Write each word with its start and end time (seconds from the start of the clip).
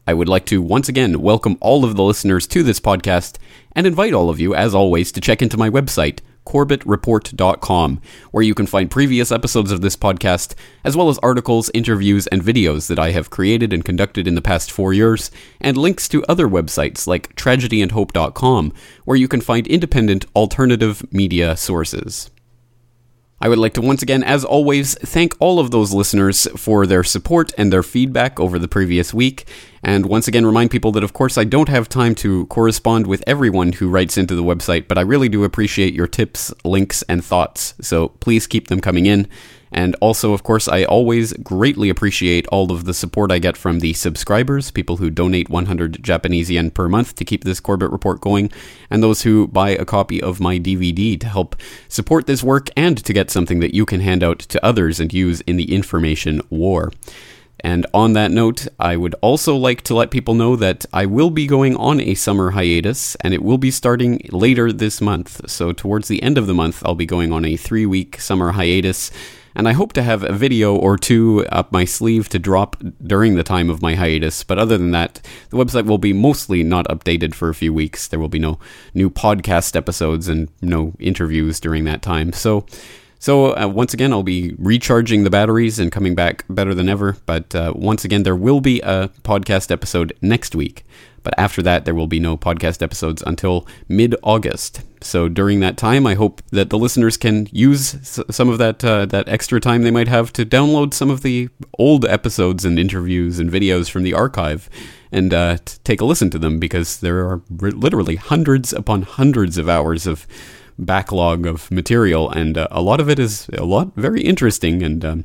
I 0.09 0.15
would 0.15 0.29
like 0.29 0.47
to 0.47 0.61
once 0.61 0.89
again 0.89 1.23
welcome 1.23 1.57
all 1.61 1.85
of 1.85 1.95
the 1.95 2.03
listeners 2.03 2.49
to 2.49 2.65
this 2.65 2.81
podcast 2.81 3.39
and 3.77 3.87
invite 3.87 4.13
all 4.13 4.29
of 4.29 4.41
you, 4.41 4.57
as 4.57 4.75
always, 4.75 5.13
to 5.13 5.21
check 5.21 5.41
into 5.41 5.57
my 5.57 5.71
website, 5.71 6.19
corbettreport.com, 6.47 8.01
where 8.31 8.43
you 8.43 8.55
can 8.55 8.67
find 8.67 8.91
previous 8.91 9.31
episodes 9.31 9.71
of 9.71 9.83
this 9.83 9.97
podcast, 9.97 10.55
as 10.85 10.97
well 10.97 11.09
as 11.09 11.19
articles, 11.19 11.71
interviews, 11.75 12.27
and 12.29 12.43
videos 12.43 12.87
that 12.89 12.99
I 12.99 13.11
have 13.11 13.29
created 13.31 13.73
and 13.73 13.85
conducted 13.85 14.27
in 14.27 14.35
the 14.35 14.43
past 14.43 14.71
four 14.71 14.95
years, 14.95 15.31
and 15.61 15.77
links 15.77 16.09
to 16.09 16.25
other 16.25 16.49
websites 16.49 17.07
like 17.07 17.35
tragedyandhope.com, 17.37 18.73
where 19.05 19.17
you 19.17 19.29
can 19.29 19.41
find 19.41 19.67
independent 19.67 20.25
alternative 20.35 21.05
media 21.13 21.57
sources. 21.57 22.31
I 23.39 23.51
would 23.51 23.59
like 23.59 23.75
to 23.75 23.83
once 23.83 24.03
again, 24.03 24.25
as 24.25 24.47
always, 24.47 24.95
thank 24.95 25.35
all 25.39 25.61
of 25.61 25.71
those 25.71 25.93
listeners 25.93 26.49
for 26.57 26.87
their 26.87 27.05
support 27.05 27.53
and 27.59 27.71
their 27.71 27.83
feedback 27.83 28.41
over 28.41 28.59
the 28.59 28.67
previous 28.67 29.13
week. 29.13 29.47
And 29.83 30.07
once 30.07 30.27
again, 30.27 30.47
remind 30.47 30.71
people 30.71 30.91
that, 30.93 31.05
of 31.05 31.13
course, 31.13 31.37
I 31.37 31.45
don't 31.45 31.69
have 31.69 31.89
time 31.89 32.15
to 32.17 32.47
correspond 32.47 33.07
with 33.07 33.23
everyone 33.27 33.73
who 33.73 33.91
writes 33.91 34.17
into 34.17 34.35
the 34.35 34.43
website, 34.43 34.89
but 34.89 34.97
I 34.97 35.03
really 35.03 35.29
do 35.29 35.45
appreciate 35.45 35.93
your 35.93 36.07
tips, 36.07 36.53
links, 36.65 37.03
and 37.03 37.23
thoughts. 37.23 37.75
So 37.81 38.09
please 38.09 38.47
keep 38.47 38.69
them 38.69 38.81
coming 38.81 39.05
in. 39.05 39.29
And 39.77 39.95
also, 40.01 40.33
of 40.33 40.43
course, 40.43 40.69
I 40.69 40.85
always 40.85 41.35
greatly 41.35 41.91
appreciate 41.91 42.47
all 42.49 42.73
of 42.73 42.87
the 42.87 42.95
support 42.95 43.31
I 43.31 43.39
get 43.39 43.59
from 43.59 43.81
the 43.81 43.93
subscribers, 43.93 44.71
people 44.71 44.97
who 44.97 45.11
donate 45.11 45.51
100 45.51 46.03
Japanese 46.03 46.51
yen 46.51 46.71
per 46.71 46.89
month 46.89 47.15
to 47.17 47.27
keep 47.27 47.45
this 47.45 47.61
Corbett 47.61 47.91
report 47.91 48.23
going, 48.23 48.51
and 48.89 49.03
those 49.03 49.23
who 49.23 49.47
buy 49.47 49.71
a 49.71 49.85
copy 49.85 50.21
of 50.21 50.41
my 50.41 50.59
DVD 50.59 51.21
to 51.21 51.29
help 51.29 51.57
support 51.89 52.27
this 52.27 52.43
work 52.43 52.71
and 52.75 52.97
to 53.05 53.13
get 53.13 53.31
something 53.31 53.61
that 53.61 53.75
you 53.75 53.85
can 53.85 54.01
hand 54.01 54.25
out 54.25 54.39
to 54.39 54.65
others 54.65 54.99
and 54.99 55.13
use 55.13 55.43
in 55.43 55.59
the 55.59 55.75
information 55.75 56.41
war. 56.49 56.91
And 57.61 57.87
on 57.93 58.15
that 58.15 58.31
note, 58.31 58.69
I 58.81 58.97
would 58.97 59.15
also 59.21 59.57
like 59.57 59.83
to 59.83 59.95
let 59.95 60.11
people 60.11 60.35
know 60.35 60.57
that 60.57 60.87
I 60.91 61.05
will 61.05 61.31
be 61.31 61.47
going 61.47 61.77
on 61.77 62.01
a 62.01 62.15
summer 62.15 62.53
hiatus, 62.53 63.15
and 63.17 63.35
it 63.35 63.43
will 63.43 63.59
be 63.59 63.71
starting 63.71 64.27
later 64.31 64.73
this 64.73 65.03
month. 65.03 65.51
So, 65.51 65.73
towards 65.73 66.09
the 66.09 66.23
end 66.23 66.39
of 66.39 66.47
the 66.47 66.55
month, 66.55 66.83
I'll 66.85 66.95
be 66.95 67.07
going 67.07 67.33
on 67.33 67.45
a 67.45 67.57
three 67.57 67.85
week 67.85 68.21
summer 68.21 68.53
hiatus 68.53 69.11
and 69.57 69.67
I 69.67 69.73
hope 69.73 69.95
to 69.95 70.03
have 70.03 70.23
a 70.23 70.33
video 70.33 70.77
or 70.77 70.99
two 70.99 71.47
up 71.51 71.73
my 71.73 71.87
sleeve 71.87 72.29
to 72.29 72.39
drop 72.39 72.77
during 73.03 73.35
the 73.35 73.43
time 73.43 73.71
of 73.71 73.81
my 73.81 73.95
hiatus. 73.95 74.45
But 74.45 74.59
other 74.59 74.77
than 74.77 74.91
that, 74.91 75.21
the 75.51 75.57
website 75.57 75.87
will 75.87 75.99
be 75.99 76.13
mostly 76.13 76.63
not 76.63 76.87
updated 76.89 77.35
for 77.35 77.49
a 77.49 77.55
few 77.55 77.73
weeks. 77.73 78.07
There 78.07 78.21
will 78.21 78.29
be 78.29 78.39
no 78.39 78.59
new 78.93 79.09
podcast 79.09 79.75
episodes 79.75 80.29
and 80.29 80.49
no 80.61 80.93
interviews 80.99 81.59
during 81.59 81.85
that 81.85 82.03
time. 82.03 82.35
So, 82.35 82.67
so 83.19 83.57
uh, 83.57 83.67
once 83.67 83.95
again, 83.95 84.13
I'll 84.13 84.23
be 84.23 84.55
recharging 84.59 85.25
the 85.25 85.31
batteries 85.31 85.79
and 85.79 85.91
coming 85.91 86.15
back 86.15 86.45
better 86.51 86.75
than 86.75 86.91
ever. 86.91 87.17
But 87.25 87.55
uh, 87.55 87.73
once 87.75 88.05
again, 88.05 88.25
there 88.25 88.37
will 88.37 88.61
be 88.61 88.83
a 88.83 89.09
podcast 89.25 89.71
episode 89.71 90.13
next 90.21 90.55
week. 90.55 90.85
But 91.27 91.35
after 91.39 91.61
that, 91.63 91.85
there 91.85 91.95
will 91.97 92.07
be 92.07 92.21
no 92.21 92.37
podcast 92.37 92.81
episodes 92.81 93.21
until 93.27 93.67
mid 93.89 94.15
August. 94.23 94.83
So 95.01 95.29
during 95.29 95.59
that 95.59 95.77
time, 95.77 96.07
I 96.07 96.15
hope 96.15 96.41
that 96.53 96.71
the 96.71 96.79
listeners 96.79 97.17
can 97.17 97.49
use 97.51 98.23
some 98.31 98.49
of 98.49 98.59
that 98.59 98.85
uh, 98.85 99.07
that 99.07 99.29
extra 99.29 99.59
time 99.59 99.83
they 99.83 99.91
might 99.91 100.07
have 100.07 100.33
to 100.35 100.47
download 100.47 100.95
some 100.95 101.11
of 101.11 101.23
the 101.23 101.49
old 101.81 102.05
episodes 102.05 102.65
and 102.65 102.79
interviews 102.79 103.41
and 103.41 103.51
videos 103.51 103.91
from 103.91 104.05
the 104.05 104.15
archive 104.15 104.71
and 105.11 105.35
uh, 105.35 105.59
take 105.83 106.01
a 106.01 106.05
listen 106.05 106.31
to 106.31 106.39
them 106.39 106.61
because 106.61 107.01
there 107.01 107.29
are 107.29 107.43
literally 107.51 108.15
hundreds 108.15 108.73
upon 108.73 109.03
hundreds 109.03 109.59
of 109.59 109.69
hours 109.69 110.07
of 110.07 110.29
backlog 110.79 111.45
of 111.45 111.69
material, 111.73 112.31
and 112.31 112.57
uh, 112.57 112.69
a 112.71 112.83
lot 112.83 113.01
of 113.01 113.11
it 113.11 113.19
is 113.19 113.49
a 113.49 113.65
lot 113.65 113.97
very 113.97 114.23
interesting 114.23 114.81
and 114.81 115.05
um, 115.05 115.25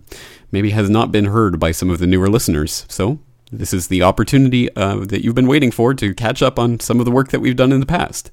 maybe 0.52 0.72
has 0.72 0.90
not 0.90 1.12
been 1.12 1.26
heard 1.26 1.60
by 1.60 1.72
some 1.72 1.92
of 1.92 2.00
the 2.00 2.08
newer 2.08 2.28
listeners. 2.28 2.88
So 2.90 3.20
this 3.52 3.74
is 3.74 3.88
the 3.88 4.02
opportunity 4.02 4.74
uh, 4.76 4.96
that 4.96 5.24
you've 5.24 5.36
been 5.36 5.48
waiting 5.48 5.72
for 5.72 5.94
to 5.94 6.14
catch 6.14 6.42
up 6.42 6.58
on 6.58 6.80
some 6.80 7.00
of 7.00 7.06
the 7.06 7.12
work 7.12 7.30
that 7.30 7.42
we've 7.42 7.56
done 7.56 7.74
in 7.74 7.82
the 7.82 7.86
past. 7.86 8.32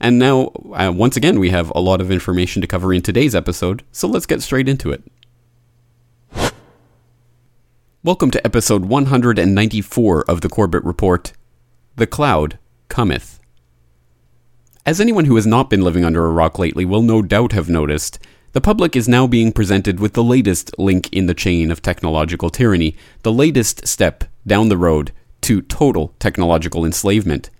And 0.00 0.18
now, 0.18 0.52
uh, 0.74 0.92
once 0.94 1.16
again, 1.16 1.40
we 1.40 1.50
have 1.50 1.72
a 1.74 1.80
lot 1.80 2.00
of 2.00 2.10
information 2.10 2.62
to 2.62 2.68
cover 2.68 2.94
in 2.94 3.02
today's 3.02 3.34
episode, 3.34 3.82
so 3.90 4.06
let's 4.06 4.26
get 4.26 4.42
straight 4.42 4.68
into 4.68 4.92
it. 4.92 5.02
Welcome 8.04 8.30
to 8.30 8.46
episode 8.46 8.84
194 8.84 10.24
of 10.30 10.40
the 10.40 10.48
Corbett 10.48 10.84
Report 10.84 11.32
The 11.96 12.06
Cloud 12.06 12.58
Cometh. 12.88 13.40
As 14.86 15.00
anyone 15.00 15.24
who 15.24 15.34
has 15.34 15.48
not 15.48 15.68
been 15.68 15.82
living 15.82 16.04
under 16.04 16.24
a 16.24 16.32
rock 16.32 16.60
lately 16.60 16.84
will 16.84 17.02
no 17.02 17.22
doubt 17.22 17.50
have 17.52 17.68
noticed, 17.68 18.20
the 18.52 18.60
public 18.60 18.94
is 18.94 19.08
now 19.08 19.26
being 19.26 19.52
presented 19.52 19.98
with 19.98 20.14
the 20.14 20.22
latest 20.22 20.78
link 20.78 21.12
in 21.12 21.26
the 21.26 21.34
chain 21.34 21.72
of 21.72 21.82
technological 21.82 22.50
tyranny, 22.50 22.96
the 23.22 23.32
latest 23.32 23.86
step 23.86 24.24
down 24.46 24.68
the 24.68 24.76
road 24.76 25.12
to 25.42 25.62
total 25.62 26.14
technological 26.18 26.84
enslavement. 26.84 27.50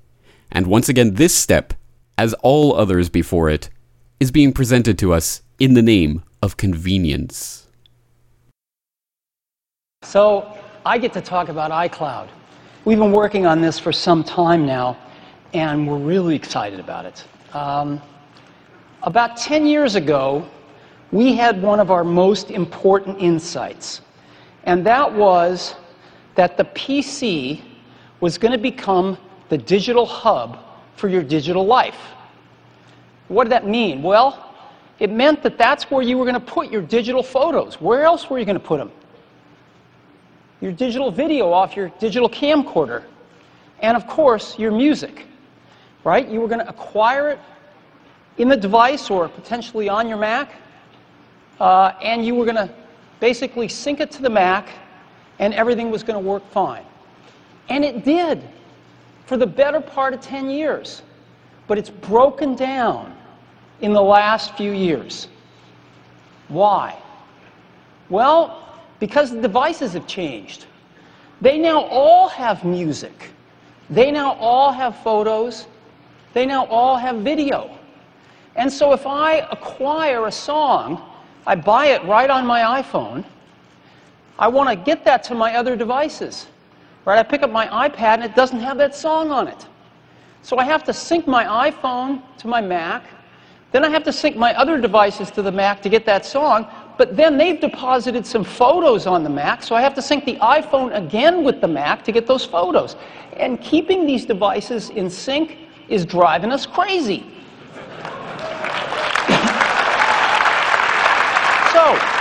And 0.50 0.66
once 0.66 0.88
again, 0.88 1.14
this 1.14 1.34
step, 1.34 1.74
as 2.16 2.34
all 2.34 2.74
others 2.74 3.08
before 3.08 3.48
it, 3.48 3.70
is 4.20 4.30
being 4.30 4.52
presented 4.52 4.98
to 4.98 5.12
us 5.12 5.42
in 5.58 5.74
the 5.74 5.82
name 5.82 6.22
of 6.42 6.56
convenience. 6.56 7.66
So 10.02 10.56
I 10.86 10.98
get 10.98 11.12
to 11.12 11.20
talk 11.20 11.48
about 11.48 11.70
iCloud. 11.70 12.28
We've 12.84 12.98
been 12.98 13.12
working 13.12 13.46
on 13.46 13.60
this 13.60 13.78
for 13.78 13.92
some 13.92 14.24
time 14.24 14.64
now, 14.64 14.96
and 15.52 15.86
we're 15.86 15.98
really 15.98 16.34
excited 16.34 16.80
about 16.80 17.04
it. 17.04 17.24
Um, 17.54 18.00
about 19.02 19.36
10 19.36 19.66
years 19.66 19.94
ago, 19.94 20.48
we 21.10 21.34
had 21.34 21.60
one 21.60 21.80
of 21.80 21.90
our 21.90 22.04
most 22.04 22.50
important 22.50 23.20
insights, 23.20 24.00
and 24.64 24.84
that 24.86 25.12
was 25.12 25.74
that 26.38 26.56
the 26.56 26.64
PC 26.66 27.60
was 28.20 28.38
going 28.38 28.52
to 28.52 28.58
become 28.58 29.18
the 29.48 29.58
digital 29.58 30.06
hub 30.06 30.60
for 30.94 31.08
your 31.08 31.24
digital 31.24 31.66
life. 31.66 31.98
What 33.26 33.42
did 33.42 33.50
that 33.50 33.66
mean? 33.66 34.04
Well, 34.04 34.54
it 35.00 35.10
meant 35.10 35.42
that 35.42 35.58
that's 35.58 35.90
where 35.90 36.00
you 36.00 36.16
were 36.16 36.24
going 36.24 36.34
to 36.34 36.52
put 36.52 36.70
your 36.70 36.80
digital 36.80 37.24
photos. 37.24 37.80
Where 37.80 38.04
else 38.04 38.30
were 38.30 38.38
you 38.38 38.44
going 38.44 38.54
to 38.56 38.64
put 38.64 38.78
them? 38.78 38.92
Your 40.60 40.70
digital 40.70 41.10
video 41.10 41.50
off 41.50 41.74
your 41.74 41.88
digital 41.98 42.30
camcorder. 42.30 43.02
And 43.80 43.96
of 43.96 44.06
course, 44.06 44.56
your 44.60 44.70
music, 44.70 45.26
right? 46.04 46.28
You 46.28 46.40
were 46.40 46.48
going 46.48 46.60
to 46.60 46.68
acquire 46.68 47.30
it 47.30 47.40
in 48.36 48.48
the 48.48 48.56
device 48.56 49.10
or 49.10 49.28
potentially 49.28 49.88
on 49.88 50.08
your 50.08 50.18
Mac, 50.18 50.52
uh, 51.58 51.94
and 52.00 52.24
you 52.24 52.36
were 52.36 52.44
going 52.44 52.68
to 52.68 52.72
basically 53.18 53.66
sync 53.66 53.98
it 53.98 54.12
to 54.12 54.22
the 54.22 54.30
Mac, 54.30 54.68
and 55.38 55.54
everything 55.54 55.90
was 55.90 56.02
going 56.02 56.22
to 56.22 56.28
work 56.28 56.48
fine. 56.50 56.84
And 57.68 57.84
it 57.84 58.04
did 58.04 58.42
for 59.26 59.36
the 59.36 59.46
better 59.46 59.80
part 59.80 60.14
of 60.14 60.20
10 60.20 60.50
years. 60.50 61.02
But 61.66 61.78
it's 61.78 61.90
broken 61.90 62.54
down 62.54 63.14
in 63.80 63.92
the 63.92 64.02
last 64.02 64.56
few 64.56 64.72
years. 64.72 65.28
Why? 66.48 66.96
Well, 68.08 68.80
because 69.00 69.30
the 69.30 69.40
devices 69.40 69.92
have 69.92 70.06
changed. 70.06 70.66
They 71.40 71.58
now 71.58 71.82
all 71.82 72.28
have 72.28 72.64
music. 72.64 73.30
They 73.90 74.10
now 74.10 74.32
all 74.34 74.72
have 74.72 74.96
photos. 75.02 75.66
They 76.32 76.46
now 76.46 76.66
all 76.66 76.96
have 76.96 77.16
video. 77.16 77.78
And 78.56 78.72
so 78.72 78.92
if 78.92 79.06
I 79.06 79.46
acquire 79.52 80.26
a 80.26 80.32
song, 80.32 81.02
I 81.46 81.54
buy 81.54 81.86
it 81.86 82.04
right 82.04 82.28
on 82.28 82.44
my 82.46 82.82
iPhone, 82.82 83.24
I 84.38 84.48
want 84.48 84.68
to 84.68 84.76
get 84.76 85.04
that 85.04 85.24
to 85.24 85.34
my 85.34 85.56
other 85.56 85.76
devices. 85.76 86.46
Right? 87.04 87.18
I 87.18 87.22
pick 87.22 87.42
up 87.42 87.50
my 87.50 87.66
iPad 87.66 88.14
and 88.14 88.24
it 88.24 88.36
doesn't 88.36 88.60
have 88.60 88.78
that 88.78 88.94
song 88.94 89.30
on 89.30 89.48
it. 89.48 89.66
So 90.42 90.58
I 90.58 90.64
have 90.64 90.84
to 90.84 90.92
sync 90.92 91.26
my 91.26 91.70
iPhone 91.70 92.22
to 92.38 92.48
my 92.48 92.60
Mac. 92.60 93.04
Then 93.72 93.84
I 93.84 93.88
have 93.88 94.04
to 94.04 94.12
sync 94.12 94.36
my 94.36 94.54
other 94.54 94.80
devices 94.80 95.30
to 95.32 95.42
the 95.42 95.52
Mac 95.52 95.82
to 95.82 95.88
get 95.88 96.06
that 96.06 96.24
song. 96.24 96.66
But 96.96 97.16
then 97.16 97.38
they've 97.38 97.60
deposited 97.60 98.26
some 98.26 98.44
photos 98.44 99.06
on 99.06 99.22
the 99.22 99.30
Mac, 99.30 99.62
so 99.62 99.76
I 99.76 99.82
have 99.82 99.94
to 99.94 100.02
sync 100.02 100.24
the 100.24 100.36
iPhone 100.36 100.96
again 100.96 101.44
with 101.44 101.60
the 101.60 101.68
Mac 101.68 102.02
to 102.04 102.12
get 102.12 102.26
those 102.26 102.44
photos. 102.44 102.96
And 103.34 103.60
keeping 103.60 104.06
these 104.06 104.26
devices 104.26 104.90
in 104.90 105.08
sync 105.08 105.58
is 105.88 106.04
driving 106.04 106.50
us 106.50 106.66
crazy. 106.66 107.24
so, 111.72 112.17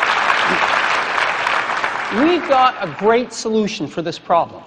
we've 2.23 2.47
got 2.47 2.75
a 2.81 2.95
great 2.99 3.31
solution 3.33 3.87
for 3.87 4.01
this 4.01 4.17
problem. 4.19 4.63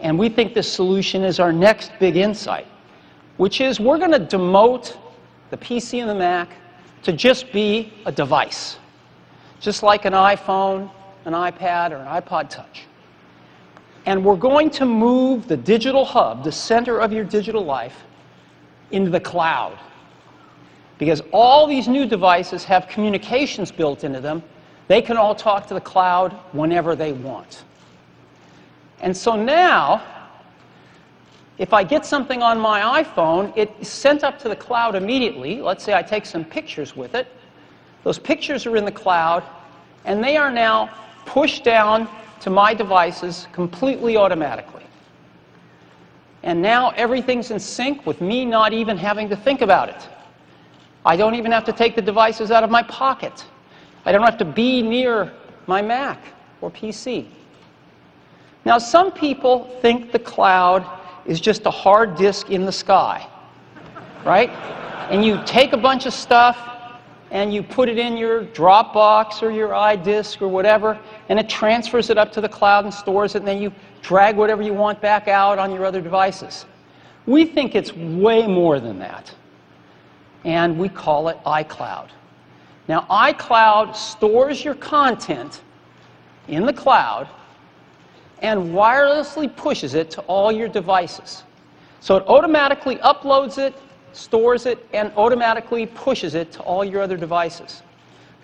And 0.00 0.18
we 0.18 0.28
think 0.28 0.54
this 0.54 0.70
solution 0.70 1.22
is 1.22 1.38
our 1.38 1.52
next 1.52 1.92
big 2.00 2.16
insight, 2.16 2.66
which 3.36 3.60
is 3.60 3.78
we're 3.78 3.98
going 3.98 4.12
to 4.12 4.18
demote 4.20 4.96
the 5.50 5.56
PC 5.56 6.00
and 6.00 6.10
the 6.10 6.14
Mac 6.14 6.50
to 7.02 7.12
just 7.12 7.52
be 7.52 7.92
a 8.06 8.12
device. 8.12 8.78
just 9.60 9.84
like 9.84 10.04
an 10.04 10.12
iPhone, 10.12 10.90
an 11.24 11.34
iPad, 11.34 11.92
or 11.92 11.96
an 11.96 12.06
iPod 12.20 12.50
Touch. 12.50 12.82
And 14.06 14.24
we're 14.24 14.36
going 14.36 14.68
to 14.70 14.84
move 14.84 15.46
the 15.46 15.56
digital 15.56 16.04
hub, 16.04 16.42
the 16.42 16.50
center 16.50 16.98
of 16.98 17.12
your 17.12 17.24
digital 17.24 17.64
life, 17.64 18.02
into 18.90 19.10
the 19.10 19.20
cloud. 19.20 19.78
Because 20.98 21.22
all 21.32 21.68
these 21.68 21.86
new 21.86 22.06
devices 22.06 22.64
have 22.64 22.88
communications 22.88 23.70
built 23.70 24.02
into 24.02 24.20
them. 24.20 24.42
They 24.92 25.00
can 25.00 25.16
all 25.16 25.34
talk 25.34 25.66
to 25.68 25.72
the 25.72 25.80
cloud 25.80 26.34
whenever 26.52 26.94
they 26.94 27.12
want. 27.14 27.64
And 29.00 29.16
so 29.16 29.34
now, 29.42 30.02
if 31.56 31.72
I 31.72 31.82
get 31.82 32.04
something 32.04 32.42
on 32.42 32.60
my 32.60 33.02
iPhone, 33.02 33.54
it's 33.56 33.88
sent 33.88 34.22
up 34.22 34.38
to 34.40 34.50
the 34.50 34.54
cloud 34.54 34.94
immediately. 34.94 35.62
Let's 35.62 35.82
say 35.82 35.94
I 35.94 36.02
take 36.02 36.26
some 36.26 36.44
pictures 36.44 36.94
with 36.94 37.14
it. 37.14 37.26
Those 38.04 38.18
pictures 38.18 38.66
are 38.66 38.76
in 38.76 38.84
the 38.84 38.92
cloud, 38.92 39.42
and 40.04 40.22
they 40.22 40.36
are 40.36 40.50
now 40.50 40.90
pushed 41.24 41.64
down 41.64 42.06
to 42.40 42.50
my 42.50 42.74
devices 42.74 43.48
completely 43.50 44.18
automatically. 44.18 44.84
And 46.42 46.60
now 46.60 46.90
everything's 46.96 47.50
in 47.50 47.58
sync 47.58 48.04
with 48.04 48.20
me 48.20 48.44
not 48.44 48.74
even 48.74 48.98
having 48.98 49.30
to 49.30 49.36
think 49.36 49.62
about 49.62 49.88
it. 49.88 50.06
I 51.06 51.16
don't 51.16 51.34
even 51.34 51.50
have 51.50 51.64
to 51.64 51.72
take 51.72 51.96
the 51.96 52.02
devices 52.02 52.50
out 52.50 52.62
of 52.62 52.68
my 52.68 52.82
pocket. 52.82 53.46
I 54.04 54.12
don't 54.12 54.22
have 54.22 54.38
to 54.38 54.44
be 54.44 54.82
near 54.82 55.32
my 55.66 55.80
Mac 55.80 56.18
or 56.60 56.70
PC. 56.70 57.26
Now, 58.64 58.78
some 58.78 59.12
people 59.12 59.64
think 59.80 60.12
the 60.12 60.18
cloud 60.18 60.86
is 61.26 61.40
just 61.40 61.66
a 61.66 61.70
hard 61.70 62.16
disk 62.16 62.50
in 62.50 62.64
the 62.64 62.72
sky, 62.72 63.26
right? 64.24 64.50
And 65.10 65.24
you 65.24 65.40
take 65.44 65.72
a 65.72 65.76
bunch 65.76 66.06
of 66.06 66.12
stuff 66.12 66.68
and 67.30 67.52
you 67.52 67.62
put 67.62 67.88
it 67.88 67.98
in 67.98 68.16
your 68.16 68.44
Dropbox 68.44 69.42
or 69.42 69.50
your 69.50 69.70
iDisk 69.70 70.42
or 70.42 70.48
whatever, 70.48 70.98
and 71.28 71.38
it 71.38 71.48
transfers 71.48 72.10
it 72.10 72.18
up 72.18 72.30
to 72.32 72.40
the 72.40 72.48
cloud 72.48 72.84
and 72.84 72.92
stores 72.92 73.34
it, 73.34 73.38
and 73.38 73.48
then 73.48 73.60
you 73.60 73.72
drag 74.02 74.36
whatever 74.36 74.62
you 74.62 74.74
want 74.74 75.00
back 75.00 75.28
out 75.28 75.58
on 75.58 75.72
your 75.72 75.86
other 75.86 76.02
devices. 76.02 76.66
We 77.24 77.46
think 77.46 77.74
it's 77.74 77.94
way 77.94 78.46
more 78.46 78.80
than 78.80 78.98
that, 78.98 79.32
and 80.44 80.78
we 80.78 80.90
call 80.90 81.28
it 81.28 81.38
iCloud. 81.46 82.08
Now, 82.88 83.06
iCloud 83.10 83.94
stores 83.94 84.64
your 84.64 84.74
content 84.74 85.60
in 86.48 86.66
the 86.66 86.72
cloud 86.72 87.28
and 88.40 88.74
wirelessly 88.74 89.54
pushes 89.54 89.94
it 89.94 90.10
to 90.12 90.20
all 90.22 90.50
your 90.50 90.68
devices. 90.68 91.44
So 92.00 92.16
it 92.16 92.24
automatically 92.26 92.96
uploads 92.96 93.58
it 93.58 93.74
stores 94.12 94.66
it, 94.66 94.86
and 94.92 95.12
automatically 95.16 95.86
pushes 95.86 96.34
it 96.34 96.52
to 96.52 96.60
all 96.60 96.84
your 96.84 97.02
other 97.02 97.16
devices. 97.16 97.82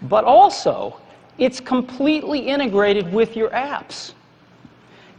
But 0.03 0.25
also, 0.25 1.01
it's 1.39 1.61
completely 1.61 2.41
integrated 2.41 3.13
with 3.13 3.37
your 3.37 3.51
apps. 3.51 4.13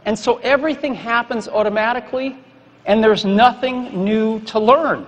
And 0.06 0.18
so 0.18 0.38
everything 0.38 0.94
happens 0.94 1.48
automatically, 1.48 2.36
and 2.86 3.02
there's 3.02 3.24
nothing 3.24 4.04
new 4.04 4.40
to 4.40 4.58
learn. 4.58 5.06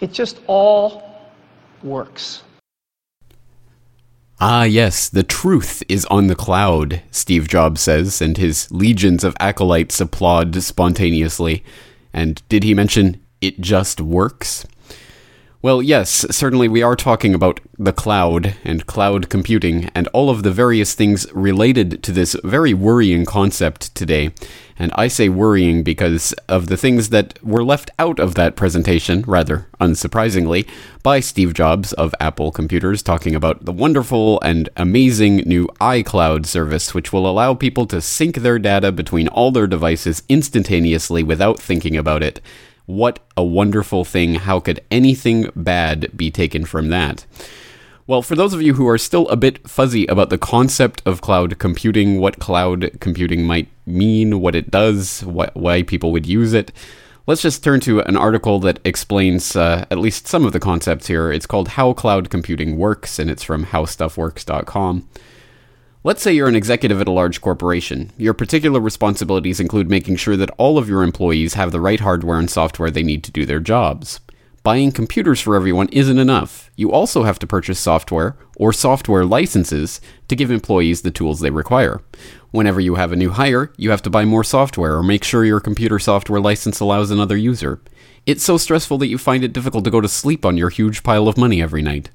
It 0.00 0.12
just 0.12 0.40
all 0.46 1.03
works. 1.84 2.42
Ah, 4.40 4.64
yes, 4.64 5.08
the 5.08 5.22
truth 5.22 5.82
is 5.88 6.04
on 6.06 6.26
the 6.26 6.34
cloud, 6.34 7.02
Steve 7.10 7.46
Jobs 7.48 7.80
says, 7.80 8.20
and 8.20 8.36
his 8.36 8.70
legions 8.70 9.22
of 9.22 9.36
acolytes 9.38 10.00
applaud 10.00 10.60
spontaneously. 10.62 11.64
And 12.12 12.42
did 12.48 12.64
he 12.64 12.74
mention 12.74 13.20
it 13.40 13.60
just 13.60 14.00
works? 14.00 14.66
Well, 15.64 15.80
yes, 15.80 16.26
certainly 16.28 16.68
we 16.68 16.82
are 16.82 16.94
talking 16.94 17.34
about 17.34 17.58
the 17.78 17.94
cloud 17.94 18.54
and 18.64 18.84
cloud 18.84 19.30
computing 19.30 19.90
and 19.94 20.06
all 20.08 20.28
of 20.28 20.42
the 20.42 20.52
various 20.52 20.92
things 20.92 21.26
related 21.32 22.02
to 22.02 22.12
this 22.12 22.36
very 22.44 22.74
worrying 22.74 23.24
concept 23.24 23.94
today. 23.94 24.34
And 24.78 24.92
I 24.94 25.08
say 25.08 25.30
worrying 25.30 25.82
because 25.82 26.34
of 26.50 26.66
the 26.66 26.76
things 26.76 27.08
that 27.08 27.42
were 27.42 27.64
left 27.64 27.90
out 27.98 28.18
of 28.18 28.34
that 28.34 28.56
presentation, 28.56 29.22
rather 29.22 29.66
unsurprisingly, 29.80 30.68
by 31.02 31.20
Steve 31.20 31.54
Jobs 31.54 31.94
of 31.94 32.14
Apple 32.20 32.52
Computers, 32.52 33.02
talking 33.02 33.34
about 33.34 33.64
the 33.64 33.72
wonderful 33.72 34.38
and 34.42 34.68
amazing 34.76 35.36
new 35.46 35.68
iCloud 35.80 36.44
service, 36.44 36.92
which 36.92 37.10
will 37.10 37.26
allow 37.26 37.54
people 37.54 37.86
to 37.86 38.02
sync 38.02 38.36
their 38.36 38.58
data 38.58 38.92
between 38.92 39.28
all 39.28 39.50
their 39.50 39.66
devices 39.66 40.24
instantaneously 40.28 41.22
without 41.22 41.58
thinking 41.58 41.96
about 41.96 42.22
it. 42.22 42.42
What 42.86 43.20
a 43.36 43.44
wonderful 43.44 44.04
thing. 44.04 44.34
How 44.34 44.60
could 44.60 44.80
anything 44.90 45.50
bad 45.56 46.10
be 46.16 46.30
taken 46.30 46.64
from 46.64 46.88
that? 46.90 47.24
Well, 48.06 48.20
for 48.20 48.34
those 48.34 48.52
of 48.52 48.60
you 48.60 48.74
who 48.74 48.86
are 48.86 48.98
still 48.98 49.26
a 49.28 49.36
bit 49.36 49.66
fuzzy 49.66 50.06
about 50.06 50.28
the 50.28 50.36
concept 50.36 51.00
of 51.06 51.22
cloud 51.22 51.58
computing, 51.58 52.20
what 52.20 52.38
cloud 52.38 52.90
computing 53.00 53.44
might 53.44 53.68
mean, 53.86 54.40
what 54.42 54.54
it 54.54 54.70
does, 54.70 55.20
wh- 55.20 55.56
why 55.56 55.82
people 55.82 56.12
would 56.12 56.26
use 56.26 56.52
it, 56.52 56.70
let's 57.26 57.40
just 57.40 57.64
turn 57.64 57.80
to 57.80 58.00
an 58.00 58.18
article 58.18 58.60
that 58.60 58.78
explains 58.84 59.56
uh, 59.56 59.86
at 59.90 59.98
least 59.98 60.28
some 60.28 60.44
of 60.44 60.52
the 60.52 60.60
concepts 60.60 61.06
here. 61.06 61.32
It's 61.32 61.46
called 61.46 61.68
How 61.68 61.94
Cloud 61.94 62.28
Computing 62.28 62.76
Works, 62.76 63.18
and 63.18 63.30
it's 63.30 63.42
from 63.42 63.66
howstuffworks.com. 63.66 65.08
Let's 66.06 66.20
say 66.20 66.34
you're 66.34 66.48
an 66.48 66.54
executive 66.54 67.00
at 67.00 67.08
a 67.08 67.10
large 67.10 67.40
corporation. 67.40 68.12
Your 68.18 68.34
particular 68.34 68.78
responsibilities 68.78 69.58
include 69.58 69.88
making 69.88 70.16
sure 70.16 70.36
that 70.36 70.50
all 70.58 70.76
of 70.76 70.86
your 70.86 71.02
employees 71.02 71.54
have 71.54 71.72
the 71.72 71.80
right 71.80 71.98
hardware 71.98 72.38
and 72.38 72.50
software 72.50 72.90
they 72.90 73.02
need 73.02 73.24
to 73.24 73.32
do 73.32 73.46
their 73.46 73.58
jobs. 73.58 74.20
Buying 74.62 74.92
computers 74.92 75.40
for 75.40 75.56
everyone 75.56 75.88
isn't 75.88 76.18
enough. 76.18 76.70
You 76.76 76.92
also 76.92 77.22
have 77.22 77.38
to 77.38 77.46
purchase 77.46 77.80
software 77.80 78.36
or 78.58 78.70
software 78.70 79.24
licenses 79.24 80.02
to 80.28 80.36
give 80.36 80.50
employees 80.50 81.00
the 81.00 81.10
tools 81.10 81.40
they 81.40 81.50
require. 81.50 82.02
Whenever 82.50 82.80
you 82.80 82.96
have 82.96 83.12
a 83.12 83.16
new 83.16 83.30
hire, 83.30 83.72
you 83.78 83.90
have 83.90 84.02
to 84.02 84.10
buy 84.10 84.26
more 84.26 84.44
software 84.44 84.96
or 84.96 85.02
make 85.02 85.24
sure 85.24 85.42
your 85.42 85.58
computer 85.58 85.98
software 85.98 86.38
license 86.38 86.80
allows 86.80 87.10
another 87.10 87.36
user. 87.38 87.80
It's 88.26 88.44
so 88.44 88.58
stressful 88.58 88.98
that 88.98 89.08
you 89.08 89.16
find 89.16 89.42
it 89.42 89.54
difficult 89.54 89.84
to 89.84 89.90
go 89.90 90.02
to 90.02 90.08
sleep 90.08 90.44
on 90.44 90.58
your 90.58 90.68
huge 90.68 91.02
pile 91.02 91.28
of 91.28 91.38
money 91.38 91.62
every 91.62 91.80
night. 91.80 92.10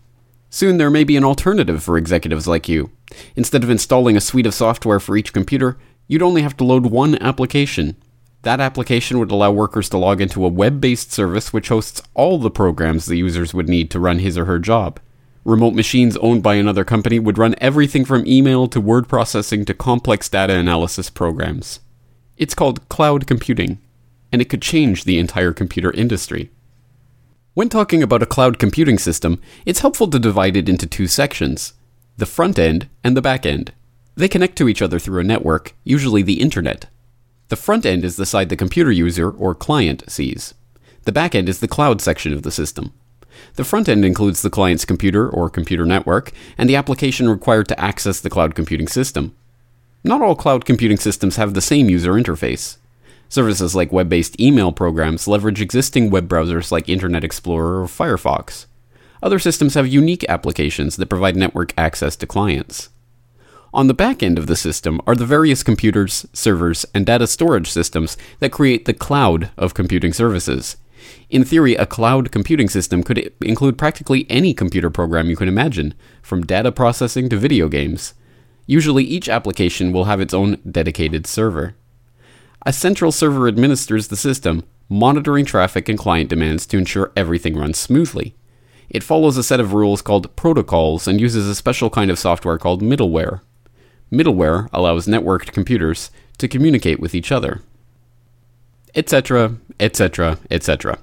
Soon 0.49 0.77
there 0.77 0.89
may 0.89 1.03
be 1.03 1.15
an 1.15 1.23
alternative 1.23 1.83
for 1.83 1.97
executives 1.97 2.47
like 2.47 2.67
you. 2.67 2.89
Instead 3.35 3.63
of 3.63 3.69
installing 3.69 4.17
a 4.17 4.21
suite 4.21 4.47
of 4.47 4.53
software 4.53 4.99
for 4.99 5.15
each 5.15 5.33
computer, 5.33 5.77
you'd 6.07 6.23
only 6.23 6.41
have 6.41 6.57
to 6.57 6.63
load 6.63 6.87
one 6.87 7.21
application. 7.21 7.95
That 8.41 8.59
application 8.59 9.19
would 9.19 9.31
allow 9.31 9.51
workers 9.51 9.89
to 9.89 9.97
log 9.97 10.21
into 10.21 10.45
a 10.45 10.49
web 10.49 10.81
based 10.81 11.11
service 11.11 11.51
which 11.53 11.67
hosts 11.67 12.01
all 12.13 12.39
the 12.39 12.49
programs 12.49 13.05
the 13.05 13.17
users 13.17 13.53
would 13.53 13.69
need 13.69 13.91
to 13.91 13.99
run 13.99 14.19
his 14.19 14.37
or 14.37 14.45
her 14.45 14.59
job. 14.59 14.99
Remote 15.45 15.73
machines 15.73 16.17
owned 16.17 16.43
by 16.43 16.55
another 16.55 16.83
company 16.83 17.19
would 17.19 17.37
run 17.37 17.55
everything 17.59 18.05
from 18.05 18.25
email 18.25 18.67
to 18.67 18.81
word 18.81 19.07
processing 19.07 19.65
to 19.65 19.73
complex 19.73 20.29
data 20.29 20.53
analysis 20.53 21.09
programs. 21.09 21.79
It's 22.37 22.55
called 22.55 22.87
cloud 22.89 23.27
computing, 23.27 23.79
and 24.31 24.41
it 24.41 24.49
could 24.49 24.61
change 24.61 25.03
the 25.03 25.19
entire 25.19 25.53
computer 25.53 25.91
industry. 25.91 26.49
When 27.55 27.67
talking 27.67 28.03
about 28.03 28.21
a 28.21 28.27
cloud 28.27 28.59
computing 28.59 28.99
system, 28.99 29.41
it's 29.65 29.79
helpful 29.79 30.07
to 30.09 30.19
divide 30.19 30.55
it 30.55 30.69
into 30.69 30.85
two 30.85 31.07
sections 31.07 31.73
the 32.17 32.25
front 32.25 32.59
end 32.59 32.89
and 33.03 33.15
the 33.15 33.21
back 33.21 33.45
end. 33.45 33.71
They 34.15 34.27
connect 34.27 34.57
to 34.57 34.67
each 34.67 34.81
other 34.81 34.99
through 34.99 35.21
a 35.21 35.23
network, 35.23 35.73
usually 35.85 36.21
the 36.21 36.41
internet. 36.41 36.87
The 37.47 37.55
front 37.55 37.85
end 37.85 38.03
is 38.03 38.17
the 38.17 38.25
side 38.25 38.49
the 38.49 38.57
computer 38.57 38.91
user 38.91 39.31
or 39.31 39.55
client 39.55 40.03
sees. 40.09 40.53
The 41.05 41.13
back 41.13 41.33
end 41.33 41.47
is 41.47 41.59
the 41.59 41.67
cloud 41.67 42.01
section 42.01 42.33
of 42.33 42.43
the 42.43 42.51
system. 42.51 42.93
The 43.55 43.63
front 43.63 43.87
end 43.87 44.03
includes 44.03 44.41
the 44.41 44.49
client's 44.49 44.85
computer 44.85 45.27
or 45.27 45.49
computer 45.49 45.85
network 45.85 46.33
and 46.57 46.69
the 46.69 46.75
application 46.75 47.29
required 47.29 47.67
to 47.69 47.79
access 47.79 48.19
the 48.19 48.29
cloud 48.29 48.53
computing 48.53 48.87
system. 48.87 49.33
Not 50.03 50.21
all 50.21 50.35
cloud 50.35 50.65
computing 50.65 50.97
systems 50.97 51.37
have 51.37 51.53
the 51.53 51.61
same 51.61 51.89
user 51.89 52.13
interface. 52.13 52.77
Services 53.29 53.75
like 53.75 53.93
web 53.93 54.09
based 54.09 54.39
email 54.41 54.71
programs 54.71 55.27
leverage 55.27 55.61
existing 55.61 56.09
web 56.09 56.27
browsers 56.27 56.71
like 56.71 56.89
Internet 56.89 57.23
Explorer 57.23 57.83
or 57.83 57.85
Firefox. 57.85 58.65
Other 59.21 59.37
systems 59.37 59.75
have 59.75 59.87
unique 59.87 60.25
applications 60.27 60.95
that 60.95 61.09
provide 61.09 61.35
network 61.35 61.71
access 61.77 62.15
to 62.15 62.25
clients. 62.25 62.89
On 63.71 63.85
the 63.85 63.93
back 63.93 64.23
end 64.23 64.39
of 64.39 64.47
the 64.47 64.55
system 64.55 64.99
are 65.05 65.13
the 65.13 65.27
various 65.27 65.61
computers, 65.61 66.25
servers, 66.33 66.87
and 66.95 67.05
data 67.05 67.27
storage 67.27 67.69
systems 67.69 68.17
that 68.39 68.51
create 68.51 68.85
the 68.85 68.95
cloud 68.95 69.51
of 69.57 69.75
computing 69.75 70.11
services. 70.11 70.77
In 71.29 71.43
theory, 71.43 71.75
a 71.75 71.85
cloud 71.85 72.31
computing 72.31 72.67
system 72.67 73.03
could 73.03 73.31
include 73.41 73.77
practically 73.77 74.25
any 74.27 74.55
computer 74.55 74.89
program 74.89 75.29
you 75.29 75.35
can 75.35 75.47
imagine, 75.47 75.93
from 76.23 76.45
data 76.45 76.71
processing 76.71 77.29
to 77.29 77.37
video 77.37 77.69
games. 77.69 78.15
Usually, 78.65 79.03
each 79.03 79.29
application 79.29 79.91
will 79.91 80.05
have 80.05 80.19
its 80.19 80.33
own 80.33 80.57
dedicated 80.69 81.27
server. 81.27 81.75
A 82.65 82.73
central 82.73 83.11
server 83.11 83.47
administers 83.47 84.09
the 84.09 84.17
system, 84.17 84.63
monitoring 84.89 85.45
traffic 85.45 85.87
and 85.87 85.97
client 85.97 86.29
demands 86.29 86.65
to 86.67 86.77
ensure 86.77 87.11
everything 87.15 87.55
runs 87.55 87.77
smoothly. 87.77 88.35
It 88.89 89.03
follows 89.03 89.37
a 89.37 89.43
set 89.43 89.59
of 89.59 89.73
rules 89.73 90.01
called 90.01 90.35
protocols 90.35 91.07
and 91.07 91.21
uses 91.21 91.47
a 91.47 91.55
special 91.55 91.89
kind 91.89 92.11
of 92.11 92.19
software 92.19 92.57
called 92.57 92.81
middleware. 92.81 93.41
Middleware 94.11 94.67
allows 94.73 95.07
networked 95.07 95.53
computers 95.53 96.11
to 96.39 96.47
communicate 96.47 96.99
with 96.99 97.15
each 97.15 97.31
other. 97.31 97.61
Etc., 98.95 99.55
etc., 99.79 100.39
etc. 100.49 100.97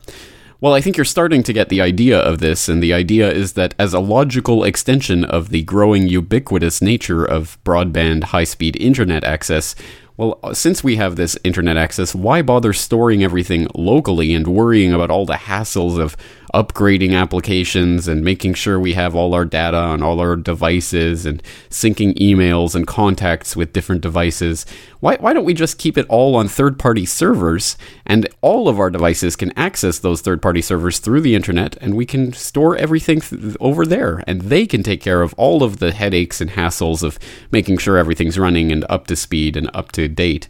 Well, 0.61 0.75
I 0.75 0.81
think 0.81 0.97
you're 0.97 1.05
starting 1.05 1.43
to 1.45 1.53
get 1.53 1.69
the 1.69 1.83
idea 1.83 2.19
of 2.19 2.39
this, 2.39 2.69
and 2.69 2.83
the 2.83 2.93
idea 2.93 3.31
is 3.31 3.53
that 3.53 3.75
as 3.79 3.93
a 3.93 4.01
logical 4.01 4.65
extension 4.65 5.25
of 5.25 5.51
the 5.51 5.63
growing 5.63 6.09
ubiquitous 6.09 6.81
nature 6.83 7.25
of 7.25 7.63
broadband 7.63 8.25
high 8.25 8.45
speed 8.45 8.75
internet 8.77 9.23
access, 9.23 9.75
well, 10.17 10.39
uh, 10.43 10.55
since 10.55 10.83
we 10.83 10.97
have 10.97 11.17
this 11.17 11.39
internet 11.45 11.77
access, 11.77 12.15
why 12.15 12.43
bother 12.43 12.73
storing 12.73 13.23
everything 13.23 13.69
locally 13.75 14.35
and 14.35 14.47
worrying 14.47 14.93
about 14.93 15.11
all 15.11 15.27
the 15.27 15.35
hassles 15.35 15.99
of 15.99 16.17
upgrading 16.57 17.15
applications 17.15 18.09
and 18.09 18.25
making 18.25 18.55
sure 18.55 18.81
we 18.81 18.95
have 18.95 19.15
all 19.15 19.35
our 19.35 19.45
data 19.45 19.77
on 19.77 20.03
all 20.03 20.21
our 20.21 20.37
devices 20.37 21.27
and 21.27 21.43
syncing 21.69 22.15
emails 22.15 22.75
and 22.75 22.87
contacts 22.87 23.55
with 23.55 23.75
different 23.75 24.01
devices? 24.01 24.65
Why, 25.01 25.17
why 25.17 25.35
don't 25.35 25.45
we 25.45 25.53
just 25.53 25.77
keep 25.77 25.99
it 25.99 26.07
all 26.09 26.35
on 26.35 26.49
third 26.49 26.79
party 26.79 27.05
servers 27.05 27.77
and 28.07 28.27
all 28.41 28.71
of 28.71 28.81
our 28.81 28.89
devices 28.89 29.37
can 29.37 29.53
access 29.59 29.99
those 29.99 30.23
third 30.23 30.41
party 30.41 30.63
servers 30.63 30.99
through 30.99 31.21
the 31.21 31.35
internet 31.35 31.77
and 31.83 31.95
we 31.95 32.07
can 32.07 32.33
store 32.33 32.75
everything 32.75 33.21
th- 33.21 33.55
over 33.61 33.85
there 33.85 34.25
and 34.27 34.41
they 34.41 34.67
can 34.67 34.83
take 34.83 35.03
care 35.03 35.21
of 35.21 35.35
all 35.35 35.63
of 35.63 35.79
the 35.79 35.93
headaches 35.93 36.41
and 36.41 36.53
hassles 36.53 37.03
of 37.03 37.19
making 37.53 37.77
sure 37.77 37.99
everything's 37.99 38.39
running 38.39 38.73
and 38.73 38.83
up 38.89 39.07
to 39.09 39.15
speed 39.15 39.59
and 39.59 39.71
up 39.75 39.93
to 39.93 40.09
date. 40.09 40.49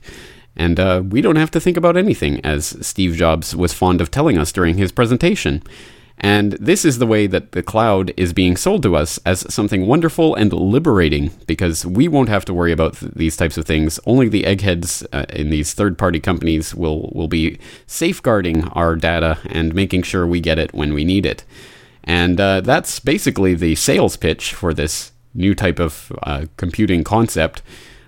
And 0.56 0.80
uh, 0.80 1.02
we 1.06 1.20
don't 1.20 1.36
have 1.36 1.50
to 1.50 1.60
think 1.60 1.76
about 1.76 1.98
anything, 1.98 2.40
as 2.42 2.78
Steve 2.80 3.14
Jobs 3.14 3.54
was 3.54 3.74
fond 3.74 4.00
of 4.00 4.10
telling 4.10 4.38
us 4.38 4.52
during 4.52 4.78
his 4.78 4.90
presentation. 4.90 5.62
And 6.18 6.52
this 6.52 6.84
is 6.84 6.98
the 6.98 7.06
way 7.06 7.26
that 7.26 7.52
the 7.52 7.62
cloud 7.62 8.12
is 8.16 8.32
being 8.32 8.56
sold 8.56 8.82
to 8.84 8.96
us 8.96 9.20
as 9.26 9.52
something 9.52 9.86
wonderful 9.86 10.34
and 10.34 10.52
liberating 10.52 11.30
because 11.46 11.84
we 11.84 12.08
won't 12.08 12.30
have 12.30 12.44
to 12.46 12.54
worry 12.54 12.72
about 12.72 12.96
th- 12.96 13.12
these 13.12 13.36
types 13.36 13.58
of 13.58 13.66
things. 13.66 14.00
Only 14.06 14.28
the 14.28 14.46
eggheads 14.46 15.06
uh, 15.12 15.26
in 15.28 15.50
these 15.50 15.74
third 15.74 15.98
party 15.98 16.18
companies 16.18 16.74
will, 16.74 17.10
will 17.14 17.28
be 17.28 17.58
safeguarding 17.86 18.64
our 18.68 18.96
data 18.96 19.38
and 19.44 19.74
making 19.74 20.02
sure 20.02 20.26
we 20.26 20.40
get 20.40 20.58
it 20.58 20.72
when 20.72 20.94
we 20.94 21.04
need 21.04 21.26
it. 21.26 21.44
And 22.04 22.40
uh, 22.40 22.62
that's 22.62 22.98
basically 22.98 23.54
the 23.54 23.74
sales 23.74 24.16
pitch 24.16 24.54
for 24.54 24.72
this 24.72 25.12
new 25.34 25.54
type 25.54 25.78
of 25.78 26.10
uh, 26.22 26.46
computing 26.56 27.04
concept. 27.04 27.62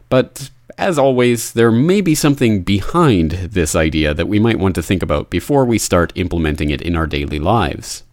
But 0.08 0.50
as 0.76 0.98
always, 0.98 1.52
there 1.52 1.72
may 1.72 2.00
be 2.00 2.14
something 2.14 2.62
behind 2.62 3.30
this 3.30 3.74
idea 3.74 4.12
that 4.14 4.28
we 4.28 4.38
might 4.38 4.58
want 4.58 4.74
to 4.74 4.82
think 4.82 5.02
about 5.02 5.30
before 5.30 5.64
we 5.64 5.78
start 5.78 6.12
implementing 6.14 6.70
it 6.70 6.82
in 6.82 6.94
our 6.94 7.06
daily 7.06 7.38
lives. 7.38 8.04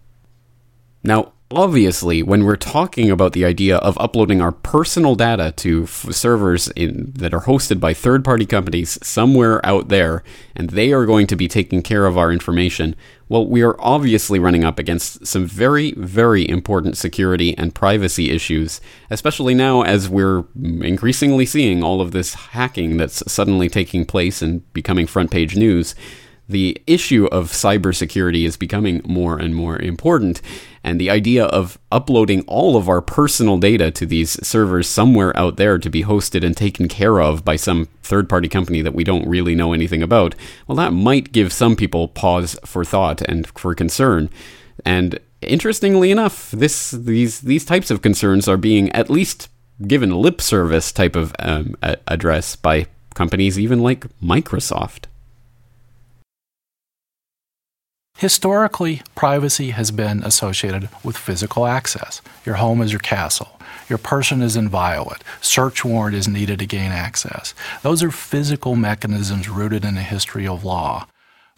Now, 1.04 1.34
obviously, 1.56 2.22
when 2.22 2.44
we're 2.44 2.56
talking 2.56 3.10
about 3.10 3.34
the 3.34 3.46
idea 3.46 3.78
of 3.78 3.98
uploading 3.98 4.42
our 4.42 4.52
personal 4.52 5.16
data 5.16 5.54
to 5.58 5.84
f- 5.84 6.12
servers 6.12 6.68
in, 6.70 7.12
that 7.16 7.34
are 7.34 7.42
hosted 7.42 7.80
by 7.80 7.94
third 7.94 8.24
party 8.24 8.46
companies 8.46 9.00
somewhere 9.02 9.66
out 9.66 9.88
there, 9.88 10.24
and 10.56 10.72
they 10.72 10.92
are 10.92 11.06
going 11.06 11.28
to 11.28 11.36
be 11.36 11.48
taking 11.48 11.82
care 11.82 12.06
of 12.06 12.18
our 12.18 12.32
information, 12.32 12.96
well, 13.28 13.48
we 13.48 13.64
are 13.64 13.76
obviously 13.80 14.38
running 14.38 14.64
up 14.64 14.78
against 14.78 15.26
some 15.26 15.46
very, 15.46 15.94
very 15.94 16.48
important 16.48 16.98
security 16.98 17.58
and 17.58 17.74
privacy 17.74 18.30
issues, 18.30 18.82
especially 19.10 19.56
now 19.56 19.82
as 19.82 20.08
we're 20.08 20.44
increasingly 20.56 21.46
seeing 21.46 21.84
all 21.84 22.02
of 22.02 22.12
this 22.12 22.34
hacking 22.34 22.98
that's 22.98 23.24
suddenly 23.32 23.68
taking 23.68 24.06
place 24.06 24.42
and 24.42 24.72
becoming 24.74 25.08
front 25.08 25.32
page 25.32 25.56
news 25.56 25.96
the 26.48 26.82
issue 26.86 27.26
of 27.26 27.52
cybersecurity 27.52 28.46
is 28.46 28.58
becoming 28.58 29.02
more 29.06 29.38
and 29.38 29.56
more 29.56 29.80
important. 29.80 30.42
And 30.84 31.02
the 31.02 31.10
idea 31.10 31.46
of 31.46 31.80
uploading 31.92 32.42
all 32.42 32.78
of 32.78 32.88
our 32.88 33.02
personal 33.02 33.58
data 33.58 33.90
to 33.92 34.06
these 34.06 34.32
servers 34.46 34.88
somewhere 34.88 35.36
out 35.36 35.58
there 35.58 35.80
to 35.80 35.90
be 35.90 36.04
hosted 36.04 36.46
and 36.46 36.56
taken 36.56 36.88
care 36.88 37.20
of 37.20 37.44
by 37.44 37.56
some 37.56 37.88
third 38.04 38.30
party 38.30 38.48
company 38.48 38.82
that 38.82 38.94
we 38.94 39.04
don't 39.04 39.28
really 39.28 39.56
know 39.56 39.74
anything 39.74 40.04
about, 40.04 40.36
well, 40.68 40.76
that 40.76 40.94
might 40.94 41.32
give 41.32 41.52
some 41.52 41.76
people 41.76 42.08
pause 42.08 42.58
for 42.64 42.86
thought 42.86 43.22
and 43.22 43.48
for 43.48 43.74
concern. 43.74 44.30
And 44.86 45.20
interestingly 45.42 46.12
enough, 46.12 46.52
this 46.52 46.92
these 46.92 47.42
these 47.42 47.66
types 47.66 47.90
of 47.90 48.04
concerns 48.04 48.48
are 48.48 48.58
being 48.58 48.92
at 48.92 49.10
least 49.10 49.50
given 49.88 50.12
lip 50.12 50.42
service 50.42 50.92
type 50.92 51.16
of 51.16 51.36
um, 51.40 51.76
address 52.08 52.56
by 52.56 52.88
companies 53.16 53.58
even 53.58 53.80
like 53.80 54.06
Microsoft. 54.22 55.06
Historically, 58.18 59.02
privacy 59.14 59.72
has 59.72 59.92
been 59.92 60.24
associated 60.24 60.88
with 61.04 61.18
physical 61.18 61.66
access. 61.68 62.22
Your 62.46 62.56
home 62.56 62.82
is 62.82 62.94
your 62.94 63.02
castle. 63.02 63.60
Your 63.90 63.98
person 63.98 64.42
is 64.42 64.56
inviolate. 64.56 65.22
Search 65.42 65.84
warrant 65.84 66.16
is 66.16 66.26
needed 66.26 66.60
to 66.60 66.66
gain 66.66 66.94
access. 66.94 67.54
Those 67.82 68.02
are 68.02 68.12
physical 68.12 68.78
mechanisms 68.78 69.50
rooted 69.50 69.84
in 69.84 69.98
a 69.98 70.02
history 70.02 70.48
of 70.48 70.64
law. 70.64 71.08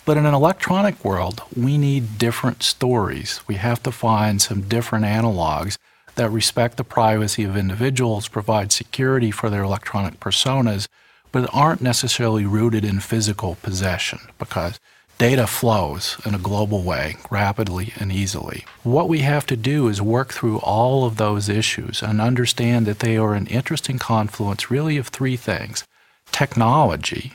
But 0.04 0.18
in 0.18 0.26
an 0.26 0.34
electronic 0.34 1.06
world, 1.06 1.44
we 1.56 1.78
need 1.78 2.18
different 2.18 2.64
stories. 2.64 3.40
We 3.48 3.56
have 3.56 3.84
to 3.84 3.92
find 3.92 4.42
some 4.42 4.62
different 4.62 5.06
analogs 5.06 5.78
that 6.16 6.32
respect 6.32 6.78
the 6.78 6.84
privacy 6.84 7.44
of 7.44 7.56
individuals, 7.56 8.28
provide 8.28 8.72
security 8.72 9.30
for 9.30 9.52
their 9.52 9.62
electronic 9.62 10.20
personas, 10.20 10.88
but 11.32 11.48
aren't 11.54 11.82
necessarily 11.82 12.48
rooted 12.48 12.84
in 12.84 13.00
physical 13.00 13.58
possession 13.62 14.20
because 14.40 14.80
Data 15.18 15.48
flows 15.48 16.22
in 16.28 16.36
a 16.36 16.40
global 16.40 16.84
way, 16.84 17.16
rapidly 17.32 17.92
and 18.00 18.12
easily. 18.12 18.66
What 18.84 19.10
we 19.10 19.20
have 19.22 19.48
to 19.48 19.58
do 19.58 19.88
is 19.88 20.00
work 20.00 20.32
through 20.32 20.60
all 20.60 21.06
of 21.06 21.18
those 21.18 21.50
issues 21.50 22.04
and 22.04 22.22
understand 22.22 22.86
that 22.86 23.00
they 23.00 23.18
are 23.18 23.34
an 23.34 23.48
interesting 23.48 23.98
confluence, 23.98 24.70
really, 24.70 24.96
of 24.98 25.08
three 25.08 25.36
things 25.36 25.86
technology, 26.32 27.34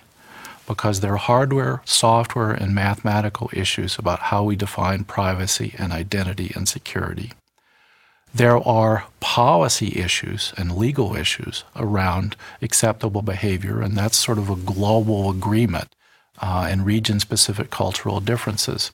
because 0.68 1.00
there 1.00 1.14
are 1.14 1.16
hardware, 1.16 1.82
software, 1.84 2.52
and 2.52 2.72
mathematical 2.72 3.50
issues 3.52 3.98
about 3.98 4.20
how 4.20 4.44
we 4.44 4.54
define 4.54 5.02
privacy 5.02 5.74
and 5.76 5.92
identity 5.92 6.52
and 6.54 6.68
security. 6.68 7.32
There 8.32 8.58
are 8.58 9.06
policy 9.18 9.98
issues 9.98 10.54
and 10.56 10.76
legal 10.76 11.16
issues 11.16 11.64
around 11.74 12.36
acceptable 12.60 13.22
behavior, 13.22 13.82
and 13.82 13.96
that's 13.96 14.16
sort 14.16 14.38
of 14.38 14.48
a 14.48 14.56
global 14.56 15.28
agreement 15.30 15.88
uh, 16.40 16.66
and 16.70 16.86
region 16.86 17.20
specific 17.20 17.70
cultural 17.70 18.20
differences. 18.20 18.92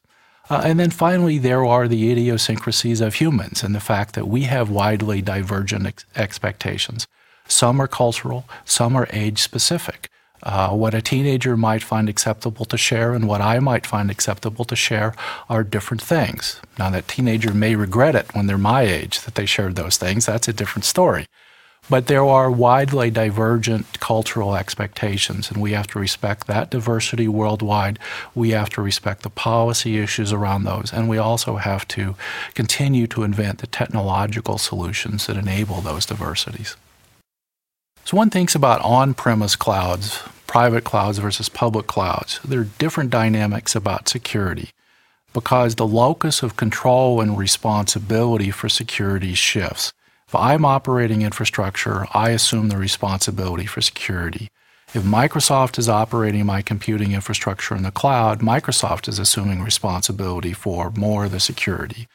Uh, 0.50 0.62
and 0.64 0.80
then 0.80 0.90
finally, 0.90 1.38
there 1.38 1.64
are 1.64 1.86
the 1.86 2.10
idiosyncrasies 2.10 3.00
of 3.00 3.14
humans 3.14 3.62
and 3.62 3.74
the 3.74 3.80
fact 3.80 4.14
that 4.14 4.26
we 4.26 4.42
have 4.42 4.70
widely 4.70 5.20
divergent 5.20 5.86
ex- 5.86 6.04
expectations. 6.16 7.06
Some 7.46 7.80
are 7.80 7.88
cultural, 7.88 8.44
some 8.64 8.96
are 8.96 9.08
age 9.12 9.40
specific. 9.40 10.08
Uh, 10.42 10.70
what 10.70 10.94
a 10.94 11.02
teenager 11.02 11.56
might 11.56 11.82
find 11.82 12.08
acceptable 12.08 12.64
to 12.64 12.78
share 12.78 13.12
and 13.12 13.26
what 13.26 13.40
I 13.40 13.58
might 13.58 13.84
find 13.84 14.10
acceptable 14.10 14.64
to 14.66 14.76
share 14.76 15.14
are 15.48 15.64
different 15.64 16.00
things. 16.00 16.60
Now, 16.78 16.90
that 16.90 17.08
teenager 17.08 17.52
may 17.52 17.74
regret 17.74 18.14
it 18.14 18.34
when 18.34 18.46
they're 18.46 18.56
my 18.56 18.82
age 18.82 19.20
that 19.22 19.34
they 19.34 19.46
shared 19.46 19.74
those 19.74 19.96
things. 19.96 20.26
That's 20.26 20.48
a 20.48 20.52
different 20.52 20.84
story. 20.84 21.26
But 21.90 22.06
there 22.06 22.24
are 22.24 22.50
widely 22.50 23.10
divergent 23.10 23.98
cultural 23.98 24.54
expectations, 24.54 25.50
and 25.50 25.60
we 25.60 25.72
have 25.72 25.86
to 25.88 25.98
respect 25.98 26.46
that 26.46 26.70
diversity 26.70 27.28
worldwide. 27.28 27.98
We 28.34 28.50
have 28.50 28.68
to 28.70 28.82
respect 28.82 29.22
the 29.22 29.30
policy 29.30 29.98
issues 29.98 30.30
around 30.30 30.64
those, 30.64 30.92
and 30.92 31.08
we 31.08 31.16
also 31.16 31.56
have 31.56 31.88
to 31.88 32.14
continue 32.54 33.06
to 33.08 33.22
invent 33.22 33.58
the 33.58 33.66
technological 33.66 34.58
solutions 34.58 35.26
that 35.26 35.38
enable 35.38 35.80
those 35.80 36.04
diversities. 36.04 36.76
So, 38.04 38.16
one 38.16 38.30
thinks 38.30 38.54
about 38.54 38.82
on 38.82 39.14
premise 39.14 39.56
clouds, 39.56 40.22
private 40.46 40.84
clouds 40.84 41.18
versus 41.18 41.48
public 41.48 41.86
clouds. 41.86 42.38
There 42.44 42.60
are 42.60 42.68
different 42.78 43.10
dynamics 43.10 43.74
about 43.74 44.08
security 44.08 44.70
because 45.32 45.74
the 45.74 45.86
locus 45.86 46.42
of 46.42 46.56
control 46.56 47.20
and 47.20 47.38
responsibility 47.38 48.50
for 48.50 48.68
security 48.68 49.34
shifts. 49.34 49.92
If 50.28 50.34
I'm 50.34 50.66
operating 50.66 51.22
infrastructure, 51.22 52.06
I 52.12 52.30
assume 52.30 52.68
the 52.68 52.76
responsibility 52.76 53.64
for 53.64 53.80
security. 53.80 54.50
If 54.92 55.02
Microsoft 55.02 55.78
is 55.78 55.88
operating 55.88 56.44
my 56.44 56.60
computing 56.60 57.12
infrastructure 57.12 57.74
in 57.74 57.82
the 57.82 57.90
cloud, 57.90 58.40
Microsoft 58.40 59.08
is 59.08 59.18
assuming 59.18 59.62
responsibility 59.62 60.52
for 60.52 60.90
more 60.90 61.24
of 61.24 61.30
the 61.30 61.40
security. 61.40 62.08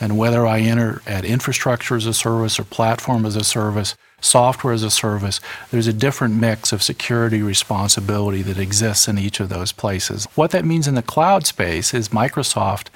And 0.00 0.18
whether 0.18 0.48
I 0.48 0.58
enter 0.58 1.00
at 1.06 1.24
infrastructure 1.24 1.94
as 1.94 2.06
a 2.06 2.14
service 2.14 2.58
or 2.58 2.64
platform 2.64 3.24
as 3.24 3.36
a 3.36 3.44
service, 3.44 3.94
software 4.20 4.72
as 4.72 4.82
a 4.82 4.90
service, 4.90 5.40
there's 5.70 5.86
a 5.86 5.92
different 5.92 6.34
mix 6.34 6.72
of 6.72 6.82
security 6.82 7.40
responsibility 7.40 8.42
that 8.42 8.58
exists 8.58 9.06
in 9.06 9.16
each 9.16 9.38
of 9.38 9.48
those 9.48 9.70
places. 9.70 10.26
What 10.34 10.50
that 10.50 10.64
means 10.64 10.88
in 10.88 10.96
the 10.96 11.02
cloud 11.02 11.46
space 11.46 11.94
is 11.94 12.08
Microsoft 12.08 12.88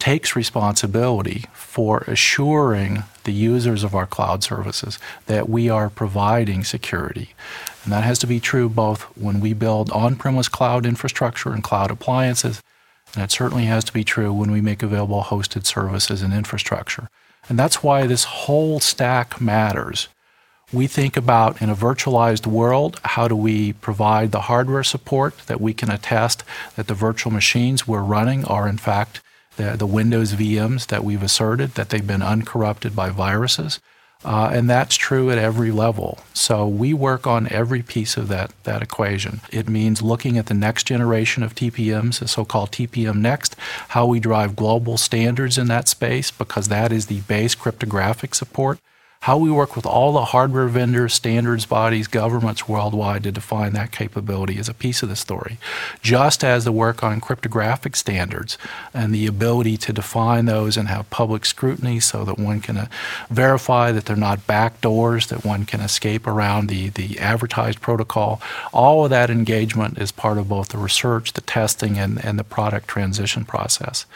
takes 0.00 0.34
responsibility 0.34 1.44
for 1.52 1.98
assuring 2.06 3.04
the 3.24 3.32
users 3.32 3.84
of 3.84 3.94
our 3.94 4.06
cloud 4.06 4.42
services 4.42 4.98
that 5.26 5.48
we 5.48 5.68
are 5.68 5.90
providing 5.90 6.64
security. 6.64 7.34
And 7.84 7.92
that 7.92 8.02
has 8.02 8.18
to 8.20 8.26
be 8.26 8.40
true 8.40 8.68
both 8.68 9.02
when 9.16 9.40
we 9.40 9.52
build 9.52 9.90
on 9.90 10.16
premise 10.16 10.48
cloud 10.48 10.86
infrastructure 10.86 11.52
and 11.52 11.62
cloud 11.62 11.90
appliances, 11.90 12.62
and 13.14 13.22
it 13.22 13.30
certainly 13.30 13.66
has 13.66 13.84
to 13.84 13.92
be 13.92 14.02
true 14.02 14.32
when 14.32 14.50
we 14.50 14.60
make 14.60 14.82
available 14.82 15.22
hosted 15.22 15.66
services 15.66 16.22
and 16.22 16.32
infrastructure. 16.32 17.08
And 17.48 17.58
that's 17.58 17.82
why 17.82 18.06
this 18.06 18.24
whole 18.24 18.80
stack 18.80 19.40
matters. 19.40 20.08
We 20.72 20.86
think 20.86 21.16
about 21.16 21.60
in 21.60 21.68
a 21.68 21.74
virtualized 21.74 22.46
world, 22.46 23.00
how 23.04 23.26
do 23.26 23.34
we 23.34 23.72
provide 23.74 24.30
the 24.30 24.42
hardware 24.42 24.84
support 24.84 25.36
that 25.46 25.60
we 25.60 25.74
can 25.74 25.90
attest 25.90 26.44
that 26.76 26.86
the 26.86 26.94
virtual 26.94 27.32
machines 27.32 27.88
we're 27.88 28.02
running 28.02 28.44
are 28.44 28.68
in 28.68 28.78
fact 28.78 29.20
the, 29.60 29.76
the 29.76 29.86
Windows 29.86 30.32
VMs 30.32 30.86
that 30.86 31.04
we've 31.04 31.22
asserted 31.22 31.74
that 31.74 31.90
they've 31.90 32.06
been 32.06 32.22
uncorrupted 32.22 32.96
by 32.96 33.10
viruses. 33.10 33.80
Uh, 34.22 34.50
and 34.52 34.68
that's 34.68 34.96
true 34.96 35.30
at 35.30 35.38
every 35.38 35.70
level. 35.70 36.18
So 36.34 36.66
we 36.66 36.92
work 36.92 37.26
on 37.26 37.50
every 37.50 37.82
piece 37.82 38.18
of 38.18 38.28
that, 38.28 38.52
that 38.64 38.82
equation. 38.82 39.40
It 39.50 39.66
means 39.66 40.02
looking 40.02 40.36
at 40.36 40.46
the 40.46 40.54
next 40.54 40.84
generation 40.84 41.42
of 41.42 41.54
TPMs, 41.54 42.18
the 42.18 42.28
so 42.28 42.44
called 42.44 42.70
TPM 42.70 43.16
Next, 43.16 43.56
how 43.88 44.04
we 44.06 44.20
drive 44.20 44.56
global 44.56 44.98
standards 44.98 45.56
in 45.56 45.68
that 45.68 45.88
space, 45.88 46.30
because 46.30 46.68
that 46.68 46.92
is 46.92 47.06
the 47.06 47.20
base 47.20 47.54
cryptographic 47.54 48.34
support 48.34 48.78
how 49.24 49.36
we 49.36 49.50
work 49.50 49.76
with 49.76 49.84
all 49.84 50.12
the 50.12 50.24
hardware 50.24 50.66
vendors, 50.66 51.12
standards 51.12 51.66
bodies, 51.66 52.06
governments 52.06 52.66
worldwide 52.66 53.22
to 53.22 53.30
define 53.30 53.74
that 53.74 53.92
capability 53.92 54.56
is 54.56 54.66
a 54.66 54.72
piece 54.72 55.02
of 55.02 55.10
the 55.10 55.16
story. 55.16 55.58
Just 56.00 56.42
as 56.42 56.64
the 56.64 56.72
work 56.72 57.04
on 57.04 57.20
cryptographic 57.20 57.96
standards 57.96 58.56
and 58.94 59.14
the 59.14 59.26
ability 59.26 59.76
to 59.76 59.92
define 59.92 60.46
those 60.46 60.78
and 60.78 60.88
have 60.88 61.10
public 61.10 61.44
scrutiny 61.44 62.00
so 62.00 62.24
that 62.24 62.38
one 62.38 62.62
can 62.62 62.78
uh, 62.78 62.86
verify 63.28 63.92
that 63.92 64.06
they're 64.06 64.16
not 64.16 64.46
back 64.46 64.80
doors, 64.80 65.26
that 65.26 65.44
one 65.44 65.66
can 65.66 65.80
escape 65.82 66.26
around 66.26 66.70
the, 66.70 66.88
the 66.88 67.18
advertised 67.18 67.82
protocol. 67.82 68.40
All 68.72 69.04
of 69.04 69.10
that 69.10 69.28
engagement 69.28 69.98
is 69.98 70.12
part 70.12 70.38
of 70.38 70.48
both 70.48 70.68
the 70.68 70.78
research, 70.78 71.34
the 71.34 71.42
testing, 71.42 71.98
and, 71.98 72.24
and 72.24 72.38
the 72.38 72.44
product 72.44 72.88
transition 72.88 73.44
process. 73.44 74.06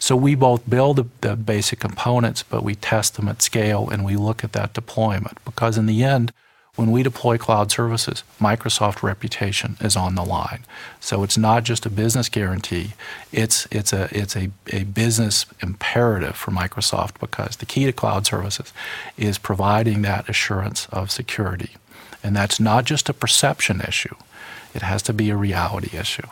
So 0.00 0.16
we 0.16 0.34
both 0.34 0.68
build 0.68 0.96
the, 0.96 1.04
the 1.20 1.36
basic 1.36 1.78
components, 1.78 2.42
but 2.42 2.64
we 2.64 2.74
test 2.74 3.14
them 3.14 3.28
at 3.28 3.42
scale 3.42 3.88
and 3.88 4.04
we 4.04 4.16
look 4.16 4.39
look 4.40 4.44
at 4.44 4.52
that 4.52 4.72
deployment 4.72 5.42
because, 5.44 5.76
in 5.76 5.86
the 5.86 6.02
end, 6.02 6.32
when 6.76 6.90
we 6.90 7.02
deploy 7.02 7.36
cloud 7.36 7.70
services, 7.70 8.22
Microsoft 8.40 9.02
reputation 9.02 9.76
is 9.80 9.96
on 9.96 10.14
the 10.14 10.24
line. 10.24 10.60
So 10.98 11.22
it's 11.22 11.36
not 11.36 11.64
just 11.64 11.84
a 11.84 11.90
business 11.90 12.28
guarantee, 12.30 12.92
it's, 13.32 13.66
it's, 13.70 13.92
a, 13.92 14.08
it's 14.12 14.36
a, 14.36 14.50
a 14.72 14.84
business 14.84 15.44
imperative 15.60 16.36
for 16.36 16.52
Microsoft 16.52 17.20
because 17.20 17.56
the 17.56 17.66
key 17.66 17.84
to 17.84 17.92
cloud 17.92 18.24
services 18.24 18.72
is 19.18 19.36
providing 19.36 20.02
that 20.02 20.28
assurance 20.28 20.86
of 20.90 21.10
security. 21.10 21.72
And 22.22 22.34
that's 22.34 22.60
not 22.60 22.84
just 22.84 23.08
a 23.08 23.14
perception 23.14 23.80
issue, 23.82 24.14
it 24.74 24.82
has 24.82 25.02
to 25.02 25.12
be 25.12 25.28
a 25.28 25.36
reality 25.36 25.98
issue. 25.98 26.28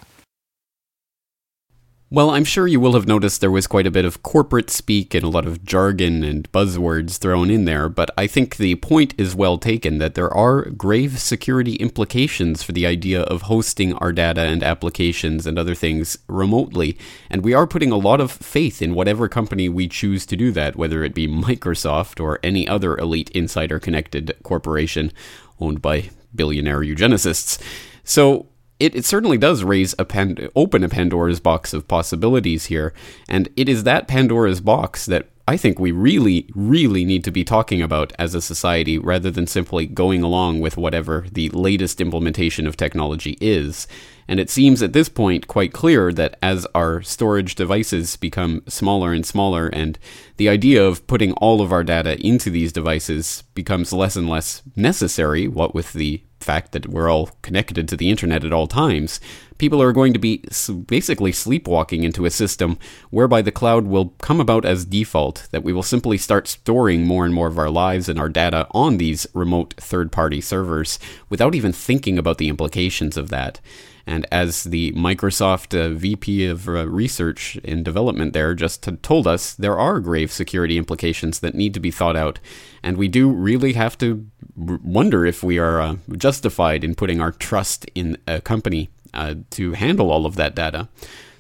Well, 2.10 2.30
I'm 2.30 2.44
sure 2.44 2.66
you 2.66 2.80
will 2.80 2.94
have 2.94 3.06
noticed 3.06 3.42
there 3.42 3.50
was 3.50 3.66
quite 3.66 3.86
a 3.86 3.90
bit 3.90 4.06
of 4.06 4.22
corporate 4.22 4.70
speak 4.70 5.12
and 5.12 5.22
a 5.22 5.28
lot 5.28 5.46
of 5.46 5.62
jargon 5.62 6.24
and 6.24 6.50
buzzwords 6.52 7.18
thrown 7.18 7.50
in 7.50 7.66
there, 7.66 7.90
but 7.90 8.10
I 8.16 8.26
think 8.26 8.56
the 8.56 8.76
point 8.76 9.12
is 9.18 9.34
well 9.34 9.58
taken 9.58 9.98
that 9.98 10.14
there 10.14 10.32
are 10.32 10.70
grave 10.70 11.18
security 11.18 11.74
implications 11.74 12.62
for 12.62 12.72
the 12.72 12.86
idea 12.86 13.20
of 13.24 13.42
hosting 13.42 13.92
our 13.92 14.10
data 14.10 14.40
and 14.40 14.62
applications 14.62 15.46
and 15.46 15.58
other 15.58 15.74
things 15.74 16.16
remotely, 16.28 16.96
and 17.28 17.44
we 17.44 17.52
are 17.52 17.66
putting 17.66 17.92
a 17.92 17.98
lot 17.98 18.22
of 18.22 18.32
faith 18.32 18.80
in 18.80 18.94
whatever 18.94 19.28
company 19.28 19.68
we 19.68 19.86
choose 19.86 20.24
to 20.24 20.36
do 20.36 20.50
that, 20.52 20.76
whether 20.76 21.04
it 21.04 21.12
be 21.14 21.28
Microsoft 21.28 22.22
or 22.22 22.40
any 22.42 22.66
other 22.66 22.96
elite 22.96 23.28
insider 23.34 23.78
connected 23.78 24.34
corporation 24.42 25.12
owned 25.60 25.82
by 25.82 26.08
billionaire 26.34 26.80
eugenicists. 26.80 27.60
So, 28.02 28.46
it, 28.80 28.94
it 28.94 29.04
certainly 29.04 29.38
does 29.38 29.64
raise 29.64 29.94
a 29.99 30.50
open 30.54 30.85
a 30.85 30.88
Pandora's 30.88 31.40
box 31.40 31.73
of 31.73 31.88
possibilities 31.88 32.66
here, 32.66 32.92
and 33.28 33.49
it 33.56 33.68
is 33.68 33.85
that 33.85 34.08
Pandora's 34.08 34.61
box 34.61 35.06
that 35.06 35.28
I 35.49 35.56
think 35.56 35.78
we 35.78 35.92
really, 35.92 36.47
really 36.54 37.06
need 37.06 37.25
to 37.25 37.30
be 37.30 37.42
talking 37.42 37.80
about 37.80 38.12
as 38.18 38.35
a 38.35 38.42
society 38.42 38.99
rather 38.99 39.30
than 39.30 39.47
simply 39.47 39.87
going 39.87 40.23
along 40.23 40.61
with 40.61 40.76
whatever 40.76 41.25
the 41.32 41.49
latest 41.49 42.02
implementation 42.02 42.66
of 42.66 42.76
technology 42.76 43.38
is. 43.40 43.88
And 44.28 44.38
it 44.38 44.50
seems 44.50 44.82
at 44.82 44.92
this 44.92 45.08
point 45.08 45.49
quite 45.49 45.73
clear 45.73 46.12
that 46.12 46.37
as 46.42 46.66
our 46.75 47.00
storage 47.00 47.54
devices 47.54 48.16
become 48.16 48.62
smaller 48.68 49.14
and 49.14 49.25
smaller, 49.25 49.68
and 49.68 49.99
the 50.37 50.50
idea 50.50 50.85
of 50.85 51.06
putting 51.06 51.32
all 51.32 51.62
of 51.62 51.73
our 51.73 51.82
data 51.82 52.20
into 52.20 52.50
these 52.50 52.70
devices 52.70 53.42
becomes 53.54 53.90
less 53.90 54.16
and 54.16 54.28
less 54.28 54.62
necessary, 54.76 55.49
what 55.49 55.75
with 55.75 55.95
the 55.95 56.21
fact 56.40 56.72
that 56.72 56.88
we're 56.88 57.10
all 57.10 57.30
connected 57.42 57.88
to 57.88 57.96
the 57.96 58.10
internet 58.10 58.44
at 58.44 58.52
all 58.52 58.66
times, 58.66 59.20
people 59.58 59.82
are 59.82 59.92
going 59.92 60.12
to 60.12 60.18
be 60.18 60.42
basically 60.86 61.32
sleepwalking 61.32 62.04
into 62.04 62.25
a 62.25 62.30
system 62.30 62.78
whereby 63.10 63.42
the 63.42 63.52
cloud 63.52 63.86
will 63.86 64.14
come 64.21 64.40
about 64.40 64.64
as 64.64 64.84
default, 64.84 65.49
that 65.50 65.64
we 65.64 65.73
will 65.73 65.82
simply 65.82 66.16
start 66.16 66.49
storing 66.49 67.04
more 67.04 67.25
and 67.25 67.34
more 67.34 67.49
of 67.49 67.58
our 67.58 67.71
lives 67.71 68.08
and 68.08 68.18
our 68.18 68.28
data 68.28 68.66
on 68.71 68.97
these 68.97 69.26
remote 69.34 69.75
third 69.78 70.10
party 70.10 70.40
servers 70.40 70.99
without 71.28 71.54
even 71.54 71.73
thinking 71.73 72.18
about 72.18 72.38
the 72.38 72.49
implications 72.49 73.16
of 73.16 73.28
that. 73.28 73.60
And 74.08 74.26
as 74.32 74.64
the 74.64 74.92
Microsoft 74.92 75.78
uh, 75.78 75.94
VP 75.94 76.47
of 76.47 76.66
uh, 76.66 76.88
Research 76.88 77.58
and 77.62 77.84
Development 77.84 78.32
there 78.32 78.54
just 78.54 78.88
told 79.02 79.26
us, 79.26 79.52
there 79.52 79.78
are 79.78 80.00
grave 80.00 80.32
security 80.32 80.78
implications 80.78 81.40
that 81.40 81.54
need 81.54 81.75
to 81.75 81.80
be 81.80 81.90
thought 81.90 82.16
out. 82.16 82.38
And 82.82 82.97
we 82.97 83.08
do 83.08 83.30
really 83.30 83.75
have 83.75 83.99
to 83.99 84.26
wonder 84.56 85.26
if 85.26 85.42
we 85.42 85.58
are 85.58 85.82
uh, 85.82 85.97
justified 86.16 86.84
in 86.84 86.94
putting 86.94 87.21
our 87.21 87.32
trust 87.32 87.84
in 87.94 88.16
a 88.26 88.40
company 88.40 88.88
uh, 89.14 89.34
to 89.50 89.73
handle 89.73 90.10
all 90.10 90.26
of 90.26 90.36
that 90.36 90.54
data. 90.54 90.88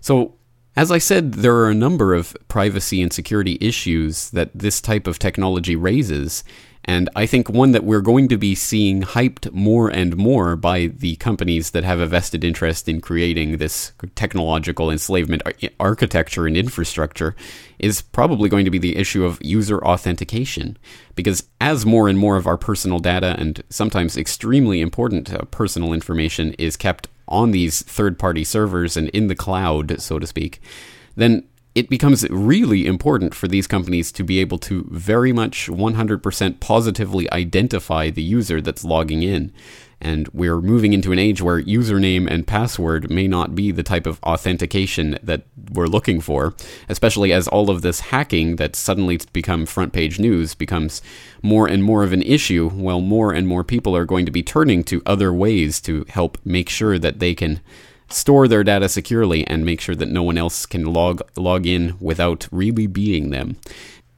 So, 0.00 0.34
as 0.76 0.92
I 0.92 0.98
said, 0.98 1.34
there 1.34 1.56
are 1.56 1.70
a 1.70 1.74
number 1.74 2.14
of 2.14 2.36
privacy 2.46 3.02
and 3.02 3.12
security 3.12 3.58
issues 3.60 4.30
that 4.30 4.50
this 4.54 4.80
type 4.80 5.08
of 5.08 5.18
technology 5.18 5.74
raises. 5.74 6.44
And 6.84 7.10
I 7.14 7.26
think 7.26 7.50
one 7.50 7.72
that 7.72 7.84
we're 7.84 8.00
going 8.00 8.28
to 8.28 8.38
be 8.38 8.54
seeing 8.54 9.02
hyped 9.02 9.52
more 9.52 9.90
and 9.90 10.16
more 10.16 10.56
by 10.56 10.86
the 10.86 11.16
companies 11.16 11.72
that 11.72 11.84
have 11.84 12.00
a 12.00 12.06
vested 12.06 12.44
interest 12.44 12.88
in 12.88 13.02
creating 13.02 13.58
this 13.58 13.92
technological 14.14 14.90
enslavement 14.90 15.42
architecture 15.78 16.46
and 16.46 16.56
infrastructure 16.56 17.36
is 17.78 18.00
probably 18.00 18.48
going 18.48 18.64
to 18.64 18.70
be 18.70 18.78
the 18.78 18.96
issue 18.96 19.24
of 19.24 19.38
user 19.42 19.84
authentication. 19.84 20.78
Because 21.14 21.46
as 21.60 21.84
more 21.84 22.08
and 22.08 22.18
more 22.18 22.36
of 22.36 22.46
our 22.46 22.56
personal 22.56 23.00
data 23.00 23.34
and 23.38 23.62
sometimes 23.68 24.16
extremely 24.16 24.80
important 24.80 25.30
uh, 25.30 25.42
personal 25.50 25.92
information 25.92 26.54
is 26.54 26.76
kept 26.76 27.08
on 27.28 27.50
these 27.50 27.82
third 27.82 28.18
party 28.18 28.44
servers 28.44 28.96
and 28.96 29.08
in 29.10 29.28
the 29.28 29.34
cloud, 29.34 30.00
so 30.00 30.18
to 30.18 30.26
speak, 30.26 30.60
then 31.16 31.44
it 31.74 31.88
becomes 31.88 32.28
really 32.28 32.86
important 32.86 33.34
for 33.34 33.46
these 33.46 33.66
companies 33.66 34.10
to 34.10 34.24
be 34.24 34.40
able 34.40 34.58
to 34.58 34.86
very 34.90 35.32
much 35.32 35.68
100% 35.68 36.60
positively 36.60 37.30
identify 37.30 38.10
the 38.10 38.22
user 38.22 38.60
that's 38.60 38.84
logging 38.84 39.22
in. 39.22 39.52
And 40.00 40.28
we're 40.28 40.60
moving 40.60 40.92
into 40.92 41.10
an 41.12 41.18
age 41.18 41.42
where 41.42 41.60
username 41.60 42.30
and 42.30 42.46
password 42.46 43.10
may 43.10 43.26
not 43.26 43.54
be 43.54 43.72
the 43.72 43.82
type 43.82 44.06
of 44.06 44.22
authentication 44.22 45.18
that 45.22 45.42
we're 45.72 45.86
looking 45.86 46.20
for, 46.20 46.54
especially 46.88 47.32
as 47.32 47.48
all 47.48 47.68
of 47.68 47.82
this 47.82 48.00
hacking 48.00 48.56
that's 48.56 48.78
suddenly 48.78 49.18
become 49.32 49.66
front 49.66 49.92
page 49.92 50.20
news 50.20 50.54
becomes 50.54 51.02
more 51.42 51.66
and 51.66 51.82
more 51.82 52.04
of 52.04 52.12
an 52.12 52.22
issue, 52.22 52.68
while 52.70 53.00
more 53.00 53.32
and 53.32 53.48
more 53.48 53.64
people 53.64 53.96
are 53.96 54.04
going 54.04 54.24
to 54.24 54.32
be 54.32 54.42
turning 54.42 54.84
to 54.84 55.02
other 55.04 55.32
ways 55.32 55.80
to 55.80 56.04
help 56.08 56.38
make 56.44 56.68
sure 56.68 56.98
that 56.98 57.18
they 57.18 57.34
can 57.34 57.60
store 58.10 58.48
their 58.48 58.64
data 58.64 58.88
securely 58.88 59.46
and 59.46 59.64
make 59.64 59.80
sure 59.80 59.94
that 59.94 60.08
no 60.08 60.22
one 60.22 60.38
else 60.38 60.66
can 60.66 60.84
log 60.84 61.20
log 61.36 61.66
in 61.66 61.96
without 62.00 62.48
really 62.50 62.86
being 62.86 63.30
them. 63.30 63.56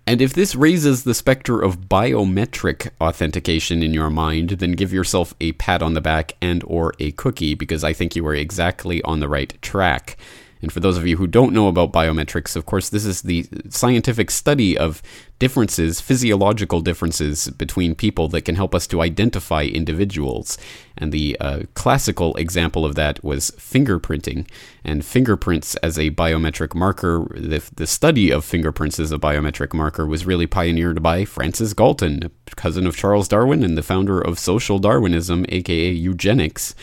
And 0.06 0.20
if 0.20 0.32
this 0.32 0.54
raises 0.54 1.04
the 1.04 1.14
specter 1.14 1.60
of 1.60 1.82
biometric 1.82 2.90
authentication 3.00 3.82
in 3.82 3.94
your 3.94 4.10
mind, 4.10 4.50
then 4.50 4.72
give 4.72 4.92
yourself 4.92 5.34
a 5.40 5.52
pat 5.52 5.82
on 5.82 5.94
the 5.94 6.00
back 6.00 6.32
and 6.42 6.64
or 6.66 6.94
a 6.98 7.12
cookie 7.12 7.54
because 7.54 7.84
I 7.84 7.92
think 7.92 8.16
you 8.16 8.26
are 8.26 8.34
exactly 8.34 9.02
on 9.02 9.20
the 9.20 9.28
right 9.28 9.56
track. 9.62 10.16
And 10.62 10.73
for 10.73 10.81
those 10.81 10.99
of 10.99 11.07
you 11.07 11.16
who 11.16 11.27
don't 11.27 11.53
know 11.53 11.68
about 11.68 11.92
biometrics, 11.92 12.57
of 12.57 12.66
course, 12.66 12.88
this 12.88 13.05
is 13.05 13.23
the 13.23 13.46
scientific 13.68 14.31
study 14.31 14.77
of 14.77 15.03
differences, 15.38 16.01
physiological 16.01 16.83
differences 16.83 17.49
between 17.49 17.94
people 17.94 18.29
that 18.29 18.42
can 18.42 18.57
help 18.57 18.75
us 18.75 18.87
to 18.88 19.01
identify 19.01 19.62
individuals. 19.62 20.59
And 20.99 21.12
the 21.12 21.37
uh, 21.40 21.61
classical 21.75 22.37
example 22.37 22.85
of 22.85 22.94
that 22.96 23.25
was 23.25 23.51
fingerprinting. 23.53 24.46
And 24.85 25.05
fingerprints 25.05 25.77
as 25.77 25.99
a 25.99 26.11
biometric 26.11 26.75
marker, 26.75 27.27
the, 27.35 27.62
the 27.75 27.87
study 27.87 28.31
of 28.31 28.44
fingerprints 28.44 29.01
as 29.01 29.12
a 29.12 29.18
biometric 29.18 29.73
marker 29.73 30.07
was 30.07 30.27
really 30.27 30.46
pioneered 30.46 31.03
by 31.03 31.25
Francis 31.25 31.73
Galton, 31.73 32.31
cousin 32.57 32.87
of 32.87 32.96
Charles 32.96 33.29
Darwin 33.29 33.62
and 33.62 33.79
the 33.79 33.83
founder 33.83 34.20
of 34.20 34.38
social 34.38 34.79
Darwinism, 34.79 35.46
aka 35.49 35.90
eugenics. 35.90 36.75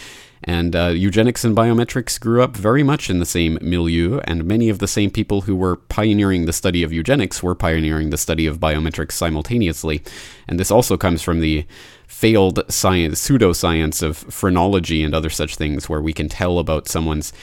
And 0.43 0.75
uh, 0.75 0.87
eugenics 0.87 1.43
and 1.43 1.55
biometrics 1.55 2.19
grew 2.19 2.41
up 2.41 2.55
very 2.55 2.83
much 2.83 3.09
in 3.09 3.19
the 3.19 3.25
same 3.25 3.57
milieu, 3.61 4.19
and 4.25 4.45
many 4.45 4.69
of 4.69 4.79
the 4.79 4.87
same 4.87 5.09
people 5.09 5.41
who 5.41 5.55
were 5.55 5.75
pioneering 5.75 6.45
the 6.45 6.53
study 6.53 6.83
of 6.83 6.93
eugenics 6.93 7.41
were 7.41 7.55
pioneering 7.55 8.09
the 8.09 8.17
study 8.17 8.45
of 8.45 8.59
biometrics 8.59 9.13
simultaneously. 9.13 10.03
And 10.47 10.59
this 10.59 10.71
also 10.71 10.95
comes 10.95 11.21
from 11.21 11.39
the 11.39 11.65
failed 12.07 12.63
science, 12.71 13.27
pseudoscience 13.27 14.01
of 14.01 14.17
phrenology 14.17 15.03
and 15.03 15.13
other 15.13 15.29
such 15.29 15.55
things, 15.55 15.89
where 15.89 16.01
we 16.01 16.13
can 16.13 16.29
tell 16.29 16.59
about 16.59 16.87
someone's 16.87 17.33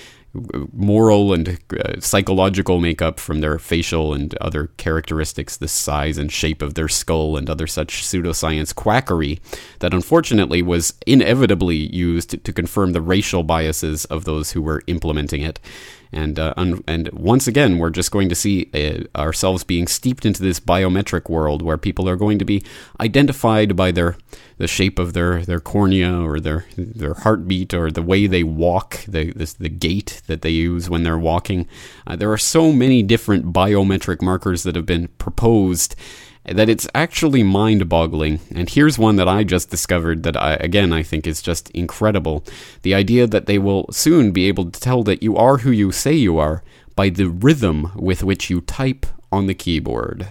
moral 0.72 1.32
and 1.32 1.58
uh, 1.78 2.00
psychological 2.00 2.80
makeup 2.80 3.20
from 3.20 3.40
their 3.40 3.58
facial 3.58 4.12
and 4.12 4.34
other 4.38 4.68
characteristics, 4.76 5.56
the 5.56 5.68
size 5.68 6.18
and 6.18 6.32
shape 6.32 6.62
of 6.62 6.74
their 6.74 6.88
skull, 6.88 7.36
and 7.36 7.48
other 7.48 7.66
such 7.66 8.02
pseudoscience 8.02 8.74
quackery 8.74 9.40
that 9.78 9.94
unfortunately 9.94 10.62
was 10.62 10.94
inevitably 11.06 11.76
used 11.76 12.44
to 12.44 12.52
confirm 12.52 12.92
the 12.92 13.00
racial 13.00 13.42
biases 13.42 14.04
of 14.06 14.24
those 14.24 14.52
who 14.52 14.62
were 14.62 14.82
implementing 14.86 15.42
it. 15.42 15.60
And, 16.14 16.38
uh, 16.38 16.54
un- 16.56 16.84
and 16.86 17.10
once 17.12 17.48
again, 17.48 17.78
we're 17.78 17.90
just 17.90 18.12
going 18.12 18.28
to 18.28 18.36
see 18.36 18.70
uh, 18.72 19.18
ourselves 19.18 19.64
being 19.64 19.88
steeped 19.88 20.24
into 20.24 20.42
this 20.42 20.60
biometric 20.60 21.28
world 21.28 21.60
where 21.60 21.76
people 21.76 22.08
are 22.08 22.14
going 22.14 22.38
to 22.38 22.44
be 22.44 22.62
identified 23.00 23.74
by 23.74 23.90
their 23.90 24.16
the 24.56 24.68
shape 24.68 25.00
of 25.00 25.12
their, 25.14 25.42
their 25.44 25.58
cornea 25.58 26.20
or 26.20 26.38
their 26.38 26.64
their 26.76 27.14
heartbeat 27.14 27.74
or 27.74 27.90
the 27.90 28.02
way 28.02 28.28
they 28.28 28.44
walk, 28.44 29.00
the 29.08 29.32
this, 29.32 29.54
the 29.54 29.68
gait 29.68 30.22
that 30.28 30.42
they 30.42 30.50
use 30.50 30.88
when 30.88 31.02
they're 31.02 31.18
walking. 31.18 31.66
Uh, 32.06 32.14
there 32.14 32.32
are 32.32 32.38
so 32.38 32.72
many 32.72 33.02
different 33.02 33.52
biometric 33.52 34.22
markers 34.22 34.62
that 34.62 34.76
have 34.76 34.86
been 34.86 35.08
proposed 35.18 35.96
that 36.46 36.68
it's 36.68 36.86
actually 36.94 37.42
mind 37.42 37.88
boggling. 37.88 38.40
And 38.54 38.68
here's 38.68 38.98
one 38.98 39.16
that 39.16 39.28
I 39.28 39.44
just 39.44 39.70
discovered 39.70 40.22
that 40.24 40.36
I, 40.36 40.54
again, 40.54 40.92
I 40.92 41.02
think 41.02 41.26
is 41.26 41.40
just 41.40 41.70
incredible. 41.70 42.44
The 42.82 42.94
idea 42.94 43.26
that 43.26 43.46
they 43.46 43.58
will 43.58 43.90
soon 43.90 44.32
be 44.32 44.46
able 44.46 44.70
to 44.70 44.80
tell 44.80 45.02
that 45.04 45.22
you 45.22 45.36
are 45.36 45.58
who 45.58 45.70
you 45.70 45.92
say 45.92 46.12
you 46.12 46.38
are 46.38 46.62
by 46.94 47.08
the 47.08 47.28
rhythm 47.28 47.90
with 47.96 48.22
which 48.22 48.50
you 48.50 48.60
type 48.60 49.06
on 49.32 49.46
the 49.46 49.54
keyboard. 49.54 50.28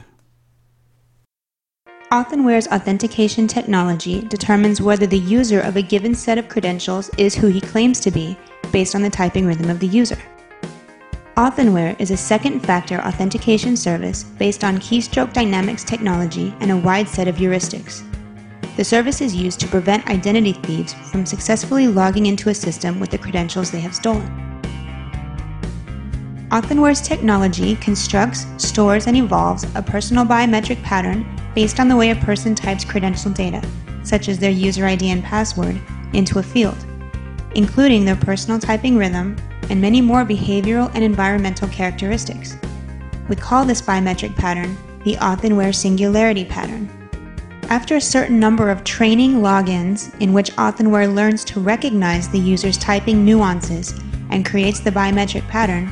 Authenware's 2.11 2.67
authentication 2.67 3.47
technology 3.47 4.21
determines 4.21 4.79
whether 4.79 5.07
the 5.07 5.17
user 5.17 5.61
of 5.61 5.77
a 5.77 5.81
given 5.81 6.13
set 6.13 6.37
of 6.37 6.47
credentials 6.47 7.09
is 7.17 7.33
who 7.33 7.47
he 7.47 7.59
claims 7.59 7.99
to 8.01 8.11
be 8.11 8.37
based 8.71 8.93
on 8.93 9.01
the 9.01 9.09
typing 9.09 9.47
rhythm 9.47 9.69
of 9.71 9.79
the 9.79 9.87
user. 9.87 10.19
Authenware 11.35 11.95
is 11.99 12.11
a 12.11 12.17
second 12.17 12.59
factor 12.59 12.99
authentication 12.99 13.75
service 13.75 14.23
based 14.23 14.63
on 14.63 14.77
keystroke 14.77 15.33
dynamics 15.33 15.83
technology 15.83 16.53
and 16.59 16.69
a 16.69 16.77
wide 16.77 17.09
set 17.09 17.27
of 17.27 17.37
heuristics. 17.37 18.03
The 18.77 18.83
service 18.83 19.19
is 19.19 19.35
used 19.35 19.59
to 19.61 19.67
prevent 19.67 20.07
identity 20.07 20.53
thieves 20.53 20.93
from 20.93 21.25
successfully 21.25 21.87
logging 21.87 22.27
into 22.27 22.49
a 22.49 22.53
system 22.53 22.99
with 22.99 23.09
the 23.09 23.17
credentials 23.17 23.71
they 23.71 23.79
have 23.79 23.95
stolen. 23.95 24.29
Authenware's 26.51 27.01
technology 27.01 27.77
constructs, 27.77 28.45
stores, 28.57 29.07
and 29.07 29.17
evolves 29.17 29.65
a 29.73 29.81
personal 29.81 30.25
biometric 30.25 30.83
pattern 30.83 31.25
based 31.55 31.79
on 31.79 31.87
the 31.87 31.95
way 31.95 32.11
a 32.11 32.15
person 32.17 32.53
types 32.53 32.85
credential 32.85 33.31
data, 33.31 33.67
such 34.03 34.29
as 34.29 34.37
their 34.37 34.51
user 34.51 34.85
ID 34.85 35.09
and 35.09 35.23
password, 35.23 35.81
into 36.13 36.37
a 36.37 36.43
field, 36.43 36.77
including 37.55 38.05
their 38.05 38.15
personal 38.15 38.59
typing 38.59 38.97
rhythm, 38.97 39.35
and 39.69 39.81
many 39.81 40.01
more 40.01 40.25
behavioral 40.25 40.91
and 40.93 41.03
environmental 41.03 41.67
characteristics. 41.69 42.57
We 43.29 43.35
call 43.35 43.65
this 43.65 43.81
biometric 43.81 44.35
pattern 44.35 44.77
the 45.03 45.17
Authenware 45.17 45.73
Singularity 45.73 46.45
Pattern. 46.45 46.89
After 47.69 47.95
a 47.95 48.01
certain 48.01 48.39
number 48.39 48.69
of 48.69 48.83
training 48.83 49.35
logins 49.35 50.13
in 50.21 50.31
which 50.31 50.51
Authenware 50.57 51.07
learns 51.07 51.43
to 51.45 51.59
recognize 51.59 52.29
the 52.29 52.39
user's 52.39 52.77
typing 52.77 53.25
nuances 53.25 53.99
and 54.29 54.45
creates 54.45 54.79
the 54.79 54.91
biometric 54.91 55.47
pattern, 55.47 55.87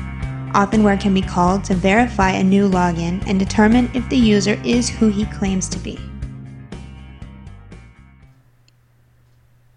Authenware 0.54 0.96
can 0.96 1.14
be 1.14 1.22
called 1.22 1.64
to 1.64 1.74
verify 1.74 2.30
a 2.30 2.44
new 2.44 2.68
login 2.68 3.22
and 3.26 3.38
determine 3.38 3.90
if 3.94 4.08
the 4.08 4.16
user 4.16 4.60
is 4.64 4.88
who 4.88 5.08
he 5.08 5.24
claims 5.26 5.68
to 5.70 5.78
be. 5.78 5.98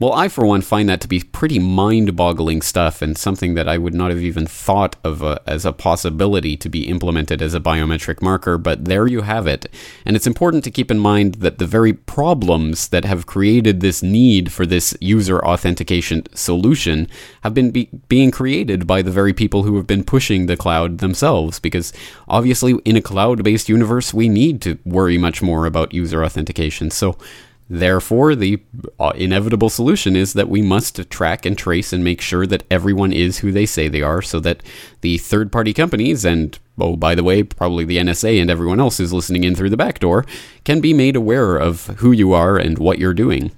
Well, 0.05 0.13
I, 0.13 0.27
for 0.27 0.45
one, 0.45 0.61
find 0.61 0.87
that 0.87 1.01
to 1.01 1.07
be 1.07 1.21
pretty 1.21 1.57
mind 1.57 2.15
boggling 2.15 2.61
stuff 2.61 3.01
and 3.01 3.17
something 3.17 3.55
that 3.55 3.67
I 3.67 3.79
would 3.79 3.95
not 3.95 4.11
have 4.11 4.21
even 4.21 4.45
thought 4.45 4.95
of 5.03 5.23
a, 5.23 5.41
as 5.47 5.65
a 5.65 5.73
possibility 5.73 6.55
to 6.57 6.69
be 6.69 6.87
implemented 6.87 7.41
as 7.41 7.55
a 7.55 7.59
biometric 7.59 8.21
marker, 8.21 8.59
but 8.59 8.85
there 8.85 9.07
you 9.07 9.21
have 9.21 9.47
it. 9.47 9.65
And 10.05 10.15
it's 10.15 10.27
important 10.27 10.63
to 10.65 10.69
keep 10.69 10.91
in 10.91 10.99
mind 10.99 11.35
that 11.35 11.57
the 11.57 11.65
very 11.65 11.91
problems 11.91 12.89
that 12.89 13.03
have 13.03 13.25
created 13.25 13.79
this 13.79 14.03
need 14.03 14.51
for 14.51 14.67
this 14.67 14.95
user 15.01 15.43
authentication 15.43 16.21
solution 16.35 17.07
have 17.41 17.55
been 17.55 17.71
be- 17.71 17.89
being 18.07 18.29
created 18.29 18.85
by 18.85 19.01
the 19.01 19.09
very 19.09 19.33
people 19.33 19.63
who 19.63 19.75
have 19.75 19.87
been 19.87 20.03
pushing 20.03 20.45
the 20.45 20.55
cloud 20.55 20.99
themselves, 20.99 21.59
because 21.59 21.91
obviously, 22.27 22.75
in 22.85 22.95
a 22.95 23.01
cloud 23.01 23.43
based 23.43 23.69
universe, 23.69 24.13
we 24.13 24.29
need 24.29 24.61
to 24.61 24.77
worry 24.85 25.17
much 25.17 25.41
more 25.41 25.65
about 25.65 25.95
user 25.95 26.23
authentication. 26.23 26.91
So, 26.91 27.17
Therefore, 27.67 28.36
the 28.36 28.62
uh, 28.99 29.12
inevitable 29.15 29.69
solution 29.69 30.15
is 30.15 30.34
that 30.34 30.49
we 30.49 30.62
must 30.62 31.10
track 31.10 31.45
and 31.45 31.58
trace 31.58 31.91
and 31.91 32.04
make 32.04 32.21
sure 32.21 32.45
that 32.45 32.63
everyone 32.69 33.12
is 33.12 33.39
who 33.39 33.51
they 33.51 33.65
say 33.65 33.88
they 33.88 34.04
are 34.04 34.21
so 34.21 34.39
that 34.41 34.62
the 35.01 35.17
third 35.17 35.51
party 35.51 35.73
companies 35.73 36.23
and, 36.23 36.60
oh, 36.78 36.95
by 36.95 37.15
the 37.15 37.23
way, 37.23 37.41
probably 37.41 37.84
the 37.84 37.97
NSA 37.97 38.39
and 38.39 38.51
everyone 38.51 38.80
else 38.80 38.97
who's 38.97 39.13
listening 39.13 39.43
in 39.43 39.56
through 39.56 39.71
the 39.71 39.78
back 39.78 39.97
door 39.97 40.25
can 40.63 40.80
be 40.80 40.93
made 40.93 41.15
aware 41.15 41.58
of 41.58 41.88
who 41.97 42.12
you 42.12 42.34
are 42.34 42.56
and 42.56 42.78
what 42.78 42.99
you're 42.99 43.15
doing. 43.15 43.51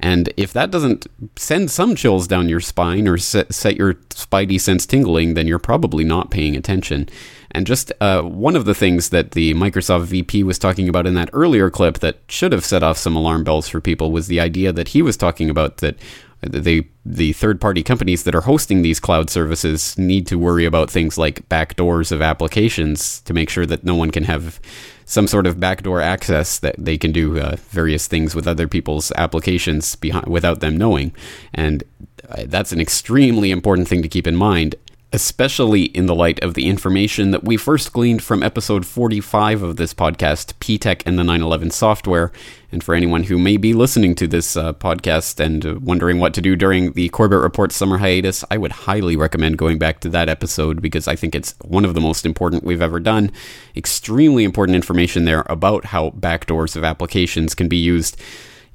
And 0.00 0.32
if 0.36 0.52
that 0.54 0.72
doesn't 0.72 1.06
send 1.36 1.70
some 1.70 1.94
chills 1.94 2.26
down 2.26 2.48
your 2.48 2.58
spine 2.58 3.06
or 3.06 3.16
set, 3.18 3.54
set 3.54 3.76
your 3.76 3.94
spidey 3.94 4.60
sense 4.60 4.84
tingling, 4.84 5.34
then 5.34 5.46
you're 5.46 5.60
probably 5.60 6.02
not 6.02 6.30
paying 6.30 6.56
attention. 6.56 7.08
And 7.52 7.66
just 7.66 7.92
uh, 8.00 8.22
one 8.22 8.56
of 8.56 8.64
the 8.64 8.74
things 8.74 9.10
that 9.10 9.32
the 9.32 9.54
Microsoft 9.54 10.04
VP 10.04 10.42
was 10.42 10.58
talking 10.58 10.88
about 10.88 11.06
in 11.06 11.14
that 11.14 11.30
earlier 11.32 11.70
clip 11.70 11.98
that 11.98 12.18
should 12.28 12.52
have 12.52 12.64
set 12.64 12.82
off 12.82 12.96
some 12.96 13.14
alarm 13.14 13.44
bells 13.44 13.68
for 13.68 13.80
people 13.80 14.10
was 14.10 14.26
the 14.26 14.40
idea 14.40 14.72
that 14.72 14.88
he 14.88 15.02
was 15.02 15.16
talking 15.16 15.50
about 15.50 15.76
that 15.78 15.96
the 16.42 16.86
the 17.04 17.32
third 17.34 17.60
party 17.60 17.82
companies 17.82 18.24
that 18.24 18.34
are 18.34 18.42
hosting 18.42 18.82
these 18.82 19.00
cloud 19.00 19.30
services 19.30 19.96
need 19.96 20.26
to 20.26 20.38
worry 20.38 20.64
about 20.64 20.90
things 20.90 21.18
like 21.18 21.48
backdoors 21.48 22.10
of 22.10 22.20
applications 22.22 23.20
to 23.22 23.34
make 23.34 23.48
sure 23.48 23.66
that 23.66 23.84
no 23.84 23.94
one 23.94 24.10
can 24.10 24.24
have 24.24 24.60
some 25.04 25.26
sort 25.26 25.46
of 25.46 25.60
backdoor 25.60 26.00
access 26.00 26.58
that 26.58 26.74
they 26.78 26.96
can 26.96 27.12
do 27.12 27.38
uh, 27.38 27.56
various 27.70 28.06
things 28.06 28.34
with 28.34 28.46
other 28.46 28.68
people's 28.68 29.12
applications 29.12 29.96
behind, 29.96 30.26
without 30.26 30.60
them 30.60 30.76
knowing. 30.76 31.12
And 31.52 31.84
uh, 32.28 32.44
that's 32.46 32.72
an 32.72 32.80
extremely 32.80 33.50
important 33.50 33.88
thing 33.88 34.02
to 34.02 34.08
keep 34.08 34.26
in 34.26 34.36
mind 34.36 34.76
especially 35.12 35.84
in 35.84 36.06
the 36.06 36.14
light 36.14 36.42
of 36.42 36.54
the 36.54 36.66
information 36.66 37.32
that 37.32 37.44
we 37.44 37.56
first 37.56 37.92
gleaned 37.92 38.22
from 38.22 38.42
episode 38.42 38.86
45 38.86 39.62
of 39.62 39.76
this 39.76 39.92
podcast, 39.92 40.54
Ptech 40.54 41.02
and 41.04 41.18
the 41.18 41.24
911 41.24 41.70
software. 41.70 42.32
And 42.70 42.82
for 42.82 42.94
anyone 42.94 43.24
who 43.24 43.38
may 43.38 43.58
be 43.58 43.74
listening 43.74 44.14
to 44.14 44.26
this 44.26 44.56
uh, 44.56 44.72
podcast 44.72 45.38
and 45.38 45.66
uh, 45.66 45.78
wondering 45.80 46.18
what 46.18 46.32
to 46.34 46.40
do 46.40 46.56
during 46.56 46.92
the 46.92 47.10
Corbett 47.10 47.40
Report 47.40 47.72
summer 47.72 47.98
hiatus, 47.98 48.42
I 48.50 48.56
would 48.56 48.72
highly 48.72 49.14
recommend 49.14 49.58
going 49.58 49.78
back 49.78 50.00
to 50.00 50.08
that 50.08 50.30
episode 50.30 50.80
because 50.80 51.06
I 51.06 51.14
think 51.14 51.34
it's 51.34 51.54
one 51.60 51.84
of 51.84 51.92
the 51.92 52.00
most 52.00 52.24
important 52.24 52.64
we've 52.64 52.80
ever 52.80 52.98
done. 52.98 53.30
Extremely 53.76 54.44
important 54.44 54.76
information 54.76 55.26
there 55.26 55.44
about 55.46 55.86
how 55.86 56.10
backdoors 56.10 56.74
of 56.74 56.84
applications 56.84 57.54
can 57.54 57.68
be 57.68 57.76
used 57.76 58.18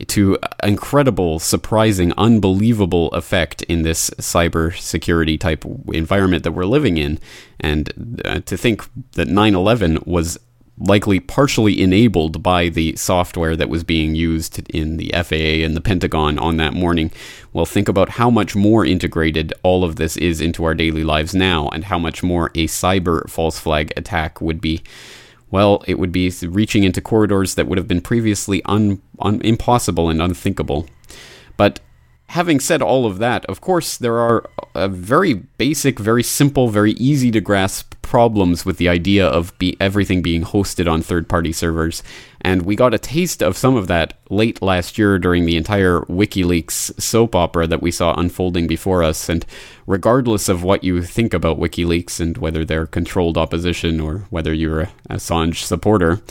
to 0.06 0.38
incredible, 0.64 1.40
surprising, 1.40 2.14
unbelievable 2.18 3.10
effect 3.10 3.64
in 3.64 3.82
this 3.82 4.10
cyber 4.12 4.78
security 4.78 5.38
type 5.38 5.66
environment 5.94 6.44
that 6.44 6.52
we're 6.52 6.66
living 6.66 6.98
in. 6.98 7.20
And 7.60 8.22
uh, 8.26 8.42
to 8.42 8.58
think 8.58 8.88
that 9.14 9.28
9 9.28 9.56
11 9.56 10.00
was 10.06 10.38
likely 10.80 11.20
partially 11.20 11.82
enabled 11.82 12.44
by 12.44 12.70
the 12.70 12.96
software 12.96 13.56
that 13.56 13.70
was 13.70 13.84
being 13.84 14.14
used 14.14 14.60
in 14.70 14.98
the 14.98 15.12
FAA 15.14 15.66
and 15.66 15.76
the 15.76 15.82
Pentagon 15.82 16.38
on 16.38 16.58
that 16.58 16.74
morning. 16.74 17.12
Well, 17.52 17.66
think 17.66 17.90
about 17.90 18.10
how 18.10 18.30
much 18.30 18.56
more 18.56 18.86
integrated 18.86 19.54
all 19.64 19.84
of 19.84 19.96
this 19.96 20.18
is 20.18 20.40
into 20.40 20.64
our 20.66 20.76
daily 20.76 21.04
lives 21.04 21.34
now, 21.34 21.70
and 21.70 21.86
how 21.86 21.98
much 21.98 22.22
more 22.22 22.48
a 22.54 22.68
cyber 22.68 23.28
false 23.28 23.60
flag 23.60 23.92
attack 23.98 24.40
would 24.40 24.62
be 24.62 24.84
well, 25.50 25.84
it 25.88 25.98
would 26.00 26.12
be 26.12 26.30
reaching 26.44 26.84
into 26.84 27.02
corridors 27.02 27.56
that 27.56 27.68
would 27.68 27.78
have 27.78 27.88
been 27.88 28.02
previously 28.02 28.62
un, 28.66 29.02
un, 29.20 29.42
impossible 29.42 30.10
and 30.10 30.22
unthinkable. 30.22 30.88
But 31.56 31.80
having 32.28 32.60
said 32.60 32.82
all 32.82 33.06
of 33.06 33.18
that, 33.20 33.46
of 33.46 33.62
course, 33.62 33.98
there 33.98 34.20
are 34.20 34.50
uh, 34.76 34.88
very 34.90 35.34
basic, 35.34 36.00
very 36.00 36.24
simple, 36.24 36.70
very 36.70 36.92
easy 36.94 37.32
to 37.32 37.42
grasp 37.42 37.87
problems 38.08 38.66
with 38.66 38.78
the 38.78 38.88
idea 38.88 39.28
of 39.28 39.58
be- 39.60 39.76
everything 39.80 40.22
being 40.22 40.44
hosted 40.44 40.90
on 40.90 41.02
third 41.02 41.28
party 41.28 41.52
servers. 41.52 42.02
And 42.40 42.62
we 42.62 42.76
got 42.76 42.94
a 42.94 42.98
taste 43.00 43.44
of 43.44 43.58
some 43.58 43.76
of 43.76 43.88
that 43.88 44.14
late 44.30 44.62
last 44.62 44.98
year 44.98 45.20
during 45.20 45.46
the 45.46 45.58
entire 45.58 46.00
WikiLeaks 46.02 47.00
soap 47.02 47.36
opera 47.36 47.68
that 47.68 47.82
we 47.82 47.92
saw 47.92 48.14
unfolding 48.14 48.66
before 48.66 49.04
us. 49.04 49.28
And 49.28 49.46
regardless 49.86 50.48
of 50.48 50.64
what 50.64 50.86
you 50.86 51.04
think 51.04 51.34
about 51.34 51.60
WikiLeaks 51.60 52.22
and 52.22 52.38
whether 52.38 52.64
they're 52.64 52.88
controlled 52.88 53.38
opposition 53.38 54.00
or 54.00 54.20
whether 54.30 54.54
you're 54.54 54.82
a 54.82 54.90
Assange 55.10 55.58
supporter, 55.58 56.22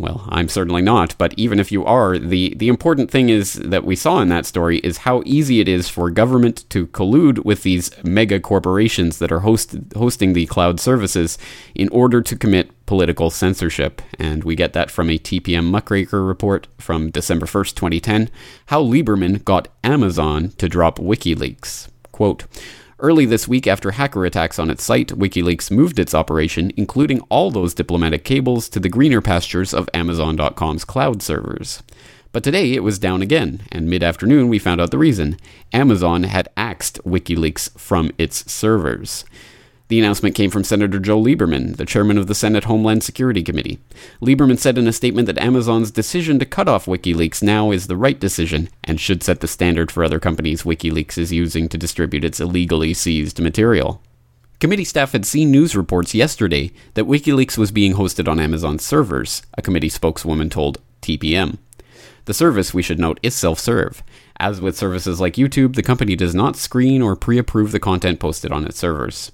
well, 0.00 0.24
I'm 0.30 0.48
certainly 0.48 0.80
not, 0.80 1.14
but 1.18 1.34
even 1.36 1.60
if 1.60 1.70
you 1.70 1.84
are, 1.84 2.18
the, 2.18 2.54
the 2.56 2.68
important 2.68 3.10
thing 3.10 3.28
is 3.28 3.52
that 3.54 3.84
we 3.84 3.94
saw 3.94 4.20
in 4.20 4.28
that 4.30 4.46
story 4.46 4.78
is 4.78 4.98
how 4.98 5.22
easy 5.26 5.60
it 5.60 5.68
is 5.68 5.90
for 5.90 6.08
government 6.08 6.64
to 6.70 6.86
collude 6.86 7.44
with 7.44 7.62
these 7.62 7.90
mega 8.02 8.40
corporations 8.40 9.18
that 9.18 9.30
are 9.30 9.40
host, 9.40 9.76
hosting 9.94 10.32
the 10.32 10.46
cloud 10.46 10.80
services 10.80 11.36
in 11.74 11.90
order 11.90 12.22
to 12.22 12.34
commit 12.34 12.70
political 12.86 13.28
censorship. 13.28 14.00
And 14.18 14.42
we 14.42 14.56
get 14.56 14.72
that 14.72 14.90
from 14.90 15.10
a 15.10 15.18
TPM 15.18 15.66
Muckraker 15.66 16.24
report 16.24 16.66
from 16.78 17.10
December 17.10 17.44
1st, 17.44 17.74
2010, 17.74 18.30
how 18.66 18.82
Lieberman 18.82 19.44
got 19.44 19.68
Amazon 19.84 20.48
to 20.56 20.68
drop 20.68 20.98
WikiLeaks. 20.98 21.88
Quote, 22.10 22.46
Early 23.02 23.24
this 23.24 23.48
week, 23.48 23.66
after 23.66 23.92
hacker 23.92 24.26
attacks 24.26 24.58
on 24.58 24.68
its 24.68 24.84
site, 24.84 25.08
WikiLeaks 25.08 25.70
moved 25.70 25.98
its 25.98 26.14
operation, 26.14 26.70
including 26.76 27.22
all 27.30 27.50
those 27.50 27.72
diplomatic 27.72 28.24
cables, 28.24 28.68
to 28.68 28.78
the 28.78 28.90
greener 28.90 29.22
pastures 29.22 29.72
of 29.72 29.88
Amazon.com's 29.94 30.84
cloud 30.84 31.22
servers. 31.22 31.82
But 32.30 32.44
today 32.44 32.74
it 32.74 32.82
was 32.82 32.98
down 32.98 33.22
again, 33.22 33.62
and 33.72 33.88
mid 33.88 34.02
afternoon 34.02 34.48
we 34.48 34.58
found 34.58 34.82
out 34.82 34.90
the 34.90 34.98
reason. 34.98 35.38
Amazon 35.72 36.24
had 36.24 36.50
axed 36.58 37.02
WikiLeaks 37.02 37.70
from 37.78 38.12
its 38.18 38.52
servers. 38.52 39.24
The 39.90 39.98
announcement 39.98 40.36
came 40.36 40.50
from 40.50 40.62
Senator 40.62 41.00
Joe 41.00 41.20
Lieberman, 41.20 41.76
the 41.76 41.84
chairman 41.84 42.16
of 42.16 42.28
the 42.28 42.34
Senate 42.34 42.62
Homeland 42.62 43.02
Security 43.02 43.42
Committee. 43.42 43.80
Lieberman 44.22 44.56
said 44.56 44.78
in 44.78 44.86
a 44.86 44.92
statement 44.92 45.26
that 45.26 45.42
Amazon's 45.42 45.90
decision 45.90 46.38
to 46.38 46.44
cut 46.44 46.68
off 46.68 46.86
WikiLeaks 46.86 47.42
now 47.42 47.72
is 47.72 47.88
the 47.88 47.96
right 47.96 48.20
decision 48.20 48.68
and 48.84 49.00
should 49.00 49.24
set 49.24 49.40
the 49.40 49.48
standard 49.48 49.90
for 49.90 50.04
other 50.04 50.20
companies 50.20 50.62
WikiLeaks 50.62 51.18
is 51.18 51.32
using 51.32 51.68
to 51.68 51.76
distribute 51.76 52.24
its 52.24 52.38
illegally 52.38 52.94
seized 52.94 53.40
material. 53.40 54.00
Committee 54.60 54.84
staff 54.84 55.10
had 55.10 55.26
seen 55.26 55.50
news 55.50 55.74
reports 55.74 56.14
yesterday 56.14 56.70
that 56.94 57.06
WikiLeaks 57.06 57.58
was 57.58 57.72
being 57.72 57.94
hosted 57.94 58.28
on 58.28 58.38
Amazon's 58.38 58.84
servers, 58.84 59.42
a 59.58 59.62
committee 59.62 59.88
spokeswoman 59.88 60.50
told 60.50 60.78
TPM. 61.02 61.58
The 62.26 62.34
service, 62.34 62.72
we 62.72 62.82
should 62.82 63.00
note, 63.00 63.18
is 63.24 63.34
self 63.34 63.58
serve. 63.58 64.04
As 64.38 64.60
with 64.60 64.78
services 64.78 65.20
like 65.20 65.34
YouTube, 65.34 65.74
the 65.74 65.82
company 65.82 66.14
does 66.14 66.34
not 66.34 66.54
screen 66.54 67.02
or 67.02 67.16
pre 67.16 67.38
approve 67.38 67.72
the 67.72 67.80
content 67.80 68.20
posted 68.20 68.52
on 68.52 68.64
its 68.64 68.78
servers. 68.78 69.32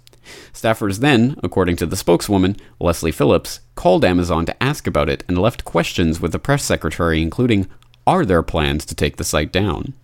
Staffers 0.53 0.99
then, 0.99 1.37
according 1.43 1.77
to 1.77 1.87
the 1.87 1.97
spokeswoman, 1.97 2.57
Leslie 2.81 3.13
Phillips, 3.13 3.61
called 3.75 4.05
Amazon 4.05 4.47
to 4.47 4.63
ask 4.63 4.87
about 4.87 5.09
it 5.09 5.25
and 5.29 5.39
left 5.39 5.65
questions 5.65 6.21
with 6.21 6.33
the 6.33 6.39
press 6.39 6.65
secretary, 6.65 7.23
including 7.23 7.69
Are 8.07 8.25
there 8.25 8.43
plans 8.43 8.85
to 8.87 8.95
take 8.95 9.17
the 9.17 9.25
site 9.25 9.53
down? 9.53 9.95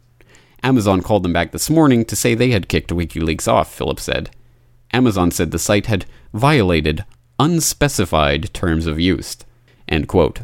Amazon 0.63 1.03
called 1.03 1.25
them 1.25 1.33
back 1.33 1.53
this 1.53 1.69
morning 1.69 2.05
to 2.05 2.17
say 2.17 2.35
they 2.35 2.51
had 2.51 2.69
kicked 2.69 2.91
WikiLeaks 2.91 3.49
off, 3.49 3.75
Phillips 3.75 4.05
said. 4.05 4.31
Amazon 4.93 5.31
said 5.31 5.51
the 5.51 5.59
site 5.59 5.87
had 5.87 6.07
violated 6.33 7.05
unspecified 7.39 8.53
terms 8.55 8.87
of 8.87 9.01
use. 9.01 9.37
End 9.89 10.07
quote. 10.07 10.43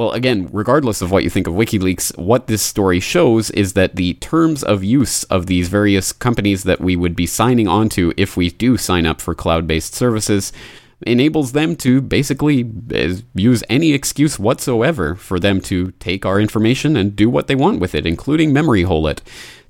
Well, 0.00 0.12
again, 0.12 0.48
regardless 0.50 1.02
of 1.02 1.10
what 1.10 1.24
you 1.24 1.28
think 1.28 1.46
of 1.46 1.52
WikiLeaks, 1.52 2.16
what 2.16 2.46
this 2.46 2.62
story 2.62 3.00
shows 3.00 3.50
is 3.50 3.74
that 3.74 3.96
the 3.96 4.14
terms 4.14 4.64
of 4.64 4.82
use 4.82 5.24
of 5.24 5.44
these 5.44 5.68
various 5.68 6.10
companies 6.10 6.62
that 6.62 6.80
we 6.80 6.96
would 6.96 7.14
be 7.14 7.26
signing 7.26 7.68
onto 7.68 8.14
if 8.16 8.34
we 8.34 8.48
do 8.48 8.78
sign 8.78 9.04
up 9.04 9.20
for 9.20 9.34
cloud 9.34 9.66
based 9.66 9.94
services 9.94 10.54
enables 11.06 11.52
them 11.52 11.76
to 11.76 12.00
basically 12.00 12.72
eh, 12.94 13.16
use 13.34 13.62
any 13.68 13.92
excuse 13.92 14.38
whatsoever 14.38 15.16
for 15.16 15.38
them 15.38 15.60
to 15.60 15.90
take 15.98 16.24
our 16.24 16.40
information 16.40 16.96
and 16.96 17.14
do 17.14 17.28
what 17.28 17.46
they 17.46 17.54
want 17.54 17.78
with 17.78 17.94
it, 17.94 18.06
including 18.06 18.54
memory 18.54 18.84
hole 18.84 19.06
it. 19.06 19.20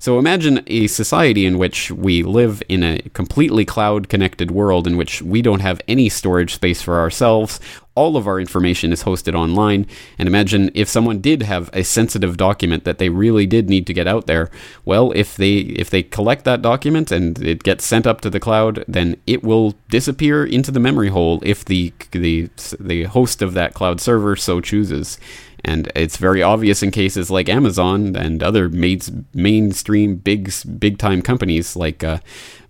So 0.01 0.17
imagine 0.17 0.63
a 0.65 0.87
society 0.87 1.45
in 1.45 1.59
which 1.59 1.91
we 1.91 2.23
live 2.23 2.63
in 2.67 2.81
a 2.81 3.03
completely 3.13 3.65
cloud 3.65 4.09
connected 4.09 4.49
world 4.49 4.87
in 4.87 4.97
which 4.97 5.21
we 5.21 5.43
don't 5.43 5.59
have 5.59 5.79
any 5.87 6.09
storage 6.09 6.55
space 6.55 6.81
for 6.81 6.99
ourselves. 6.99 7.59
All 7.93 8.17
of 8.17 8.25
our 8.25 8.39
information 8.39 8.91
is 8.91 9.03
hosted 9.03 9.35
online. 9.35 9.85
And 10.17 10.27
imagine 10.27 10.71
if 10.73 10.89
someone 10.89 11.21
did 11.21 11.43
have 11.43 11.69
a 11.71 11.83
sensitive 11.83 12.35
document 12.35 12.83
that 12.83 12.97
they 12.97 13.09
really 13.09 13.45
did 13.45 13.69
need 13.69 13.85
to 13.85 13.93
get 13.93 14.07
out 14.07 14.25
there. 14.25 14.49
Well, 14.85 15.11
if 15.11 15.37
they 15.37 15.57
if 15.57 15.91
they 15.91 16.01
collect 16.01 16.45
that 16.45 16.63
document 16.63 17.11
and 17.11 17.37
it 17.37 17.61
gets 17.61 17.85
sent 17.85 18.07
up 18.07 18.21
to 18.21 18.31
the 18.31 18.39
cloud, 18.39 18.83
then 18.87 19.17
it 19.27 19.43
will 19.43 19.75
disappear 19.91 20.43
into 20.43 20.71
the 20.71 20.79
memory 20.79 21.09
hole 21.09 21.41
if 21.43 21.63
the 21.63 21.93
the 22.09 22.49
the 22.79 23.03
host 23.03 23.43
of 23.43 23.53
that 23.53 23.75
cloud 23.75 24.01
server 24.01 24.35
so 24.35 24.61
chooses. 24.61 25.19
And 25.63 25.91
it's 25.95 26.17
very 26.17 26.41
obvious 26.41 26.81
in 26.81 26.91
cases 26.91 27.29
like 27.29 27.47
Amazon 27.47 28.15
and 28.15 28.41
other 28.41 28.67
mainstream 28.69 30.15
big 30.15 30.51
big 30.79 30.97
time 30.97 31.21
companies 31.21 31.75
like 31.75 32.03
uh, 32.03 32.17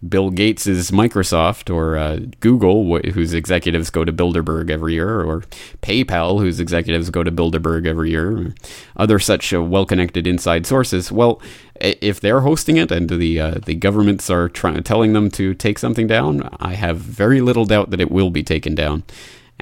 Bill 0.07 0.29
Gates's 0.29 0.91
Microsoft 0.91 1.73
or 1.73 1.97
uh, 1.97 2.19
Google, 2.39 2.83
wh- 2.83 3.13
whose 3.13 3.33
executives 3.33 3.89
go 3.89 4.03
to 4.03 4.11
Bilderberg 4.11 4.69
every 4.69 4.93
year, 4.93 5.21
or 5.21 5.43
PayPal, 5.81 6.39
whose 6.39 6.59
executives 6.59 7.09
go 7.09 7.23
to 7.23 7.31
Bilderberg 7.31 7.85
every 7.85 8.09
year, 8.09 8.53
other 8.97 9.19
such 9.19 9.53
uh, 9.53 9.61
well-connected 9.61 10.27
inside 10.27 10.65
sources. 10.65 11.11
Well, 11.11 11.41
if 11.79 12.19
they're 12.19 12.41
hosting 12.41 12.77
it 12.77 12.91
and 12.91 13.09
the 13.09 13.39
uh, 13.39 13.55
the 13.65 13.75
governments 13.75 14.29
are 14.29 14.49
trying 14.49 14.83
telling 14.83 15.13
them 15.13 15.29
to 15.31 15.53
take 15.53 15.79
something 15.79 16.07
down, 16.07 16.49
I 16.59 16.73
have 16.73 16.97
very 16.97 17.41
little 17.41 17.65
doubt 17.65 17.89
that 17.91 18.01
it 18.01 18.11
will 18.11 18.31
be 18.31 18.43
taken 18.43 18.75
down. 18.75 19.03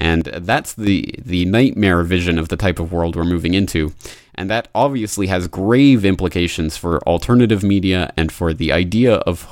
And 0.00 0.24
that's 0.24 0.72
the, 0.72 1.14
the 1.18 1.44
nightmare 1.44 2.02
vision 2.02 2.38
of 2.38 2.48
the 2.48 2.56
type 2.56 2.78
of 2.78 2.90
world 2.90 3.14
we're 3.14 3.24
moving 3.24 3.52
into. 3.52 3.92
And 4.34 4.48
that 4.48 4.68
obviously 4.74 5.26
has 5.26 5.46
grave 5.46 6.06
implications 6.06 6.78
for 6.78 7.06
alternative 7.06 7.62
media 7.62 8.10
and 8.16 8.32
for 8.32 8.54
the 8.54 8.72
idea 8.72 9.16
of 9.16 9.46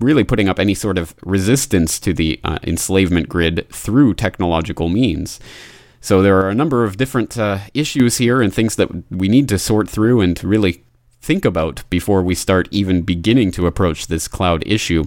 really 0.00 0.24
putting 0.24 0.48
up 0.48 0.58
any 0.58 0.72
sort 0.72 0.96
of 0.96 1.14
resistance 1.22 2.00
to 2.00 2.14
the 2.14 2.40
uh, 2.42 2.58
enslavement 2.62 3.28
grid 3.28 3.68
through 3.70 4.14
technological 4.14 4.88
means. 4.88 5.38
So 6.00 6.22
there 6.22 6.38
are 6.40 6.48
a 6.48 6.54
number 6.54 6.82
of 6.84 6.96
different 6.96 7.36
uh, 7.36 7.58
issues 7.74 8.16
here 8.16 8.40
and 8.40 8.54
things 8.54 8.76
that 8.76 8.88
we 9.10 9.28
need 9.28 9.50
to 9.50 9.58
sort 9.58 9.86
through 9.86 10.22
and 10.22 10.42
really 10.42 10.82
think 11.20 11.44
about 11.44 11.88
before 11.90 12.22
we 12.22 12.34
start 12.34 12.68
even 12.70 13.02
beginning 13.02 13.50
to 13.52 13.66
approach 13.66 14.06
this 14.06 14.26
cloud 14.26 14.62
issue. 14.66 15.04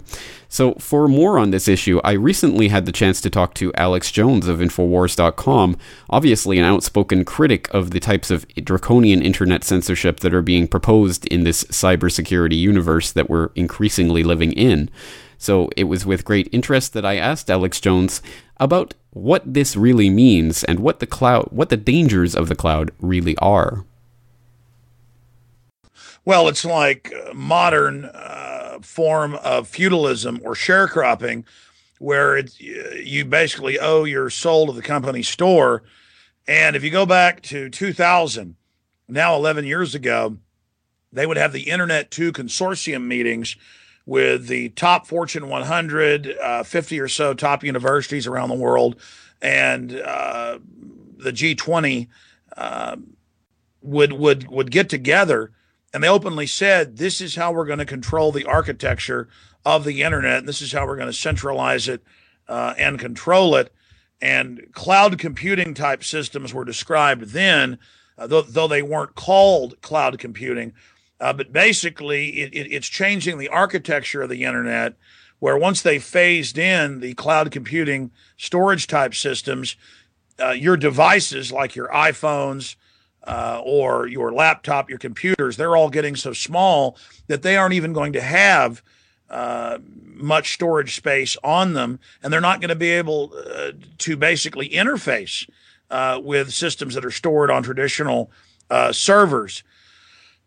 So, 0.48 0.76
for 0.76 1.08
more 1.08 1.40
on 1.40 1.50
this 1.50 1.68
issue, 1.68 2.00
I 2.04 2.12
recently 2.12 2.68
had 2.68 2.86
the 2.86 2.92
chance 2.92 3.20
to 3.22 3.30
talk 3.30 3.56
to 3.56 3.74
Alex 3.74 4.12
Jones 4.12 4.48
of 4.48 4.60
Infowars.com, 4.60 5.78
obviously 6.12 6.60
an 6.60 6.66
outspoken 6.66 7.26
critic 7.26 7.74
of 7.74 7.92
the 7.92 8.00
types 8.00 8.30
of 8.30 8.48
draconian 8.56 9.24
internet 9.24 9.64
censorship 9.64 10.20
that 10.20 10.34
are 10.34 10.44
being 10.44 10.68
proposed 10.68 11.26
in 11.28 11.44
this 11.44 11.64
cybersecurity 11.66 12.58
universe 12.58 13.12
that 13.12 13.30
we're 13.30 13.50
increasingly 13.56 14.24
living 14.24 14.52
in. 14.54 14.92
So, 15.40 15.70
it 15.76 15.86
was 15.86 16.06
with 16.06 16.26
great 16.26 16.48
interest 16.52 16.94
that 16.94 17.06
I 17.06 17.18
asked 17.18 17.50
Alex 17.50 17.82
Jones 17.82 18.22
about 18.58 18.94
what 19.10 19.42
this 19.52 19.76
really 19.76 20.10
means 20.10 20.64
and 20.64 20.80
what 20.80 21.00
the 21.00 21.08
cloud 21.08 21.48
what 21.52 21.70
the 21.70 21.78
dangers 21.78 22.36
of 22.36 22.48
the 22.48 22.56
cloud 22.56 22.92
really 23.00 23.36
are. 23.38 23.86
Well, 26.26 26.48
it's 26.48 26.64
like 26.64 27.14
modern 27.34 28.06
uh, 28.06 28.80
form 28.82 29.36
of 29.36 29.68
feudalism 29.68 30.40
or 30.44 30.54
sharecropping, 30.54 31.44
where 32.00 32.38
it, 32.38 32.58
you 32.60 33.26
basically 33.26 33.78
owe 33.78 34.06
your 34.06 34.30
soul 34.30 34.68
to 34.68 34.74
the 34.74 34.82
company 34.82 35.22
store. 35.22 35.84
And 36.48 36.76
if 36.76 36.84
you 36.84 36.92
go 36.92 37.06
back 37.06 37.42
to 37.44 37.70
2000, 37.70 38.56
now 39.10 39.36
11 39.36 39.66
years 39.66 39.96
ago, 39.96 40.38
they 41.12 41.26
would 41.26 41.38
have 41.38 41.52
the 41.52 41.70
Internet 41.70 42.10
2 42.10 42.32
consortium 42.32 43.06
meetings 43.06 43.58
with 44.06 44.48
the 44.48 44.70
top 44.70 45.06
Fortune 45.08 45.50
100, 45.50 46.38
uh, 46.42 46.64
50 46.64 47.00
or 47.02 47.08
so 47.10 47.34
top 47.34 47.64
universities 47.64 48.28
around 48.28 48.50
the 48.50 48.56
world, 48.56 48.96
and 49.42 49.94
uh, 49.94 50.58
the 51.18 51.32
G20 51.32 52.08
uh, 52.56 52.96
would 53.82 54.14
would 54.14 54.48
would 54.48 54.72
get 54.72 54.90
together 54.90 55.52
and 55.94 56.04
they 56.04 56.08
openly 56.08 56.48
said, 56.48 56.98
this 56.98 57.22
is 57.22 57.36
how 57.36 57.52
we're 57.52 57.66
going 57.66 57.80
to 57.80 57.86
control 57.86 58.32
the 58.32 58.46
architecture 58.46 59.30
of 59.64 59.84
the 59.84 60.02
internet. 60.02 60.40
And 60.40 60.48
this 60.48 60.62
is 60.62 60.72
how 60.72 60.88
we're 60.88 60.98
going 60.98 61.08
to 61.08 61.14
centralize 61.14 61.88
it 61.88 62.02
uh, 62.48 62.74
and 62.78 62.98
control 62.98 63.56
it. 63.56 63.72
And 64.20 64.70
cloud 64.72 65.20
computing 65.20 65.74
type 65.74 66.04
systems 66.04 66.54
were 66.54 66.66
described 66.66 67.30
then, 67.30 67.78
uh, 68.18 68.28
though, 68.28 68.42
though, 68.42 68.68
they 68.68 68.82
weren't 68.82 69.16
called 69.16 69.80
cloud 69.82 70.18
computing. 70.18 70.74
Uh, 71.20 71.34
but 71.34 71.54
basically, 71.54 72.42
it, 72.42 72.54
it, 72.54 72.72
it's 72.72 72.88
changing 72.88 73.38
the 73.38 73.50
architecture 73.50 74.22
of 74.22 74.30
the 74.30 74.44
internet, 74.44 74.96
where 75.40 75.58
once 75.58 75.82
they 75.82 76.00
phased 76.00 76.58
in 76.58 77.02
the 77.02 77.14
cloud 77.16 77.52
computing 77.52 78.12
storage 78.38 78.88
type 78.88 79.14
systems, 79.14 79.76
uh, 80.40 80.52
your 80.52 80.78
devices 80.78 81.52
like 81.52 81.76
your 81.76 81.90
iPhones, 81.90 82.76
uh, 83.26 83.62
or 83.64 84.08
your 84.08 84.32
laptop, 84.34 84.90
your 84.90 85.00
computers, 85.00 85.58
they're 85.58 85.76
all 85.76 85.90
getting 85.90 86.16
so 86.16 86.34
small 86.34 86.98
that 87.28 87.42
they 87.42 87.56
aren't 87.56 87.74
even 87.74 87.94
going 87.94 88.14
to 88.14 88.22
have 88.22 88.82
uh, 89.30 89.80
much 90.16 90.54
storage 90.54 90.96
space 90.96 91.38
on 91.44 91.74
them, 91.74 92.00
and 92.22 92.32
they're 92.32 92.42
not 92.42 92.62
going 92.62 92.70
to 92.70 92.76
be 92.76 92.92
able 92.92 93.34
uh, 93.34 93.72
to 93.98 94.16
basically 94.16 94.70
interface 94.70 95.50
uh, 95.90 96.20
with 96.24 96.54
systems 96.54 96.94
that 96.94 97.06
are 97.06 97.12
stored 97.12 97.50
on 97.50 97.64
traditional 97.64 98.30
uh, 98.70 98.92
servers. 98.92 99.64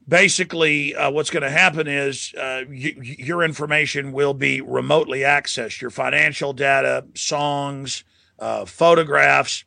Basically, 0.08 0.94
uh, 0.94 1.10
what's 1.10 1.30
going 1.30 1.42
to 1.42 1.50
happen 1.50 1.88
is 1.88 2.32
y- 2.36 2.94
your 3.00 3.42
information 3.42 4.12
will 4.12 4.34
be 4.34 4.60
remotely 4.60 5.20
accessed. 5.20 5.80
Your 5.80 5.90
financial 5.90 6.52
data, 6.52 7.04
songs, 7.14 8.04
photographs, 8.66 9.64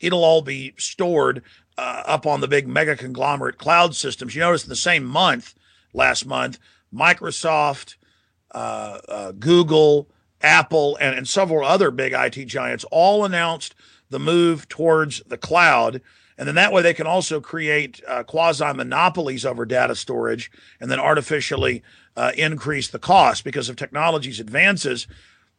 it'll 0.00 0.24
all 0.24 0.42
be 0.42 0.74
stored 0.76 1.42
uh, 1.76 2.02
up 2.06 2.26
on 2.26 2.40
the 2.40 2.48
big 2.48 2.68
mega 2.68 2.96
conglomerate 2.96 3.58
cloud 3.58 3.94
systems. 3.94 4.34
You 4.34 4.40
notice 4.40 4.64
in 4.64 4.68
the 4.68 4.76
same 4.76 5.04
month, 5.04 5.54
last 5.92 6.26
month, 6.26 6.58
Microsoft, 6.92 7.96
uh, 8.52 8.98
uh, 9.08 9.32
Google, 9.32 10.08
Apple, 10.40 10.96
and, 11.00 11.16
and 11.16 11.26
several 11.26 11.66
other 11.66 11.90
big 11.90 12.12
IT 12.12 12.46
giants 12.46 12.84
all 12.90 13.24
announced 13.24 13.74
the 14.10 14.18
move 14.20 14.68
towards 14.68 15.20
the 15.26 15.38
cloud. 15.38 16.00
And 16.36 16.46
then 16.46 16.54
that 16.56 16.72
way 16.72 16.82
they 16.82 16.94
can 16.94 17.06
also 17.06 17.40
create 17.40 18.00
uh, 18.06 18.24
quasi 18.24 18.72
monopolies 18.72 19.46
over 19.46 19.64
data 19.64 19.94
storage 19.94 20.50
and 20.80 20.90
then 20.90 21.00
artificially 21.00 21.82
uh, 22.16 22.32
increase 22.36 22.88
the 22.88 22.98
cost 22.98 23.44
because 23.44 23.68
of 23.68 23.76
technology's 23.76 24.40
advances 24.40 25.06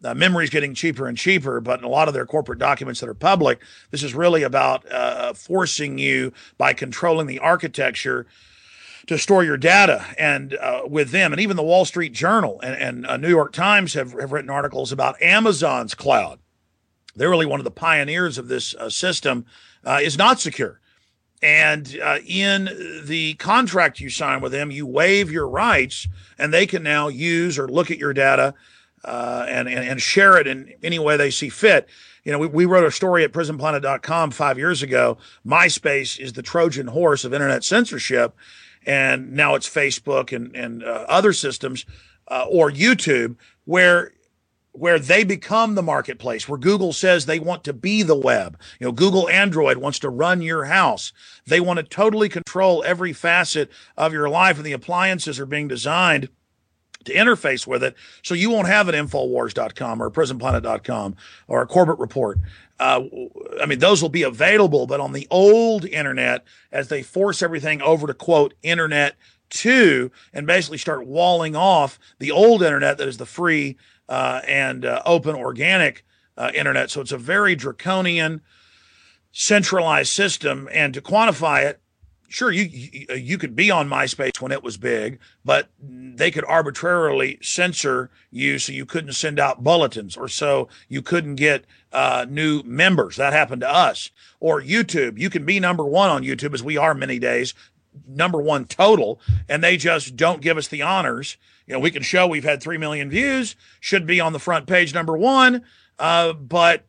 uh, 0.06 0.14
memory 0.14 0.44
is 0.44 0.50
getting 0.50 0.74
cheaper 0.74 1.08
and 1.08 1.18
cheaper, 1.18 1.60
but 1.60 1.80
in 1.80 1.86
a 1.86 1.90
lot 1.90 2.08
of 2.08 2.14
their 2.14 2.26
corporate 2.26 2.60
documents 2.60 3.00
that 3.00 3.10
are 3.10 3.14
public, 3.14 3.60
this 3.92 4.04
is 4.04 4.14
really 4.14 4.44
about 4.44 4.90
uh, 4.92 5.34
forcing 5.34 5.98
you 5.98 6.32
by 6.58 6.74
controlling 6.74 7.28
the 7.28 7.40
architecture 7.40 8.26
to 9.08 9.18
store 9.18 9.44
your 9.44 9.58
data 9.58 10.06
and 10.18 10.56
uh, 10.56 10.82
with 10.88 11.12
them. 11.12 11.32
And 11.34 11.42
even 11.42 11.58
the 11.58 11.64
Wall 11.64 11.86
Street 11.86 12.14
Journal 12.14 12.60
and, 12.62 12.76
and 12.76 13.08
uh, 13.08 13.18
New 13.18 13.30
York 13.30 13.52
Times 13.52 13.94
have, 13.94 14.14
have 14.14 14.32
written 14.32 14.50
articles 14.50 14.92
about 14.92 15.22
Amazon's 15.22 15.94
cloud. 15.94 16.40
They're 17.16 17.30
really 17.30 17.46
one 17.46 17.60
of 17.60 17.66
the 17.66 17.72
pioneers 17.72 18.38
of 18.38 18.48
this 18.48 18.74
uh, 18.76 18.90
system. 18.90 19.46
Uh, 19.86 20.00
is 20.02 20.18
not 20.18 20.40
secure. 20.40 20.80
And 21.44 22.00
uh, 22.04 22.18
in 22.26 23.04
the 23.06 23.36
contract 23.36 24.00
you 24.00 24.10
sign 24.10 24.42
with 24.42 24.52
them, 24.52 24.72
you 24.72 24.88
waive 24.88 25.30
your 25.30 25.48
rights, 25.48 26.08
and 26.40 26.52
they 26.52 26.66
can 26.66 26.82
now 26.82 27.08
use 27.08 27.60
or 27.60 27.68
look 27.68 27.92
at 27.92 28.00
your 28.00 28.14
data 28.14 28.56
uh, 29.06 29.46
and, 29.48 29.68
and, 29.70 29.88
and 29.88 30.02
share 30.02 30.38
it 30.38 30.48
in 30.48 30.74
any 30.84 31.00
way 31.00 31.16
they 31.16 31.32
see 31.32 31.50
fit. 31.50 31.88
You 32.24 32.32
know, 32.32 32.40
we, 32.40 32.48
we 32.48 32.66
wrote 32.66 32.86
a 32.86 32.92
story 32.92 33.24
at 33.24 33.32
prisonplanet.com 33.32 34.32
five 34.32 34.58
years 34.58 34.82
ago. 34.82 35.18
MySpace 35.46 36.20
is 36.20 36.34
the 36.34 36.42
Trojan 36.42 36.88
horse 36.88 37.24
of 37.24 37.34
internet 37.34 37.64
censorship, 37.64 38.36
and 38.86 39.34
now 39.34 39.56
it's 39.56 39.70
Facebook 39.70 40.36
and 40.36 40.56
and 40.56 40.84
uh, 40.84 41.06
other 41.08 41.34
systems 41.34 41.86
uh, 42.28 42.46
or 42.50 42.72
YouTube 42.72 43.36
where 43.66 44.12
where 44.72 45.00
they 45.00 45.24
become 45.24 45.76
the 45.76 45.82
marketplace, 45.82 46.50
where 46.50 46.58
Google 46.58 46.92
says 46.92 47.26
they 47.26 47.40
want 47.40 47.64
to 47.64 47.74
be 47.74 48.04
the 48.04 48.16
web. 48.16 48.60
You 48.80 48.88
know, 48.88 48.92
Google 48.92 49.30
Android 49.30 49.78
wants 49.78 50.00
to 50.00 50.10
run 50.10 50.42
your 50.42 50.66
house. 50.66 51.14
They 51.46 51.62
want 51.62 51.78
to 51.78 51.84
totally 51.84 52.28
control 52.28 52.84
every 52.86 53.14
facet 53.14 53.72
of 53.96 54.12
your 54.12 54.28
life, 54.28 54.58
and 54.58 54.66
the 54.66 54.74
appliances 54.74 55.40
are 55.40 55.46
being 55.46 55.68
designed 55.68 56.28
to 57.06 57.14
interface 57.14 57.66
with 57.66 57.84
it. 57.84 57.96
So 58.24 58.34
you 58.34 58.50
won't 58.50 58.68
have 58.68 58.88
an 58.88 58.96
Infowars.com 58.96 60.02
or 60.02 60.12
PrisonPlanet.com 60.12 61.16
or 61.48 61.62
a 61.62 61.68
Corbett 61.68 62.00
Report. 62.00 62.40
Uh, 62.80 63.02
I 63.62 63.66
mean, 63.66 63.80
those 63.80 64.02
will 64.02 64.10
be 64.10 64.24
available, 64.24 64.86
but 64.86 65.00
on 65.00 65.14
the 65.14 65.28
old 65.32 65.86
internet, 65.86 66.44
as 66.72 66.90
they 66.90 67.04
force 67.04 67.42
everything 67.42 67.82
over 67.82 68.08
to 68.08 68.14
quote 68.14 68.54
internet 68.64 69.16
two 69.50 70.12
and 70.34 70.46
basically 70.48 70.78
start 70.78 71.06
walling 71.06 71.56
off 71.56 72.00
the 72.20 72.32
old 72.32 72.62
internet 72.62 72.98
that 72.98 73.08
is 73.08 73.18
the 73.18 73.26
free 73.26 73.78
uh, 74.10 74.42
and 74.48 74.86
uh, 74.86 75.02
open 75.06 75.36
organic 75.36 76.04
uh, 76.38 76.52
internet. 76.54 76.92
So 76.92 77.02
it's 77.02 77.12
a 77.12 77.18
very 77.18 77.56
draconian, 77.56 78.42
centralized 79.32 80.12
system. 80.12 80.68
And 80.72 80.94
to 80.94 81.02
quantify 81.02 81.64
it, 81.64 81.80
sure 82.28 82.52
you, 82.52 82.64
you, 82.64 83.16
you 83.16 83.38
could 83.38 83.56
be 83.56 83.72
on 83.72 83.90
MySpace 83.90 84.42
when 84.42 84.52
it 84.52 84.64
was 84.64 84.78
big, 84.78 85.20
but 85.44 85.70
they 85.80 86.32
could 86.32 86.46
arbitrarily 86.46 87.38
censor 87.42 88.10
you 88.32 88.60
so 88.60 88.72
you 88.72 88.86
couldn't 88.86 89.14
send 89.14 89.40
out 89.40 89.64
bulletins 89.64 90.18
or 90.18 90.28
so 90.28 90.68
you 90.88 91.02
couldn't 91.02 91.36
get 91.36 91.66
uh, 91.92 92.26
new 92.30 92.62
members. 92.64 93.16
That 93.16 93.34
happened 93.34 93.62
to 93.62 93.70
us. 93.70 94.12
Or 94.40 94.62
YouTube, 94.62 95.18
you 95.18 95.30
can 95.30 95.46
be 95.46 95.60
number 95.60 95.86
one 95.86 96.10
on 96.10 96.24
YouTube 96.24 96.54
as 96.54 96.64
we 96.64 96.78
are 96.78 96.94
many 96.94 97.20
days, 97.20 97.54
number 98.08 98.42
one 98.42 98.66
total, 98.66 99.20
and 99.48 99.64
they 99.64 99.78
just 99.78 100.16
don't 100.16 100.42
give 100.42 100.58
us 100.58 100.68
the 100.68 100.82
honors. 100.82 101.38
You 101.66 101.74
know, 101.74 101.80
we 101.80 101.92
can 101.92 102.04
show 102.04 102.28
we've 102.28 102.44
had 102.44 102.62
three 102.62 102.78
million 102.78 103.10
views, 103.10 103.56
should 103.80 104.06
be 104.06 104.20
on 104.20 104.34
the 104.34 104.40
front 104.40 104.68
page 104.68 104.94
number 104.94 105.18
one, 105.18 105.64
uh, 105.98 106.34
but 106.34 106.86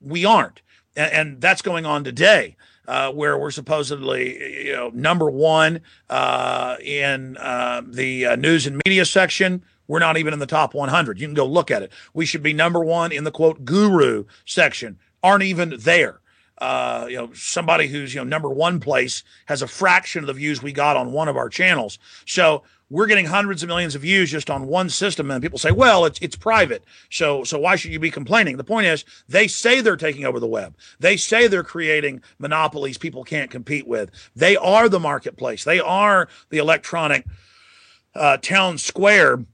we 0.00 0.24
aren't, 0.24 0.60
and 0.96 1.40
that's 1.40 1.62
going 1.62 1.86
on 1.86 2.04
today 2.04 2.56
uh, 2.88 3.12
where 3.12 3.38
we're 3.38 3.50
supposedly 3.50 4.66
you 4.66 4.72
know 4.72 4.90
number 4.92 5.30
one 5.30 5.80
uh, 6.08 6.76
in 6.82 7.36
uh, 7.36 7.82
the 7.86 8.26
uh, 8.26 8.36
news 8.36 8.66
and 8.66 8.80
media 8.84 9.04
section. 9.04 9.62
We're 9.86 10.00
not 10.00 10.18
even 10.18 10.34
in 10.34 10.38
the 10.38 10.46
top 10.46 10.74
100. 10.74 11.18
You 11.18 11.26
can 11.26 11.34
go 11.34 11.46
look 11.46 11.70
at 11.70 11.82
it. 11.82 11.90
We 12.12 12.26
should 12.26 12.42
be 12.42 12.52
number 12.52 12.84
one 12.84 13.10
in 13.10 13.24
the 13.24 13.30
quote 13.30 13.64
guru 13.64 14.24
section. 14.44 14.98
Aren't 15.22 15.44
even 15.44 15.76
there. 15.78 16.20
Uh, 16.58 17.06
you 17.08 17.16
know, 17.16 17.32
somebody 17.34 17.86
who's 17.86 18.14
you 18.14 18.20
know 18.20 18.24
number 18.24 18.50
one 18.50 18.80
place 18.80 19.22
has 19.46 19.62
a 19.62 19.68
fraction 19.68 20.24
of 20.24 20.26
the 20.26 20.32
views 20.32 20.62
we 20.62 20.72
got 20.72 20.96
on 20.96 21.12
one 21.12 21.28
of 21.28 21.36
our 21.36 21.48
channels. 21.48 21.98
So 22.26 22.64
we're 22.90 23.06
getting 23.06 23.26
hundreds 23.26 23.62
of 23.62 23.68
millions 23.68 23.94
of 23.94 24.02
views 24.02 24.30
just 24.30 24.48
on 24.50 24.66
one 24.66 24.88
system 24.88 25.30
and 25.30 25.42
people 25.42 25.58
say 25.58 25.70
well 25.70 26.04
it's 26.04 26.18
it's 26.20 26.36
private. 26.36 26.84
So 27.10 27.44
so 27.44 27.58
why 27.58 27.76
should 27.76 27.92
you 27.92 28.00
be 28.00 28.10
complaining? 28.10 28.56
The 28.56 28.64
point 28.64 28.86
is 28.86 29.04
they 29.28 29.46
say 29.48 29.80
they're 29.80 29.96
taking 29.96 30.24
over 30.24 30.40
the 30.40 30.46
web. 30.46 30.76
They 30.98 31.16
say 31.16 31.46
they're 31.46 31.62
creating 31.62 32.22
monopolies 32.38 32.98
people 32.98 33.24
can't 33.24 33.50
compete 33.50 33.86
with. 33.86 34.10
They 34.34 34.56
are 34.56 34.88
the 34.88 35.00
marketplace. 35.00 35.64
They 35.64 35.80
are 35.80 36.28
the 36.50 36.58
electronic 36.58 37.26
uh, 38.14 38.38
town 38.38 38.78
square. 38.78 39.44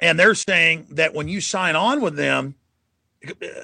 And 0.00 0.18
they're 0.18 0.34
saying 0.34 0.86
that 0.90 1.14
when 1.14 1.28
you 1.28 1.40
sign 1.40 1.76
on 1.76 2.00
with 2.00 2.16
them 2.16 2.56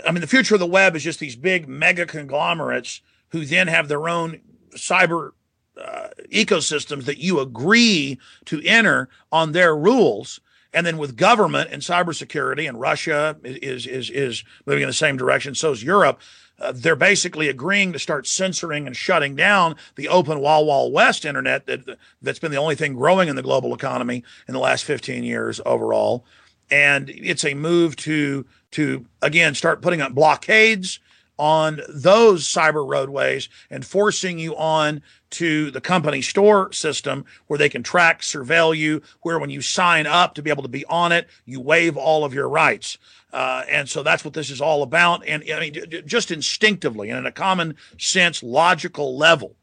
i 0.07 0.13
mean 0.13 0.21
the 0.21 0.27
future 0.27 0.55
of 0.55 0.61
the 0.61 0.67
web 0.67 0.95
is 0.95 1.03
just 1.03 1.19
these 1.19 1.37
big 1.37 1.69
mega 1.69 2.07
conglomerates 2.07 3.01
who 3.31 3.45
then 3.45 3.67
have 3.69 3.89
their 3.89 4.09
own 4.09 4.41
cyber 4.75 5.33
uh, 5.79 6.09
ecosystems 6.33 7.05
that 7.05 7.19
you 7.19 7.41
agree 7.41 8.19
to 8.47 8.61
enter 8.63 9.09
on 9.33 9.53
their 9.53 9.77
rules. 9.77 10.41
And 10.73 10.87
then 10.87 10.99
with 10.99 11.17
government 11.17 11.71
and 11.73 11.83
cybersecurity, 11.83 12.69
and 12.69 12.79
Russia 12.79 13.37
is 13.43 13.87
is 13.87 14.11
is 14.11 14.45
moving 14.67 14.83
in 14.83 14.89
the 14.89 14.93
same 14.93 15.17
direction. 15.17 15.55
So 15.55 15.73
is 15.73 15.83
Europe. 15.83 16.21
Uh, 16.61 16.73
they're 16.75 16.97
basically 16.97 17.49
agreeing 17.49 17.93
to 17.93 17.99
start 17.99 18.27
censoring 18.27 18.87
and 18.87 18.97
shutting 18.97 19.37
down 19.37 19.77
the 19.95 20.09
open 20.09 20.41
wall 20.41 20.67
wall 20.67 20.91
West 20.91 21.25
internet 21.25 21.67
that 21.67 21.99
that's 22.21 22.39
been 22.39 22.51
the 22.51 22.59
only 22.59 22.75
thing 22.75 22.95
growing 22.95 23.29
in 23.29 23.37
the 23.37 23.43
global 23.43 23.75
economy 23.75 24.25
in 24.47 24.55
the 24.55 24.61
last 24.61 24.85
15 24.85 25.25
years 25.25 25.61
overall. 25.65 26.25
And 26.71 27.09
it's 27.09 27.45
a 27.45 27.55
move 27.55 27.97
to 27.97 28.45
to 28.73 29.07
again 29.23 29.55
start 29.55 29.81
putting 29.81 30.03
up 30.03 30.15
blockades 30.15 31.01
on 31.39 31.81
those 31.89 32.45
cyber 32.45 32.87
roadways 32.87 33.49
and 33.71 33.87
forcing 33.87 34.39
you 34.39 34.57
on 34.57 35.03
to 35.31 35.71
the 35.71 35.81
company 35.81 36.23
store 36.23 36.73
system 36.73 37.25
where 37.47 37.59
they 37.59 37.69
can 37.69 37.83
track, 37.83 38.23
surveil 38.23 38.77
you, 38.77 39.03
where 39.23 39.39
when 39.39 39.51
you 39.51 39.61
sign 39.61 40.07
up 40.07 40.35
to 40.35 40.43
be 40.43 40.51
able 40.51 40.63
to 40.63 40.69
be 40.69 40.85
on 40.87 41.13
it, 41.13 41.29
you 41.45 41.61
waive 41.61 41.97
all 41.97 42.25
of 42.25 42.35
your 42.35 42.49
rights. 42.49 42.99
Uh, 43.33 43.63
and 43.69 43.89
so 43.89 44.03
that's 44.03 44.25
what 44.25 44.35
this 44.35 44.51
is 44.51 44.61
all 44.61 44.83
about. 44.83 45.25
And 45.27 45.45
I 45.53 45.61
mean, 45.61 46.03
just 46.07 46.31
instinctively 46.31 47.11
and 47.11 47.19
in 47.19 47.27
a 47.27 47.33
common 47.33 47.77
sense, 47.99 48.43
logical 48.43 49.17
level, 49.17 49.55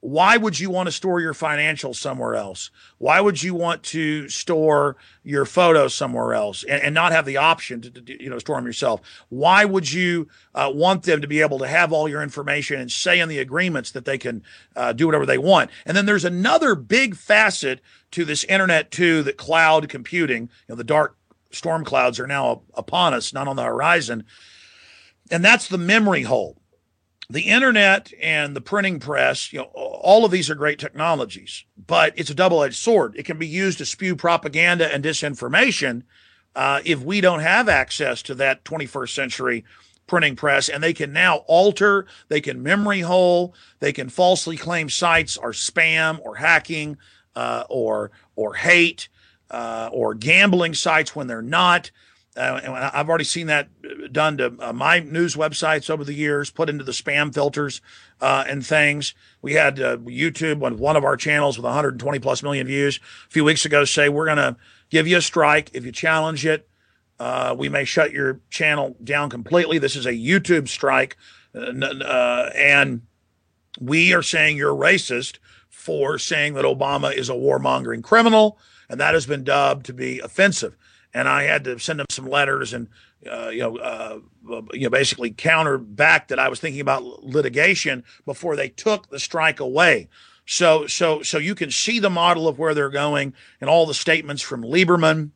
why 0.00 0.38
would 0.38 0.58
you 0.58 0.70
want 0.70 0.86
to 0.86 0.92
store 0.92 1.20
your 1.20 1.34
financials 1.34 1.96
somewhere 1.96 2.34
else? 2.34 2.70
Why 2.96 3.20
would 3.20 3.42
you 3.42 3.54
want 3.54 3.82
to 3.84 4.30
store 4.30 4.96
your 5.22 5.44
photos 5.44 5.94
somewhere 5.94 6.32
else 6.32 6.64
and, 6.64 6.82
and 6.82 6.94
not 6.94 7.12
have 7.12 7.26
the 7.26 7.36
option 7.36 7.82
to, 7.82 7.90
to, 7.90 8.22
you 8.22 8.30
know 8.30 8.38
store 8.38 8.56
them 8.56 8.66
yourself? 8.66 9.02
Why 9.28 9.66
would 9.66 9.92
you 9.92 10.28
uh, 10.54 10.72
want 10.74 11.02
them 11.02 11.20
to 11.20 11.28
be 11.28 11.42
able 11.42 11.58
to 11.58 11.68
have 11.68 11.92
all 11.92 12.08
your 12.08 12.22
information 12.22 12.80
and 12.80 12.90
say 12.90 13.20
in 13.20 13.28
the 13.28 13.38
agreements 13.38 13.90
that 13.90 14.06
they 14.06 14.16
can 14.16 14.42
uh, 14.74 14.94
do 14.94 15.04
whatever 15.04 15.26
they 15.26 15.38
want? 15.38 15.70
And 15.84 15.94
then 15.94 16.06
there's 16.06 16.24
another 16.24 16.74
big 16.74 17.14
facet 17.14 17.80
to 18.12 18.24
this 18.24 18.44
internet 18.44 18.90
too, 18.90 19.22
that 19.24 19.36
cloud 19.36 19.90
computing, 19.90 20.44
you 20.44 20.48
know, 20.70 20.76
the 20.76 20.84
dark 20.84 21.16
storm 21.50 21.84
clouds 21.84 22.18
are 22.18 22.26
now 22.26 22.62
upon 22.72 23.12
us, 23.12 23.34
not 23.34 23.48
on 23.48 23.56
the 23.56 23.64
horizon, 23.64 24.24
and 25.30 25.44
that's 25.44 25.68
the 25.68 25.78
memory 25.78 26.22
hole 26.22 26.59
the 27.30 27.42
internet 27.42 28.12
and 28.20 28.56
the 28.56 28.60
printing 28.60 28.98
press, 28.98 29.52
you 29.52 29.60
know, 29.60 29.66
all 29.66 30.24
of 30.24 30.32
these 30.32 30.50
are 30.50 30.56
great 30.56 30.80
technologies, 30.80 31.64
but 31.86 32.12
it's 32.16 32.30
a 32.30 32.34
double-edged 32.34 32.76
sword. 32.76 33.14
It 33.16 33.24
can 33.24 33.38
be 33.38 33.46
used 33.46 33.78
to 33.78 33.86
spew 33.86 34.16
propaganda 34.16 34.92
and 34.92 35.04
disinformation 35.04 36.02
uh, 36.56 36.80
if 36.84 37.00
we 37.02 37.20
don't 37.20 37.40
have 37.40 37.68
access 37.68 38.22
to 38.22 38.34
that 38.34 38.64
21st 38.64 39.14
century 39.14 39.64
printing 40.08 40.34
press, 40.34 40.68
and 40.68 40.82
they 40.82 40.92
can 40.92 41.12
now 41.12 41.36
alter, 41.46 42.04
they 42.28 42.40
can 42.40 42.64
memory 42.64 43.00
hole, 43.00 43.54
they 43.78 43.92
can 43.92 44.08
falsely 44.08 44.56
claim 44.56 44.88
sites 44.88 45.36
are 45.36 45.52
spam 45.52 46.18
or 46.24 46.34
hacking 46.34 46.98
uh, 47.36 47.62
or 47.70 48.10
or 48.34 48.54
hate 48.54 49.08
uh, 49.52 49.88
or 49.92 50.14
gambling 50.14 50.74
sites 50.74 51.14
when 51.14 51.28
they're 51.28 51.40
not. 51.40 51.92
Uh, 52.36 52.90
I've 52.94 53.08
already 53.08 53.24
seen 53.24 53.48
that 53.48 53.68
done 54.12 54.36
to 54.38 54.54
uh, 54.60 54.72
my 54.72 55.00
news 55.00 55.34
websites 55.34 55.90
over 55.90 56.04
the 56.04 56.14
years, 56.14 56.50
put 56.50 56.68
into 56.68 56.84
the 56.84 56.92
spam 56.92 57.34
filters 57.34 57.80
uh, 58.20 58.44
and 58.46 58.64
things. 58.64 59.14
We 59.42 59.54
had 59.54 59.80
uh, 59.80 59.96
YouTube 59.98 60.62
on 60.64 60.78
one 60.78 60.96
of 60.96 61.04
our 61.04 61.16
channels 61.16 61.58
with 61.58 61.64
120 61.64 62.18
plus 62.20 62.42
million 62.42 62.68
views 62.68 63.00
a 63.26 63.30
few 63.30 63.44
weeks 63.44 63.64
ago 63.64 63.84
say 63.84 64.08
we're 64.08 64.26
going 64.26 64.36
to 64.36 64.56
give 64.90 65.08
you 65.08 65.16
a 65.16 65.22
strike 65.22 65.70
if 65.72 65.84
you 65.84 65.90
challenge 65.90 66.46
it. 66.46 66.68
Uh, 67.18 67.54
we 67.58 67.68
may 67.68 67.84
shut 67.84 68.12
your 68.12 68.40
channel 68.48 68.96
down 69.02 69.28
completely. 69.28 69.78
This 69.78 69.96
is 69.96 70.06
a 70.06 70.12
YouTube 70.12 70.68
strike, 70.68 71.16
uh, 71.54 72.50
and 72.54 73.02
we 73.80 74.14
are 74.14 74.22
saying 74.22 74.56
you're 74.56 74.74
racist 74.74 75.38
for 75.68 76.16
saying 76.16 76.54
that 76.54 76.64
Obama 76.64 77.12
is 77.12 77.28
a 77.28 77.34
warmongering 77.34 78.02
criminal, 78.02 78.56
and 78.88 79.00
that 79.00 79.14
has 79.14 79.26
been 79.26 79.44
dubbed 79.44 79.84
to 79.86 79.92
be 79.92 80.20
offensive 80.20 80.76
and 81.12 81.28
I 81.28 81.44
had 81.44 81.64
to 81.64 81.78
send 81.78 82.00
them 82.00 82.06
some 82.10 82.28
letters 82.28 82.72
and 82.72 82.88
uh, 83.30 83.48
you 83.48 83.60
know 83.60 83.76
uh, 83.78 84.18
you 84.72 84.82
know 84.82 84.90
basically 84.90 85.30
counter 85.30 85.78
back 85.78 86.28
that 86.28 86.38
I 86.38 86.48
was 86.48 86.60
thinking 86.60 86.80
about 86.80 87.24
litigation 87.24 88.04
before 88.24 88.56
they 88.56 88.68
took 88.68 89.08
the 89.08 89.18
strike 89.18 89.60
away. 89.60 90.08
So 90.46 90.86
so 90.86 91.22
so 91.22 91.38
you 91.38 91.54
can 91.54 91.70
see 91.70 91.98
the 91.98 92.10
model 92.10 92.48
of 92.48 92.58
where 92.58 92.74
they're 92.74 92.90
going 92.90 93.34
and 93.60 93.68
all 93.68 93.86
the 93.86 93.94
statements 93.94 94.42
from 94.42 94.62
Lieberman 94.62 95.30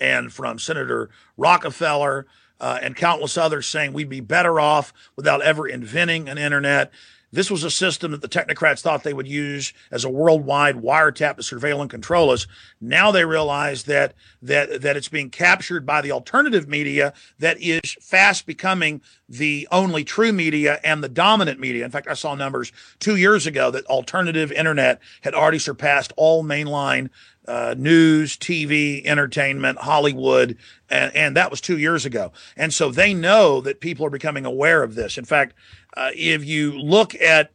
and 0.00 0.32
from 0.32 0.58
Senator 0.58 1.10
Rockefeller 1.36 2.26
uh, 2.60 2.78
and 2.82 2.96
countless 2.96 3.36
others 3.36 3.66
saying 3.66 3.92
we'd 3.92 4.08
be 4.08 4.20
better 4.20 4.58
off 4.60 4.92
without 5.14 5.42
ever 5.42 5.68
inventing 5.68 6.28
an 6.28 6.38
internet 6.38 6.90
This 7.36 7.50
was 7.50 7.64
a 7.64 7.70
system 7.70 8.12
that 8.12 8.22
the 8.22 8.30
technocrats 8.30 8.80
thought 8.80 9.02
they 9.02 9.12
would 9.12 9.28
use 9.28 9.74
as 9.90 10.04
a 10.04 10.08
worldwide 10.08 10.76
wiretap 10.76 11.36
to 11.36 11.42
surveil 11.42 11.82
and 11.82 11.90
control 11.90 12.30
us. 12.30 12.46
Now 12.80 13.10
they 13.10 13.26
realize 13.26 13.82
that 13.84 14.14
that 14.40 14.80
that 14.80 14.96
it's 14.96 15.10
being 15.10 15.28
captured 15.28 15.84
by 15.84 16.00
the 16.00 16.12
alternative 16.12 16.66
media 16.66 17.12
that 17.38 17.60
is 17.60 17.94
fast 18.00 18.46
becoming 18.46 19.02
the 19.28 19.68
only 19.70 20.02
true 20.02 20.32
media 20.32 20.80
and 20.82 21.04
the 21.04 21.10
dominant 21.10 21.60
media. 21.60 21.84
In 21.84 21.90
fact, 21.90 22.08
I 22.08 22.14
saw 22.14 22.34
numbers 22.34 22.72
two 23.00 23.16
years 23.16 23.46
ago 23.46 23.70
that 23.70 23.84
alternative 23.84 24.50
internet 24.50 25.02
had 25.20 25.34
already 25.34 25.58
surpassed 25.58 26.14
all 26.16 26.42
mainline 26.42 27.10
uh, 27.46 27.74
news, 27.76 28.36
TV, 28.36 29.04
entertainment, 29.04 29.78
Hollywood, 29.78 30.56
and, 30.90 31.14
and, 31.14 31.36
that 31.36 31.50
was 31.50 31.60
two 31.60 31.78
years 31.78 32.04
ago. 32.04 32.32
And 32.56 32.72
so 32.72 32.90
they 32.90 33.14
know 33.14 33.60
that 33.60 33.80
people 33.80 34.06
are 34.06 34.10
becoming 34.10 34.44
aware 34.44 34.82
of 34.82 34.94
this. 34.94 35.16
In 35.18 35.24
fact, 35.24 35.54
uh, 35.96 36.10
if 36.14 36.44
you 36.44 36.72
look 36.78 37.14
at 37.14 37.52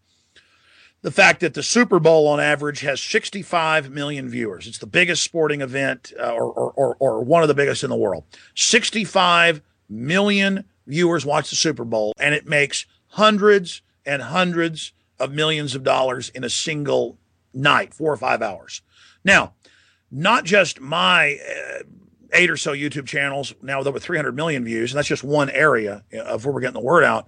the 1.01 1.11
fact 1.11 1.39
that 1.39 1.53
the 1.53 1.63
Super 1.63 1.99
Bowl 1.99 2.27
on 2.27 2.39
average 2.39 2.81
has 2.81 3.01
65 3.01 3.89
million 3.89 4.29
viewers, 4.29 4.67
it's 4.67 4.77
the 4.77 4.87
biggest 4.87 5.23
sporting 5.23 5.61
event 5.61 6.13
uh, 6.19 6.31
or, 6.31 6.51
or, 6.51 6.71
or, 6.73 6.95
or 6.99 7.23
one 7.23 7.41
of 7.41 7.47
the 7.47 7.53
biggest 7.53 7.83
in 7.83 7.89
the 7.89 7.95
world. 7.95 8.23
65 8.55 9.61
million 9.89 10.65
viewers 10.87 11.25
watch 11.25 11.49
the 11.49 11.55
Super 11.55 11.85
Bowl, 11.85 12.13
and 12.19 12.35
it 12.35 12.47
makes 12.47 12.85
hundreds 13.07 13.81
and 14.05 14.21
hundreds 14.21 14.93
of 15.19 15.31
millions 15.31 15.75
of 15.75 15.83
dollars 15.83 16.29
in 16.29 16.43
a 16.43 16.49
single 16.49 17.17
night, 17.53 17.93
four 17.93 18.11
or 18.11 18.17
five 18.17 18.41
hours. 18.41 18.81
Now, 19.23 19.53
not 20.11 20.43
just 20.43 20.81
my 20.81 21.37
uh, 21.37 21.83
eight 22.33 22.49
or 22.49 22.57
so 22.57 22.73
YouTube 22.73 23.07
channels 23.07 23.53
now 23.61 23.79
with 23.79 23.87
over 23.87 23.99
300 23.99 24.35
million 24.35 24.63
views, 24.63 24.91
and 24.91 24.97
that's 24.97 25.07
just 25.07 25.23
one 25.23 25.49
area 25.49 26.03
of 26.13 26.45
where 26.45 26.53
we're 26.53 26.61
getting 26.61 26.73
the 26.73 26.79
word 26.79 27.03
out. 27.03 27.27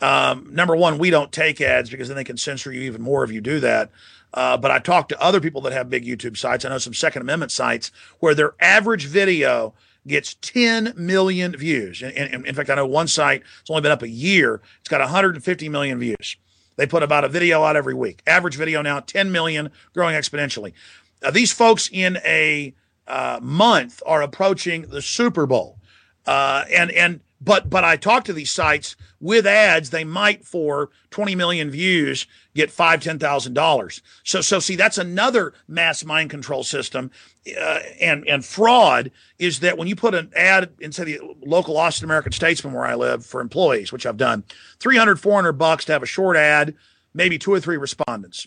Um, 0.00 0.54
number 0.54 0.76
one, 0.76 0.98
we 0.98 1.10
don't 1.10 1.32
take 1.32 1.60
ads 1.60 1.88
because 1.88 2.08
then 2.08 2.16
they 2.16 2.24
can 2.24 2.36
censor 2.36 2.72
you 2.72 2.82
even 2.82 3.00
more 3.00 3.24
if 3.24 3.30
you 3.30 3.40
do 3.40 3.60
that. 3.60 3.90
Uh, 4.34 4.56
but 4.56 4.70
I 4.70 4.78
talked 4.78 5.08
to 5.10 5.22
other 5.22 5.40
people 5.40 5.62
that 5.62 5.72
have 5.72 5.88
big 5.88 6.04
YouTube 6.04 6.36
sites. 6.36 6.64
I 6.64 6.68
know 6.68 6.78
some 6.78 6.92
Second 6.92 7.22
Amendment 7.22 7.52
sites 7.52 7.90
where 8.20 8.34
their 8.34 8.54
average 8.60 9.06
video 9.06 9.72
gets 10.06 10.34
10 10.34 10.92
million 10.96 11.56
views. 11.56 12.02
And, 12.02 12.46
in 12.46 12.54
fact, 12.54 12.70
I 12.70 12.74
know 12.74 12.86
one 12.86 13.08
site, 13.08 13.42
it's 13.60 13.70
only 13.70 13.82
been 13.82 13.92
up 13.92 14.02
a 14.02 14.08
year, 14.08 14.60
it's 14.80 14.88
got 14.88 15.00
150 15.00 15.68
million 15.68 15.98
views. 15.98 16.36
They 16.76 16.86
put 16.86 17.02
about 17.02 17.24
a 17.24 17.28
video 17.28 17.64
out 17.64 17.74
every 17.76 17.94
week. 17.94 18.22
Average 18.26 18.56
video 18.56 18.82
now, 18.82 19.00
10 19.00 19.32
million, 19.32 19.70
growing 19.94 20.14
exponentially. 20.14 20.74
Now, 21.22 21.30
these 21.30 21.52
folks 21.52 21.88
in 21.92 22.18
a 22.24 22.74
uh, 23.06 23.38
month 23.42 24.02
are 24.06 24.22
approaching 24.22 24.82
the 24.82 25.02
Super 25.02 25.46
Bowl. 25.46 25.78
Uh, 26.26 26.64
and, 26.72 26.90
and, 26.90 27.20
but, 27.40 27.70
but 27.70 27.84
I 27.84 27.96
talk 27.96 28.24
to 28.24 28.32
these 28.32 28.50
sites 28.50 28.96
with 29.20 29.46
ads, 29.46 29.90
they 29.90 30.04
might 30.04 30.44
for 30.44 30.90
20 31.10 31.34
million 31.34 31.70
views 31.70 32.26
get 32.54 32.70
five, 32.70 33.02
ten 33.02 33.18
thousand 33.18 33.54
dollars. 33.54 34.02
So, 34.24 34.40
so 34.40 34.58
see, 34.58 34.76
that's 34.76 34.98
another 34.98 35.52
mass 35.68 36.04
mind 36.04 36.30
control 36.30 36.64
system. 36.64 37.10
Uh, 37.46 37.80
and, 38.00 38.26
and 38.26 38.44
fraud 38.44 39.10
is 39.38 39.60
that 39.60 39.78
when 39.78 39.86
you 39.86 39.94
put 39.94 40.14
an 40.14 40.32
ad 40.34 40.70
in 40.80 40.92
say 40.92 41.04
the 41.04 41.20
local 41.44 41.76
Austin 41.76 42.06
American 42.06 42.32
Statesman 42.32 42.72
where 42.72 42.86
I 42.86 42.94
live 42.94 43.24
for 43.24 43.40
employees, 43.40 43.92
which 43.92 44.06
I've 44.06 44.16
done 44.16 44.44
300, 44.80 45.20
400 45.20 45.52
bucks 45.52 45.84
to 45.86 45.92
have 45.92 46.02
a 46.02 46.06
short 46.06 46.36
ad, 46.36 46.74
maybe 47.14 47.38
two 47.38 47.52
or 47.52 47.60
three 47.60 47.76
respondents, 47.76 48.46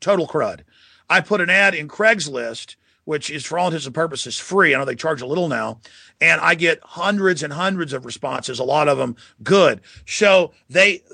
total 0.00 0.26
crud. 0.26 0.60
I 1.08 1.20
put 1.20 1.40
an 1.40 1.50
ad 1.50 1.74
in 1.74 1.88
Craigslist 1.88 2.76
which 3.08 3.30
is 3.30 3.46
for 3.46 3.58
all 3.58 3.68
intents 3.68 3.86
and 3.86 3.94
purposes 3.94 4.36
free. 4.36 4.74
I 4.74 4.78
know 4.78 4.84
they 4.84 4.94
charge 4.94 5.22
a 5.22 5.26
little 5.26 5.48
now, 5.48 5.80
and 6.20 6.42
I 6.42 6.54
get 6.54 6.78
hundreds 6.82 7.42
and 7.42 7.54
hundreds 7.54 7.94
of 7.94 8.04
responses, 8.04 8.58
a 8.58 8.64
lot 8.64 8.86
of 8.86 8.98
them 8.98 9.16
good. 9.42 9.80
So 10.04 10.52
they, 10.68 11.04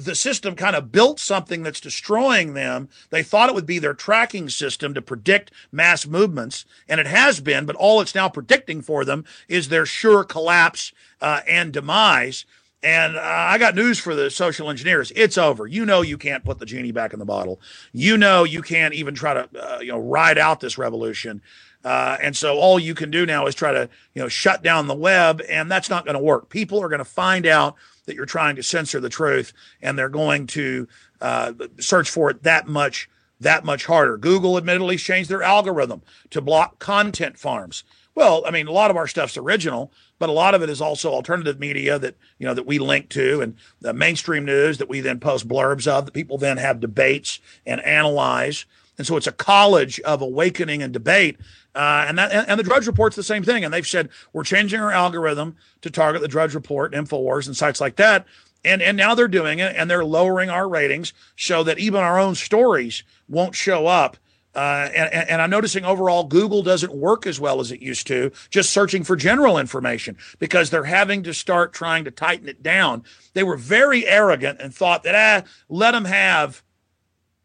the 0.00 0.14
system 0.14 0.54
kind 0.54 0.76
of 0.76 0.92
built 0.92 1.18
something 1.18 1.64
that's 1.64 1.80
destroying 1.80 2.54
them. 2.54 2.88
They 3.10 3.24
thought 3.24 3.48
it 3.48 3.56
would 3.56 3.66
be 3.66 3.80
their 3.80 3.94
tracking 3.94 4.48
system 4.48 4.94
to 4.94 5.02
predict 5.02 5.50
mass 5.72 6.06
movements, 6.06 6.66
and 6.88 7.00
it 7.00 7.08
has 7.08 7.40
been, 7.40 7.66
but 7.66 7.74
all 7.74 8.00
it's 8.00 8.14
now 8.14 8.28
predicting 8.28 8.80
for 8.80 9.04
them 9.04 9.24
is 9.48 9.70
their 9.70 9.86
sure 9.86 10.22
collapse 10.22 10.92
uh, 11.20 11.40
and 11.48 11.72
demise. 11.72 12.44
And 12.82 13.16
uh, 13.16 13.20
I 13.22 13.58
got 13.58 13.74
news 13.74 13.98
for 13.98 14.14
the 14.14 14.30
social 14.30 14.70
engineers. 14.70 15.12
It's 15.14 15.36
over. 15.36 15.66
You 15.66 15.84
know 15.84 16.00
you 16.00 16.16
can't 16.16 16.44
put 16.44 16.58
the 16.58 16.66
genie 16.66 16.92
back 16.92 17.12
in 17.12 17.18
the 17.18 17.26
bottle. 17.26 17.60
You 17.92 18.16
know 18.16 18.44
you 18.44 18.62
can't 18.62 18.94
even 18.94 19.14
try 19.14 19.34
to 19.34 19.48
uh, 19.54 19.80
you 19.80 19.92
know 19.92 19.98
ride 19.98 20.38
out 20.38 20.60
this 20.60 20.78
revolution. 20.78 21.42
Uh, 21.84 22.16
and 22.22 22.36
so 22.36 22.58
all 22.58 22.78
you 22.78 22.94
can 22.94 23.10
do 23.10 23.24
now 23.24 23.46
is 23.46 23.54
try 23.54 23.72
to 23.72 23.88
you 24.14 24.22
know 24.22 24.28
shut 24.28 24.62
down 24.62 24.86
the 24.86 24.94
web, 24.94 25.42
and 25.48 25.70
that's 25.70 25.90
not 25.90 26.04
going 26.04 26.16
to 26.16 26.22
work. 26.22 26.48
People 26.48 26.82
are 26.82 26.88
going 26.88 26.98
to 27.00 27.04
find 27.04 27.46
out 27.46 27.74
that 28.06 28.14
you're 28.16 28.26
trying 28.26 28.56
to 28.56 28.62
censor 28.62 28.98
the 29.00 29.08
truth, 29.08 29.52
and 29.82 29.98
they're 29.98 30.08
going 30.08 30.46
to 30.48 30.88
uh, 31.20 31.52
search 31.78 32.08
for 32.08 32.30
it 32.30 32.42
that 32.44 32.66
much 32.66 33.08
that 33.40 33.64
much 33.64 33.86
harder. 33.86 34.16
Google 34.16 34.56
admittedly 34.56 34.96
changed 34.96 35.30
their 35.30 35.42
algorithm 35.42 36.02
to 36.30 36.40
block 36.40 36.78
content 36.78 37.38
farms. 37.38 37.84
Well, 38.20 38.42
I 38.46 38.50
mean, 38.50 38.66
a 38.66 38.70
lot 38.70 38.90
of 38.90 38.98
our 38.98 39.06
stuff's 39.06 39.38
original, 39.38 39.90
but 40.18 40.28
a 40.28 40.32
lot 40.32 40.54
of 40.54 40.62
it 40.62 40.68
is 40.68 40.82
also 40.82 41.10
alternative 41.10 41.58
media 41.58 41.98
that 41.98 42.16
you 42.38 42.46
know 42.46 42.52
that 42.52 42.66
we 42.66 42.78
link 42.78 43.08
to 43.08 43.40
and 43.40 43.56
the 43.80 43.94
mainstream 43.94 44.44
news 44.44 44.76
that 44.76 44.90
we 44.90 45.00
then 45.00 45.18
post 45.20 45.48
blurbs 45.48 45.86
of 45.86 46.04
that 46.04 46.12
people 46.12 46.36
then 46.36 46.58
have 46.58 46.80
debates 46.80 47.40
and 47.64 47.80
analyze. 47.80 48.66
And 48.98 49.06
so 49.06 49.16
it's 49.16 49.26
a 49.26 49.32
college 49.32 50.00
of 50.00 50.20
awakening 50.20 50.82
and 50.82 50.92
debate. 50.92 51.38
Uh, 51.74 52.04
and 52.06 52.18
that 52.18 52.46
and 52.46 52.60
the 52.60 52.62
drudge 52.62 52.86
report's 52.86 53.16
the 53.16 53.22
same 53.22 53.42
thing. 53.42 53.64
And 53.64 53.72
they've 53.72 53.86
said 53.86 54.10
we're 54.34 54.44
changing 54.44 54.80
our 54.80 54.92
algorithm 54.92 55.56
to 55.80 55.88
target 55.90 56.20
the 56.20 56.28
drudge 56.28 56.54
report 56.54 56.92
infowars 56.92 57.46
and 57.46 57.56
sites 57.56 57.80
like 57.80 57.96
that. 57.96 58.26
And 58.62 58.82
and 58.82 58.98
now 58.98 59.14
they're 59.14 59.28
doing 59.28 59.60
it 59.60 59.74
and 59.74 59.90
they're 59.90 60.04
lowering 60.04 60.50
our 60.50 60.68
ratings 60.68 61.14
so 61.38 61.62
that 61.62 61.78
even 61.78 62.02
our 62.02 62.18
own 62.18 62.34
stories 62.34 63.02
won't 63.30 63.54
show 63.54 63.86
up 63.86 64.18
uh, 64.54 64.88
and, 64.92 65.28
and, 65.30 65.42
I'm 65.42 65.50
noticing 65.50 65.84
overall 65.84 66.24
Google 66.24 66.64
doesn't 66.64 66.92
work 66.92 67.24
as 67.24 67.38
well 67.38 67.60
as 67.60 67.70
it 67.70 67.80
used 67.80 68.08
to, 68.08 68.32
just 68.50 68.70
searching 68.70 69.04
for 69.04 69.14
general 69.14 69.58
information 69.58 70.16
because 70.40 70.70
they're 70.70 70.84
having 70.84 71.22
to 71.22 71.32
start 71.32 71.72
trying 71.72 72.04
to 72.04 72.10
tighten 72.10 72.48
it 72.48 72.60
down. 72.60 73.04
They 73.34 73.44
were 73.44 73.56
very 73.56 74.08
arrogant 74.08 74.60
and 74.60 74.74
thought 74.74 75.04
that, 75.04 75.14
ah, 75.14 75.48
let 75.68 75.92
them 75.92 76.04
have, 76.04 76.64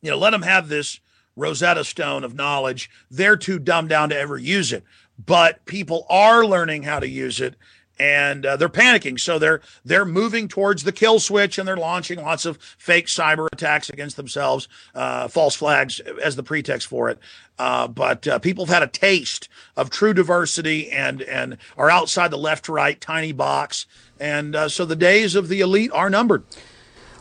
you 0.02 0.10
know, 0.10 0.18
let 0.18 0.32
them 0.32 0.42
have 0.42 0.68
this 0.68 1.00
Rosetta 1.36 1.84
Stone 1.84 2.24
of 2.24 2.34
knowledge. 2.34 2.90
They're 3.12 3.38
too 3.38 3.60
dumb 3.60 3.88
down 3.88 4.10
to 4.10 4.18
ever 4.18 4.40
use 4.40 4.74
it. 4.74 4.84
But 5.24 5.64
people 5.66 6.06
are 6.10 6.44
learning 6.44 6.84
how 6.84 7.00
to 7.00 7.08
use 7.08 7.40
it 7.40 7.56
and 7.98 8.46
uh, 8.46 8.58
they're 8.58 8.70
panicking. 8.70 9.20
So 9.20 9.40
they're 9.40 9.62
they're 9.84 10.06
moving 10.06 10.48
towards 10.48 10.84
the 10.84 10.92
kill 10.92 11.20
switch, 11.20 11.58
and 11.58 11.68
they're 11.68 11.78
launching 11.78 12.22
lots 12.22 12.46
of 12.46 12.58
fake 12.78 13.08
cyber 13.08 13.48
attacks 13.52 13.90
against 13.90 14.18
themselves, 14.18 14.68
uh, 14.94 15.28
false 15.28 15.56
flags 15.56 16.00
as 16.00 16.36
the 16.36 16.44
pretext 16.44 16.88
for 16.88 17.10
it. 17.10 17.20
Uh, 17.58 17.88
but 17.88 18.28
uh, 18.28 18.40
people 18.40 18.66
have 18.66 18.74
had 18.74 18.84
a 18.84 18.88
taste 18.88 19.48
of 19.78 19.90
true 19.90 20.14
diversity 20.14 20.92
and 20.92 21.22
and 21.22 21.58
are 21.78 21.90
outside 21.90 22.32
the 22.32 22.38
left 22.38 22.68
right 22.68 23.00
tiny 23.00 23.32
box, 23.32 23.86
and 24.20 24.56
uh, 24.56 24.70
so 24.70 24.86
the 24.86 24.96
days 24.96 25.36
of 25.36 25.48
the 25.48 25.62
elite 25.62 25.92
are 25.94 26.10
numbered. 26.10 26.44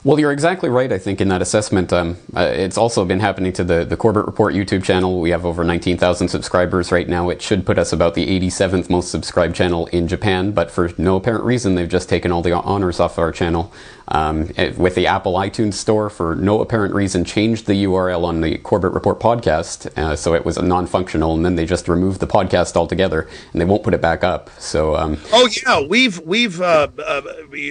Well, 0.05 0.21
you're 0.21 0.33
exactly 0.33 0.69
right, 0.69 0.93
I 0.93 0.99
think, 0.99 1.23
in 1.23 1.29
that 1.29 1.41
assessment. 1.41 1.91
Um, 1.91 2.19
uh, 2.37 2.43
it's 2.53 2.77
also 2.77 3.07
been 3.07 3.21
happening 3.21 3.55
to 3.55 3.65
the, 3.65 3.87
the 3.87 3.97
Corbett 3.97 4.27
Report 4.27 4.53
YouTube 4.53 4.85
channel. 4.85 5.19
We 5.19 5.31
have 5.31 5.47
over 5.47 5.65
19,000 5.65 6.29
subscribers 6.29 6.93
right 6.93 7.09
now. 7.09 7.31
It 7.31 7.41
should 7.41 7.65
put 7.65 7.79
us 7.79 7.91
about 7.91 8.13
the 8.13 8.27
87th 8.27 8.91
most 8.91 9.11
subscribed 9.11 9.57
channel 9.57 9.87
in 9.87 10.07
Japan, 10.07 10.53
but 10.53 10.71
for 10.71 10.91
no 10.99 11.17
apparent 11.17 11.45
reason, 11.45 11.75
they've 11.75 11.89
just 11.89 12.11
taken 12.11 12.33
all 12.33 12.43
the 12.43 12.53
honors 12.53 13.01
off 13.01 13.19
our 13.19 13.33
channel. 13.33 13.73
Um, 14.09 14.51
it, 14.59 14.77
with 14.77 14.95
the 14.95 15.07
Apple 15.07 15.37
iTunes 15.37 15.73
Store, 15.73 16.11
for 16.11 16.37
no 16.37 16.61
apparent 16.61 16.95
reason, 16.95 17.25
changed 17.25 17.67
the 17.67 17.85
URL 17.85 18.25
on 18.25 18.43
the 18.43 18.59
Corbett 18.59 18.93
Report 18.93 19.19
podcast, 19.19 19.87
uh, 19.97 20.17
so 20.17 20.35
it 20.35 20.45
was 20.45 20.61
non 20.61 20.87
functional, 20.87 21.35
and 21.35 21.47
then 21.47 21.57
they 21.57 21.65
just 21.65 21.89
removed 21.89 22.21
the 22.21 22.27
podcast 22.27 22.77
altogether, 22.77 23.27
and 23.53 23.61
they 23.63 23.65
won't 23.65 23.83
put 23.83 23.95
it 23.95 24.03
back 24.03 24.23
up. 24.23 24.51
So, 24.61 24.97
um, 24.97 25.17
oh, 25.33 25.49
yeah, 25.67 25.81
we've, 25.81 26.19
we've 26.21 26.61
uh, 26.61 26.89
uh 26.99 27.23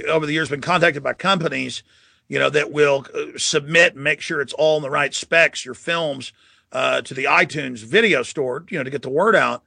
over 0.07 0.25
the 0.25 0.33
years 0.33 0.49
been 0.49 0.61
contacted 0.61 1.03
by 1.03 1.13
companies 1.13 1.83
you 2.33 2.39
know, 2.39 2.49
that 2.49 2.71
will 2.71 3.05
uh, 3.13 3.37
submit 3.37 3.95
make 3.95 4.19
sure 4.19 4.41
it's 4.41 4.53
all 4.53 4.77
in 4.77 4.81
the 4.81 4.89
right 4.89 5.13
specs, 5.13 5.63
your 5.63 5.75
films, 5.75 6.33
uh, 6.71 6.99
to 7.03 7.13
the 7.13 7.25
iTunes 7.25 7.83
video 7.83 8.23
store, 8.23 8.65
you 8.71 8.77
know, 8.79 8.83
to 8.83 8.89
get 8.89 9.03
the 9.03 9.09
word 9.11 9.35
out. 9.35 9.63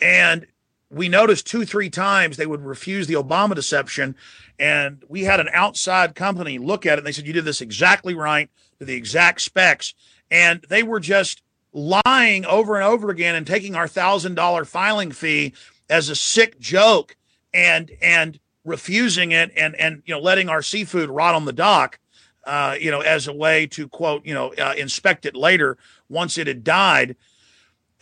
And 0.00 0.48
we 0.90 1.08
noticed 1.08 1.46
two, 1.46 1.64
three 1.64 1.90
times 1.90 2.36
they 2.36 2.46
would 2.46 2.64
refuse 2.64 3.06
the 3.06 3.14
Obama 3.14 3.54
deception. 3.54 4.16
And 4.58 5.04
we 5.08 5.22
had 5.22 5.38
an 5.38 5.48
outside 5.52 6.16
company 6.16 6.58
look 6.58 6.86
at 6.86 6.94
it 6.94 6.98
and 6.98 7.06
they 7.06 7.12
said, 7.12 7.24
You 7.24 7.32
did 7.32 7.44
this 7.44 7.60
exactly 7.60 8.14
right 8.14 8.50
to 8.80 8.84
the 8.84 8.94
exact 8.94 9.40
specs. 9.40 9.94
And 10.28 10.64
they 10.68 10.82
were 10.82 10.98
just 10.98 11.40
lying 11.72 12.44
over 12.46 12.74
and 12.74 12.84
over 12.84 13.10
again 13.10 13.36
and 13.36 13.46
taking 13.46 13.76
our 13.76 13.86
thousand 13.86 14.34
dollar 14.34 14.64
filing 14.64 15.12
fee 15.12 15.54
as 15.88 16.08
a 16.08 16.16
sick 16.16 16.58
joke. 16.58 17.16
And 17.54 17.92
and 18.02 18.40
refusing 18.64 19.32
it 19.32 19.50
and 19.56 19.74
and 19.76 20.02
you 20.06 20.14
know 20.14 20.20
letting 20.20 20.48
our 20.48 20.62
seafood 20.62 21.10
rot 21.10 21.34
on 21.34 21.44
the 21.44 21.52
dock 21.52 21.98
uh, 22.44 22.76
you 22.80 22.90
know 22.90 23.00
as 23.00 23.26
a 23.26 23.32
way 23.32 23.66
to 23.66 23.88
quote 23.88 24.24
you 24.24 24.34
know 24.34 24.52
uh, 24.54 24.74
inspect 24.76 25.26
it 25.26 25.34
later. 25.34 25.76
Once 26.08 26.38
it 26.38 26.46
had 26.46 26.62
died 26.64 27.16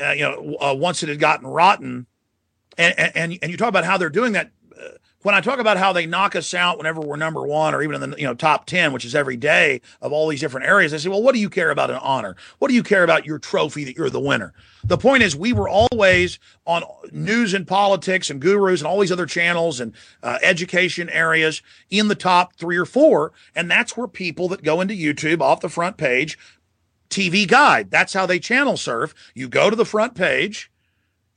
uh, 0.03 0.13
you 0.13 0.23
know 0.23 0.57
uh, 0.61 0.75
once 0.75 1.03
it 1.03 1.09
had 1.09 1.19
gotten 1.19 1.47
rotten 1.47 2.07
and, 2.79 2.99
and 2.99 3.39
and 3.43 3.51
you 3.51 3.57
talk 3.57 3.69
about 3.69 3.85
how 3.85 3.97
they're 3.97 4.11
doing 4.11 4.33
that 4.33 4.51
when 5.23 5.35
I 5.35 5.41
talk 5.41 5.59
about 5.59 5.77
how 5.77 5.93
they 5.93 6.07
knock 6.07 6.35
us 6.35 6.55
out 6.55 6.79
whenever 6.79 7.01
we're 7.01 7.17
number 7.17 7.47
one 7.47 7.75
or 7.75 7.83
even 7.83 8.03
in 8.03 8.11
the 8.11 8.17
you 8.19 8.25
know 8.25 8.35
top 8.35 8.65
10, 8.67 8.93
which 8.93 9.05
is 9.05 9.15
every 9.15 9.37
day 9.37 9.81
of 10.01 10.13
all 10.13 10.29
these 10.29 10.41
different 10.41 10.67
areas, 10.67 10.95
I 10.95 10.97
say, 10.97 11.09
well, 11.09 11.23
what 11.23 11.35
do 11.35 11.41
you 11.41 11.51
care 11.51 11.71
about 11.71 11.91
an 11.91 11.99
honor? 11.99 12.37
What 12.59 12.69
do 12.69 12.75
you 12.75 12.83
care 12.83 13.05
about 13.05 13.27
your 13.27 13.39
trophy 13.39 13.85
that 13.85 13.97
you're 13.97 14.11
the 14.11 14.21
winner? 14.21 14.55
The 14.83 14.97
point 14.97 15.23
is, 15.23 15.37
we 15.37 15.53
were 15.53 15.69
always 15.69 16.39
on 16.65 16.83
news 17.13 17.53
and 17.53 17.67
politics 17.67 18.31
and 18.31 18.41
gurus 18.41 18.81
and 18.81 18.87
all 18.87 19.01
these 19.01 19.13
other 19.13 19.27
channels 19.27 19.79
and 19.79 19.95
uh, 20.23 20.39
education 20.43 21.11
areas 21.11 21.61
in 21.91 22.09
the 22.09 22.15
top 22.15 22.57
three 22.57 22.79
or 22.79 22.87
four. 22.87 23.33
And 23.55 23.71
that's 23.71 23.97
where 23.97 24.09
people 24.09 24.49
that 24.49 24.63
go 24.63 24.81
into 24.81 24.95
YouTube 24.95 25.43
off 25.43 25.61
the 25.61 25.69
front 25.69 25.99
page, 25.99 26.39
TV 27.11 27.47
guide, 27.47 27.91
that's 27.91 28.15
how 28.15 28.25
they 28.25 28.39
channel 28.39 28.77
surf. 28.77 29.15
You 29.35 29.49
go 29.49 29.69
to 29.69 29.77
the 29.77 29.85
front 29.85 30.15
page 30.15 30.70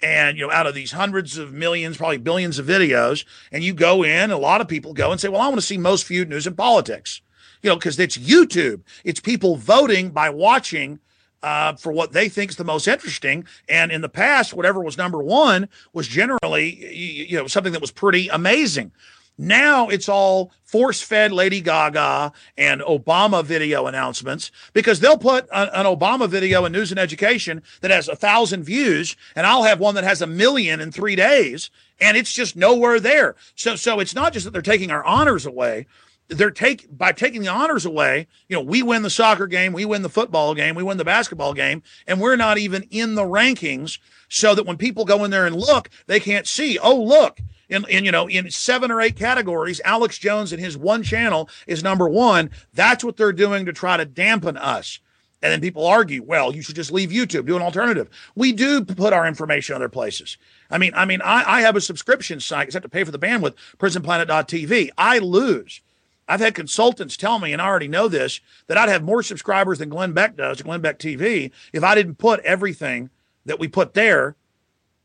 and 0.03 0.37
you 0.37 0.45
know 0.45 0.51
out 0.51 0.67
of 0.67 0.75
these 0.75 0.91
hundreds 0.91 1.37
of 1.37 1.53
millions 1.53 1.97
probably 1.97 2.17
billions 2.17 2.59
of 2.59 2.65
videos 2.65 3.25
and 3.51 3.63
you 3.63 3.73
go 3.73 4.03
in 4.03 4.29
a 4.29 4.37
lot 4.37 4.61
of 4.61 4.67
people 4.67 4.93
go 4.93 5.11
and 5.11 5.19
say 5.19 5.29
well 5.29 5.41
i 5.41 5.47
want 5.47 5.59
to 5.59 5.65
see 5.65 5.77
most 5.77 6.05
viewed 6.05 6.29
news 6.29 6.45
and 6.45 6.57
politics. 6.57 7.21
You 7.61 7.69
know 7.69 7.77
because 7.77 7.97
it's 7.97 8.17
youtube. 8.17 8.81
It's 9.05 9.21
people 9.21 9.55
voting 9.55 10.09
by 10.11 10.29
watching 10.29 10.99
uh, 11.41 11.73
for 11.73 11.91
what 11.91 12.13
they 12.13 12.29
think 12.29 12.51
is 12.51 12.57
the 12.57 12.63
most 12.63 12.87
interesting. 12.87 13.45
And 13.67 13.91
in 13.91 14.01
the 14.01 14.09
past 14.09 14.53
whatever 14.53 14.81
was 14.81 14.97
number 14.97 15.23
one 15.23 15.69
was 15.93 16.07
generally 16.07 16.93
you 16.93 17.37
know 17.37 17.47
something 17.47 17.71
that 17.71 17.81
was 17.81 17.91
pretty 17.91 18.27
amazing 18.27 18.91
now 19.37 19.89
it's 19.89 20.07
all 20.07 20.51
force 20.63 21.01
fed 21.01 21.31
Lady 21.31 21.61
Gaga 21.61 22.31
and 22.57 22.81
Obama 22.81 23.43
video 23.43 23.87
announcements 23.87 24.51
because 24.73 24.99
they'll 24.99 25.17
put 25.17 25.47
an 25.51 25.85
Obama 25.85 26.27
video 26.27 26.65
in 26.65 26.71
news 26.71 26.91
and 26.91 26.99
education 26.99 27.63
that 27.81 27.91
has 27.91 28.07
a 28.07 28.15
thousand 28.15 28.63
views, 28.63 29.15
and 29.35 29.45
I'll 29.45 29.63
have 29.63 29.79
one 29.79 29.95
that 29.95 30.03
has 30.03 30.21
a 30.21 30.27
million 30.27 30.79
in 30.79 30.91
three 30.91 31.15
days, 31.15 31.69
and 31.99 32.17
it's 32.17 32.33
just 32.33 32.55
nowhere 32.55 32.99
there. 32.99 33.35
So, 33.55 33.75
so 33.75 33.99
it's 33.99 34.15
not 34.15 34.33
just 34.33 34.45
that 34.45 34.51
they're 34.51 34.61
taking 34.61 34.91
our 34.91 35.03
honors 35.03 35.45
away. 35.45 35.87
They're 36.27 36.51
take 36.51 36.87
by 36.95 37.11
taking 37.11 37.41
the 37.41 37.49
honors 37.49 37.85
away. 37.85 38.27
You 38.47 38.55
know, 38.55 38.63
we 38.63 38.81
win 38.81 39.01
the 39.01 39.09
soccer 39.09 39.47
game, 39.47 39.73
we 39.73 39.85
win 39.85 40.01
the 40.01 40.09
football 40.09 40.55
game, 40.55 40.75
we 40.75 40.83
win 40.83 40.97
the 40.97 41.03
basketball 41.03 41.53
game, 41.53 41.83
and 42.07 42.19
we're 42.19 42.35
not 42.35 42.57
even 42.57 42.83
in 42.89 43.15
the 43.15 43.23
rankings. 43.23 43.99
So 44.29 44.55
that 44.55 44.65
when 44.65 44.77
people 44.77 45.05
go 45.05 45.23
in 45.23 45.31
there 45.31 45.45
and 45.45 45.55
look, 45.55 45.89
they 46.07 46.19
can't 46.19 46.47
see. 46.47 46.79
Oh, 46.79 46.99
look, 46.99 47.39
in, 47.73 47.85
in 47.89 48.05
you 48.05 48.11
know 48.11 48.27
in 48.27 48.49
seven 48.51 48.91
or 48.91 49.01
eight 49.01 49.15
categories 49.15 49.81
alex 49.83 50.17
jones 50.17 50.51
and 50.53 50.61
his 50.61 50.77
one 50.77 51.03
channel 51.03 51.49
is 51.67 51.83
number 51.83 52.07
one. 52.07 52.49
That's 52.73 53.03
what 53.03 53.17
they're 53.17 53.33
doing 53.33 53.65
to 53.65 53.73
try 53.73 53.97
to 53.97 54.05
dampen 54.05 54.57
us. 54.57 54.99
And 55.41 55.51
then 55.51 55.61
people 55.61 55.85
argue 55.85 56.23
well 56.23 56.55
you 56.55 56.61
should 56.61 56.75
just 56.75 56.91
leave 56.91 57.09
youtube 57.09 57.45
do 57.45 57.55
an 57.55 57.61
alternative. 57.61 58.09
We 58.35 58.53
do 58.53 58.83
put 58.85 59.13
our 59.13 59.27
information 59.27 59.75
other 59.75 59.89
places. 59.89 60.37
I 60.69 60.77
mean 60.77 60.93
i 60.95 61.05
mean 61.05 61.21
i, 61.23 61.57
I 61.57 61.61
have 61.61 61.75
a 61.75 61.81
subscription 61.81 62.39
site 62.39 62.71
have 62.73 62.83
to 62.83 62.89
pay 62.89 63.03
for 63.03 63.11
the 63.11 63.19
bandwidth 63.19 63.55
prisonplanet.tv 63.77 64.89
i 64.97 65.19
lose. 65.19 65.81
I've 66.25 66.39
had 66.39 66.55
consultants 66.55 67.17
tell 67.17 67.37
me, 67.37 67.51
and 67.51 67.61
I 67.61 67.67
already 67.67 67.89
know 67.89 68.07
this, 68.07 68.39
that 68.67 68.77
I'd 68.77 68.87
have 68.87 69.03
more 69.03 69.21
subscribers 69.21 69.79
than 69.79 69.89
Glenn 69.89 70.13
Beck 70.13 70.37
does 70.37 70.61
Glenn 70.61 70.79
Beck 70.79 70.97
TV 70.97 71.51
if 71.73 71.83
I 71.83 71.95
didn't 71.95 72.15
put 72.15 72.39
everything 72.41 73.09
that 73.45 73.59
we 73.59 73.67
put 73.67 73.93
there 73.93 74.37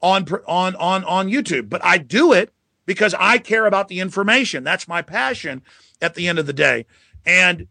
on 0.01 0.27
on 0.47 0.77
on 0.77 1.05
on 1.05 1.29
YouTube. 1.29 1.69
But 1.69 1.85
I 1.85 1.99
do 1.99 2.33
it 2.33 2.53
because 2.89 3.15
I 3.19 3.37
care 3.37 3.67
about 3.67 3.89
the 3.89 4.01
information. 4.01 4.65
That's 4.65 4.89
my 4.89 5.03
passion 5.03 5.61
at 6.01 6.15
the 6.15 6.27
end 6.27 6.39
of 6.39 6.47
the 6.47 6.55
day. 6.55 6.87
And 7.27 7.69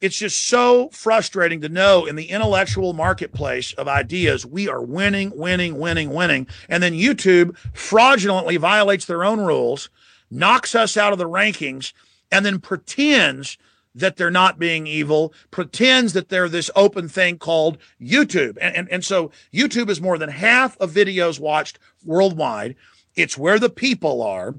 it's 0.00 0.16
just 0.16 0.48
so 0.48 0.88
frustrating 0.92 1.60
to 1.60 1.68
know 1.68 2.06
in 2.06 2.16
the 2.16 2.30
intellectual 2.30 2.94
marketplace 2.94 3.74
of 3.74 3.86
ideas, 3.86 4.46
we 4.46 4.66
are 4.66 4.82
winning, 4.82 5.30
winning, 5.36 5.78
winning, 5.78 6.10
winning. 6.10 6.46
And 6.70 6.82
then 6.82 6.94
YouTube 6.94 7.54
fraudulently 7.74 8.56
violates 8.56 9.04
their 9.04 9.24
own 9.24 9.40
rules, 9.40 9.90
knocks 10.30 10.74
us 10.74 10.96
out 10.96 11.12
of 11.12 11.18
the 11.18 11.28
rankings, 11.28 11.92
and 12.32 12.46
then 12.46 12.60
pretends 12.60 13.58
that 13.94 14.16
they're 14.16 14.30
not 14.30 14.58
being 14.58 14.86
evil, 14.86 15.34
pretends 15.50 16.14
that 16.14 16.30
they're 16.30 16.48
this 16.48 16.70
open 16.74 17.10
thing 17.10 17.36
called 17.36 17.76
YouTube. 18.00 18.56
And, 18.58 18.74
and, 18.74 18.88
and 18.88 19.04
so 19.04 19.30
YouTube 19.52 19.90
is 19.90 20.00
more 20.00 20.16
than 20.16 20.30
half 20.30 20.80
of 20.80 20.92
videos 20.92 21.38
watched 21.38 21.78
worldwide. 22.02 22.74
It's 23.16 23.38
where 23.38 23.58
the 23.58 23.70
people 23.70 24.22
are. 24.22 24.54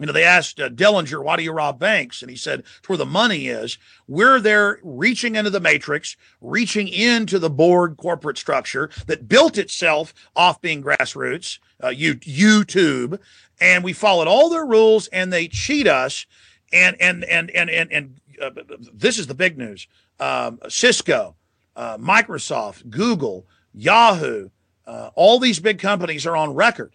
You 0.00 0.06
know, 0.06 0.12
they 0.12 0.24
asked 0.24 0.58
uh, 0.58 0.68
Dillinger, 0.68 1.22
why 1.22 1.36
do 1.36 1.44
you 1.44 1.52
rob 1.52 1.78
banks? 1.78 2.20
And 2.20 2.28
he 2.28 2.36
said, 2.36 2.60
it's 2.78 2.88
where 2.88 2.98
the 2.98 3.06
money 3.06 3.46
is. 3.46 3.78
We're 4.08 4.40
there 4.40 4.80
reaching 4.82 5.36
into 5.36 5.50
the 5.50 5.60
matrix, 5.60 6.16
reaching 6.40 6.88
into 6.88 7.38
the 7.38 7.48
Borg 7.48 7.96
corporate 7.96 8.36
structure 8.36 8.90
that 9.06 9.28
built 9.28 9.56
itself 9.56 10.12
off 10.34 10.60
being 10.60 10.82
grassroots, 10.82 11.60
uh, 11.80 11.88
YouTube. 11.88 13.20
And 13.60 13.84
we 13.84 13.92
followed 13.92 14.26
all 14.26 14.50
their 14.50 14.66
rules 14.66 15.06
and 15.08 15.32
they 15.32 15.46
cheat 15.46 15.86
us. 15.86 16.26
And, 16.72 16.96
and, 17.00 17.22
and, 17.24 17.50
and, 17.52 17.70
and, 17.70 17.92
and 17.92 18.20
uh, 18.42 18.50
this 18.92 19.18
is 19.18 19.28
the 19.28 19.34
big 19.34 19.56
news. 19.56 19.86
Um, 20.18 20.58
Cisco, 20.68 21.36
uh, 21.76 21.98
Microsoft, 21.98 22.90
Google, 22.90 23.46
Yahoo, 23.72 24.50
uh, 24.86 25.10
all 25.14 25.38
these 25.38 25.60
big 25.60 25.78
companies 25.78 26.26
are 26.26 26.36
on 26.36 26.54
record. 26.54 26.93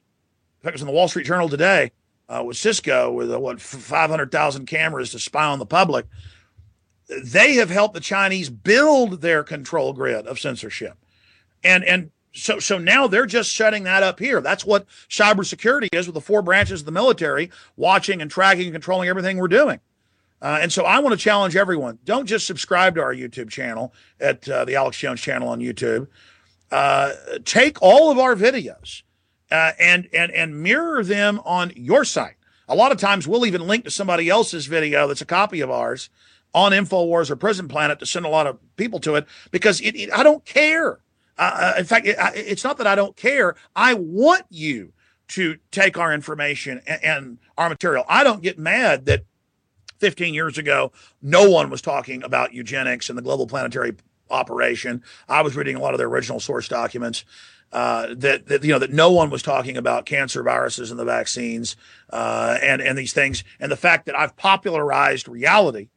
In 0.60 0.64
fact, 0.64 0.74
it 0.74 0.76
was 0.76 0.82
in 0.82 0.88
the 0.88 0.93
Wall 0.93 1.07
Street 1.07 1.26
Journal 1.26 1.47
today 1.47 1.91
uh, 2.28 2.43
with 2.45 2.57
Cisco 2.57 3.10
with 3.12 3.32
uh, 3.32 3.39
what 3.39 3.62
500,000 3.62 4.66
cameras 4.66 5.12
to 5.12 5.20
spy 5.20 5.45
on 5.45 5.57
the 5.57 5.66
public. 5.66 6.05
They 7.24 7.53
have 7.55 7.70
helped 7.70 7.93
the 7.93 8.01
Chinese 8.01 8.49
build 8.49 9.22
their 9.22 9.41
control 9.41 9.93
grid 9.93 10.28
of 10.28 10.38
censorship, 10.38 10.97
and 11.64 11.84
and 11.86 12.12
so 12.34 12.60
so 12.60 12.78
now 12.78 13.07
they're 13.07 13.26
just 13.26 13.51
shutting 13.51 13.84
that 13.86 14.03
up 14.03 14.20
here. 14.20 14.41
That's 14.41 14.66
what 14.66 14.86
cybersecurity 15.10 15.88
is 15.93 16.07
with 16.07 16.14
the 16.14 16.22
four 16.22 16.41
branches 16.41 16.82
of 16.82 16.86
the 16.86 16.91
military 16.91 17.49
watching 17.78 18.22
and 18.22 18.30
tracking 18.30 18.66
and 18.66 18.74
controlling 18.74 19.10
everything 19.10 19.38
we're 19.38 19.47
doing. 19.47 19.80
Uh, 20.41 20.60
and 20.62 20.72
so 20.72 20.84
I 20.84 20.99
want 20.99 21.18
to 21.18 21.24
challenge 21.24 21.55
everyone: 21.55 21.97
don't 22.03 22.28
just 22.28 22.45
subscribe 22.45 22.95
to 22.95 23.01
our 23.01 23.14
YouTube 23.14 23.49
channel 23.49 23.93
at 24.20 24.47
uh, 24.47 24.66
the 24.66 24.76
Alex 24.76 24.97
Jones 24.97 25.22
channel 25.22 25.47
on 25.47 25.62
YouTube. 25.62 26.07
Uh, 26.70 27.14
take 27.45 27.82
all 27.82 28.12
of 28.12 28.20
our 28.20 28.36
videos 28.36 29.01
uh, 29.52 29.72
and 29.80 30.08
and 30.14 30.32
and 30.32 30.62
mirror 30.62 31.04
them 31.04 31.39
on 31.45 31.72
your 31.76 32.04
site. 32.04 32.36
A 32.68 32.76
lot 32.76 32.91
of 32.91 33.00
times 33.00 33.28
we'll 33.28 33.45
even 33.45 33.66
link 33.68 33.84
to 33.86 33.91
somebody 33.91 34.30
else's 34.30 34.68
video 34.68 35.08
that's 35.08 35.22
a 35.22 35.26
copy 35.26 35.62
of 35.62 35.72
ours 35.72 36.10
on 36.54 36.72
Infowars 36.72 37.30
or 37.30 37.36
Prison 37.36 37.68
Planet 37.68 38.00
to 38.00 38.06
send 38.06 38.26
a 38.26 38.30
lot 38.30 38.47
of 38.47 38.60
people 38.76 39.00
to 39.00 39.16
it 39.16 39.26
because 39.52 39.82
it, 39.82 39.95
it 39.95 40.12
I 40.14 40.24
don't 40.24 40.45
care. 40.45 41.00
Uh, 41.38 41.74
uh 41.76 41.80
in 41.80 41.86
fact, 41.86 42.06
it, 42.06 42.18
it's 42.36 42.64
not 42.64 42.78
that 42.78 42.88
I 42.88 42.95
don't 42.95 43.16
care. 43.16 43.56
I 43.76 43.93
want 43.95 44.45
you 44.50 44.93
to 45.30 45.58
take 45.72 45.97
our 45.97 46.14
information 46.14 46.82
and, 46.88 47.04
and 47.04 47.38
our 47.58 47.70
material. 47.70 48.06
I 48.08 48.24
don't 48.24 48.41
get 48.41 48.58
mad 48.58 49.06
that 49.06 49.26
15 50.00 50.34
years 50.34 50.58
ago, 50.58 50.91
no 51.22 51.50
one 51.50 51.70
was 51.70 51.82
talking 51.82 52.24
about 52.24 52.54
eugenics 52.54 53.10
and 53.10 53.18
the 53.18 53.22
global 53.22 53.47
planetary 53.47 53.95
operation. 54.30 55.04
I 55.28 55.41
was 55.41 55.56
reading 55.56 55.76
a 55.76 55.80
lot 55.80 55.93
of 55.93 55.97
their 55.97 56.08
original 56.08 56.39
source 56.39 56.68
documents. 56.68 57.26
Uh, 57.72 58.15
that, 58.15 58.47
that 58.47 58.63
you 58.63 58.72
know 58.72 58.80
that 58.80 58.91
no 58.91 59.11
one 59.11 59.30
was 59.30 59.43
talking 59.43 59.78
about 59.78 60.07
cancer 60.07 60.41
viruses 60.41 60.89
and 60.89 60.99
the 60.99 61.05
vaccines 61.05 61.76
uh, 62.09 62.57
and 62.63 62.82
and 62.82 62.97
these 62.97 63.13
things, 63.13 63.43
and 63.59 63.72
the 63.72 63.78
fact 63.78 64.07
that 64.07 64.17
I've 64.17 64.36
popularized 64.36 65.28
reality. 65.28 65.89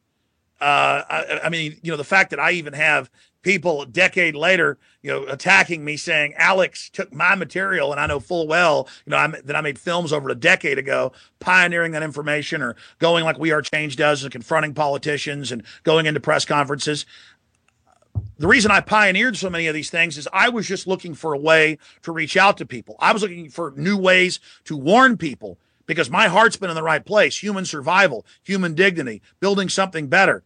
Uh, 0.61 1.03
I, 1.09 1.41
I, 1.43 1.49
mean, 1.49 1.77
you 1.81 1.91
know, 1.91 1.97
the 1.97 2.05
fact 2.05 2.29
that 2.29 2.39
I 2.39 2.51
even 2.51 2.71
have 2.71 3.09
people 3.43 3.81
a 3.81 3.85
decade 3.85 4.35
later, 4.35 4.77
you 5.01 5.11
know, 5.11 5.25
attacking 5.25 5.83
me 5.83 5.97
saying 5.97 6.33
Alex 6.37 6.89
took 6.89 7.13
my 7.13 7.35
material, 7.35 7.91
and 7.91 7.99
I 7.99 8.07
know 8.07 8.19
full 8.19 8.47
well, 8.47 8.87
you 9.05 9.11
know, 9.11 9.17
I'm, 9.17 9.35
that 9.43 9.55
I 9.55 9.61
made 9.61 9.77
films 9.77 10.13
over 10.13 10.29
a 10.29 10.35
decade 10.35 10.77
ago, 10.77 11.11
pioneering 11.39 11.91
that 11.91 12.03
information, 12.03 12.61
or 12.61 12.75
going 12.99 13.25
like 13.25 13.37
We 13.37 13.51
Are 13.51 13.61
Change 13.61 13.97
does 13.97 14.23
and 14.23 14.31
confronting 14.31 14.73
politicians 14.73 15.51
and 15.51 15.63
going 15.83 16.05
into 16.05 16.21
press 16.21 16.45
conferences 16.45 17.05
the 18.37 18.47
reason 18.47 18.71
I 18.71 18.81
pioneered 18.81 19.37
so 19.37 19.49
many 19.49 19.67
of 19.67 19.75
these 19.75 19.89
things 19.89 20.17
is 20.17 20.27
I 20.33 20.49
was 20.49 20.67
just 20.67 20.87
looking 20.87 21.13
for 21.13 21.33
a 21.33 21.37
way 21.37 21.77
to 22.03 22.11
reach 22.11 22.35
out 22.35 22.57
to 22.57 22.65
people. 22.65 22.95
I 22.99 23.13
was 23.13 23.21
looking 23.21 23.49
for 23.49 23.73
new 23.75 23.97
ways 23.97 24.39
to 24.65 24.75
warn 24.75 25.17
people 25.17 25.57
because 25.85 26.09
my 26.09 26.27
heart's 26.27 26.57
been 26.57 26.69
in 26.69 26.75
the 26.75 26.83
right 26.83 27.05
place 27.05 27.37
human 27.41 27.65
survival, 27.65 28.25
human 28.43 28.73
dignity, 28.73 29.21
building 29.39 29.69
something 29.69 30.07
better. 30.07 30.43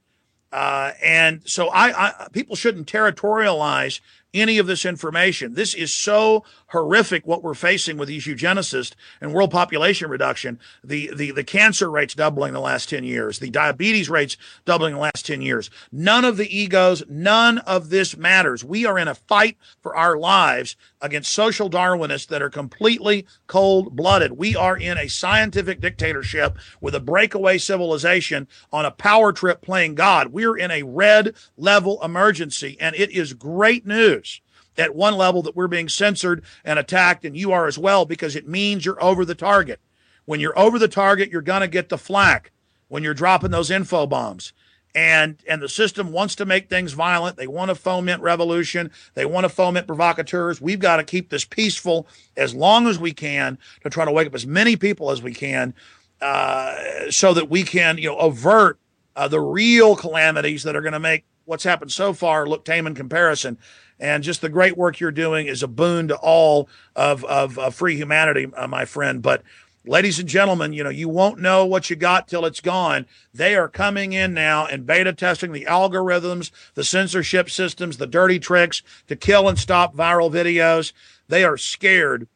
Uh, 0.52 0.94
and 1.04 1.42
so 1.46 1.68
I, 1.68 2.08
I, 2.08 2.28
people 2.32 2.56
shouldn't 2.56 2.88
territorialize 2.88 4.00
any 4.34 4.58
of 4.58 4.68
this 4.68 4.86
information. 4.86 5.54
This 5.54 5.74
is 5.74 5.94
so 5.94 6.44
horrific 6.68 7.26
what 7.26 7.44
we're 7.44 7.54
facing 7.54 7.98
with 7.98 8.08
these 8.08 8.26
eugenicists 8.26 8.94
and 9.22 9.34
world 9.34 9.52
population 9.52 10.10
reduction. 10.10 10.60
The, 10.84 11.12
the, 11.16 11.32
the 11.32 11.44
cancer 11.44 11.90
rates 11.90 12.14
doubling 12.14 12.54
the 12.54 12.60
last 12.60 12.90
10 12.90 13.04
years, 13.04 13.40
the 13.40 13.50
diabetes 13.50 14.10
rates 14.10 14.38
doubling 14.66 14.96
the 14.96 15.00
last 15.00 15.26
10 15.26 15.42
years. 15.42 15.70
None 15.92 16.26
of 16.26 16.38
the 16.38 16.56
egos, 16.56 17.04
none 17.10 17.60
of 17.60 17.90
this 17.90 18.18
matters. 18.18 18.64
We 18.64 18.86
are 18.86 19.00
in 19.00 19.08
a 19.08 19.16
fight 19.16 19.58
for 19.82 19.96
our 19.96 20.18
lives 20.18 20.76
against 21.02 21.32
social 21.32 21.70
Darwinists 21.70 22.28
that 22.28 22.42
are 22.42 22.50
completely 22.50 23.26
cold 23.48 23.96
blooded. 23.96 24.34
We 24.34 24.56
are 24.56 24.76
in 24.76 24.98
a 24.98 25.08
scientific 25.08 25.80
dictatorship 25.80 26.58
with 26.82 26.96
a 26.96 27.00
breakaway 27.00 27.58
civilization 27.58 28.48
on 28.74 28.86
a 28.86 28.92
power 28.92 29.32
trip 29.32 29.62
playing 29.62 29.96
God. 29.96 30.34
We're 30.34 30.58
in 30.58 30.72
a 30.72 30.84
red 30.84 31.36
level 31.56 32.04
emergency, 32.04 32.78
and 32.80 32.96
it 32.96 33.12
is 33.12 33.34
great 33.34 33.86
news 33.86 34.42
at 34.78 34.96
one 34.96 35.16
level 35.16 35.42
that 35.44 35.56
we're 35.56 35.68
being 35.68 35.90
censored 35.90 36.44
and 36.64 36.78
attacked, 36.78 37.26
and 37.26 37.36
you 37.36 37.52
are 37.52 37.68
as 37.68 37.78
well, 37.78 38.06
because 38.06 38.36
it 38.36 38.48
means 38.48 38.86
you're 38.86 39.04
over 39.04 39.26
the 39.26 39.36
target. 39.36 39.80
When 40.26 40.40
you're 40.40 40.58
over 40.58 40.78
the 40.78 40.88
target, 40.88 41.30
you're 41.30 41.42
going 41.42 41.62
to 41.62 41.68
get 41.68 41.90
the 41.90 41.98
flak 41.98 42.52
when 42.88 43.04
you're 43.04 43.14
dropping 43.14 43.52
those 43.52 43.72
info 43.72 44.06
bombs. 44.06 44.54
And, 44.96 45.38
and 45.48 45.62
the 45.62 45.70
system 45.70 46.12
wants 46.12 46.36
to 46.36 46.46
make 46.46 46.70
things 46.70 46.94
violent. 46.94 47.38
They 47.38 47.46
want 47.46 47.70
to 47.70 47.76
foment 47.76 48.22
revolution. 48.22 48.90
They 49.14 49.26
want 49.26 49.44
to 49.44 49.50
foment 49.50 49.86
provocateurs. 49.86 50.60
We've 50.60 50.80
got 50.80 50.98
to 50.98 51.04
keep 51.04 51.30
this 51.30 51.46
peaceful 51.46 52.08
as 52.36 52.56
long 52.56 52.88
as 52.88 52.98
we 52.98 53.14
can 53.14 53.60
to 53.84 53.90
try 53.90 54.06
to 54.06 54.12
wake 54.12 54.28
up 54.28 54.36
as 54.36 54.48
many 54.48 54.76
people 54.76 55.12
as 55.12 55.22
we 55.22 55.34
can 55.34 55.76
uh, 56.20 57.12
so 57.12 57.34
that 57.34 57.50
we 57.50 57.64
can, 57.64 57.98
you 58.00 58.10
know, 58.10 58.18
avert 58.18 58.80
uh, 59.16 59.28
the 59.28 59.40
real 59.40 59.96
calamities 59.96 60.64
that 60.64 60.76
are 60.76 60.82
going 60.82 60.94
to 60.94 61.00
make 61.00 61.26
what's 61.46 61.64
happened 61.64 61.92
so 61.92 62.14
far 62.14 62.48
look 62.48 62.66
tame 62.66 62.88
in 62.88 62.96
comparison. 62.96 63.58
And 64.00 64.24
just 64.24 64.42
the 64.42 64.50
great 64.50 64.78
work 64.78 65.00
you're 65.00 65.12
doing 65.12 65.48
is 65.48 65.64
a 65.64 65.68
boon 65.68 66.08
to 66.10 66.16
all 66.18 66.70
of, 66.96 67.26
of, 67.26 67.58
of 67.58 67.76
free 67.76 67.96
humanity, 67.96 68.48
uh, 68.56 68.68
my 68.68 68.86
friend. 68.86 69.22
But 69.22 69.42
ladies 69.86 70.20
and 70.20 70.30
gentlemen, 70.30 70.74
you 70.74 70.84
know, 70.84 70.90
you 70.90 71.10
won't 71.10 71.40
know 71.40 71.66
what 71.66 71.90
you 71.90 71.96
got 71.96 72.28
till 72.28 72.46
it's 72.46 72.62
gone. 72.62 73.06
They 73.34 73.56
are 73.56 73.68
coming 73.68 74.14
in 74.14 74.34
now 74.34 74.66
and 74.68 74.86
beta 74.86 75.14
testing 75.14 75.52
the 75.52 75.66
algorithms, 75.66 76.52
the 76.76 76.84
censorship 76.84 77.50
systems, 77.50 77.98
the 77.98 78.08
dirty 78.08 78.40
tricks 78.40 78.84
to 79.08 79.16
kill 79.16 79.50
and 79.50 79.58
stop 79.58 79.96
viral 79.96 80.32
videos. 80.32 80.94
They 81.28 81.44
are 81.44 81.58
scared 81.58 82.28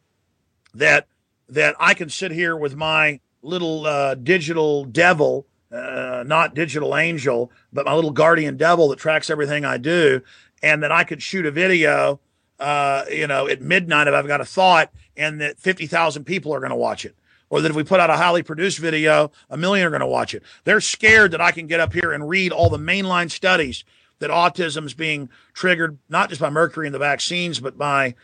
that 0.74 1.06
that 1.48 1.76
I 1.78 1.92
can 1.92 2.08
sit 2.08 2.32
here 2.32 2.56
with 2.56 2.76
my 2.76 3.20
little 3.42 3.86
uh, 3.86 4.14
digital 4.14 4.84
devil 4.84 5.46
uh, 5.72 6.22
not 6.26 6.54
digital 6.54 6.96
angel, 6.96 7.50
but 7.72 7.86
my 7.86 7.94
little 7.94 8.10
guardian 8.10 8.56
devil 8.56 8.88
that 8.88 8.98
tracks 8.98 9.30
everything 9.30 9.64
I 9.64 9.78
do, 9.78 10.20
and 10.62 10.82
that 10.82 10.92
I 10.92 11.04
could 11.04 11.22
shoot 11.22 11.46
a 11.46 11.50
video, 11.50 12.20
uh, 12.60 13.04
you 13.10 13.26
know, 13.26 13.48
at 13.48 13.60
midnight 13.60 14.08
if 14.08 14.14
I've 14.14 14.26
got 14.26 14.40
a 14.40 14.44
thought, 14.44 14.90
and 15.16 15.40
that 15.40 15.58
fifty 15.58 15.86
thousand 15.86 16.24
people 16.24 16.54
are 16.54 16.60
going 16.60 16.70
to 16.70 16.76
watch 16.76 17.04
it, 17.04 17.16
or 17.50 17.60
that 17.60 17.70
if 17.70 17.76
we 17.76 17.84
put 17.84 18.00
out 18.00 18.10
a 18.10 18.16
highly 18.16 18.42
produced 18.42 18.78
video, 18.78 19.32
a 19.50 19.56
million 19.56 19.86
are 19.86 19.90
going 19.90 20.00
to 20.00 20.06
watch 20.06 20.34
it. 20.34 20.42
They're 20.64 20.80
scared 20.80 21.32
that 21.32 21.40
I 21.40 21.50
can 21.50 21.66
get 21.66 21.80
up 21.80 21.92
here 21.92 22.12
and 22.12 22.28
read 22.28 22.52
all 22.52 22.70
the 22.70 22.78
mainline 22.78 23.30
studies 23.30 23.84
that 24.20 24.30
autism 24.30 24.86
is 24.86 24.94
being 24.94 25.28
triggered 25.52 25.98
not 26.08 26.28
just 26.28 26.40
by 26.40 26.48
mercury 26.48 26.86
in 26.86 26.92
the 26.92 26.98
vaccines, 26.98 27.58
but 27.58 27.76
by 27.76 28.14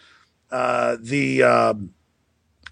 uh, 0.50 0.96
the 1.00 1.42
um, 1.42 1.92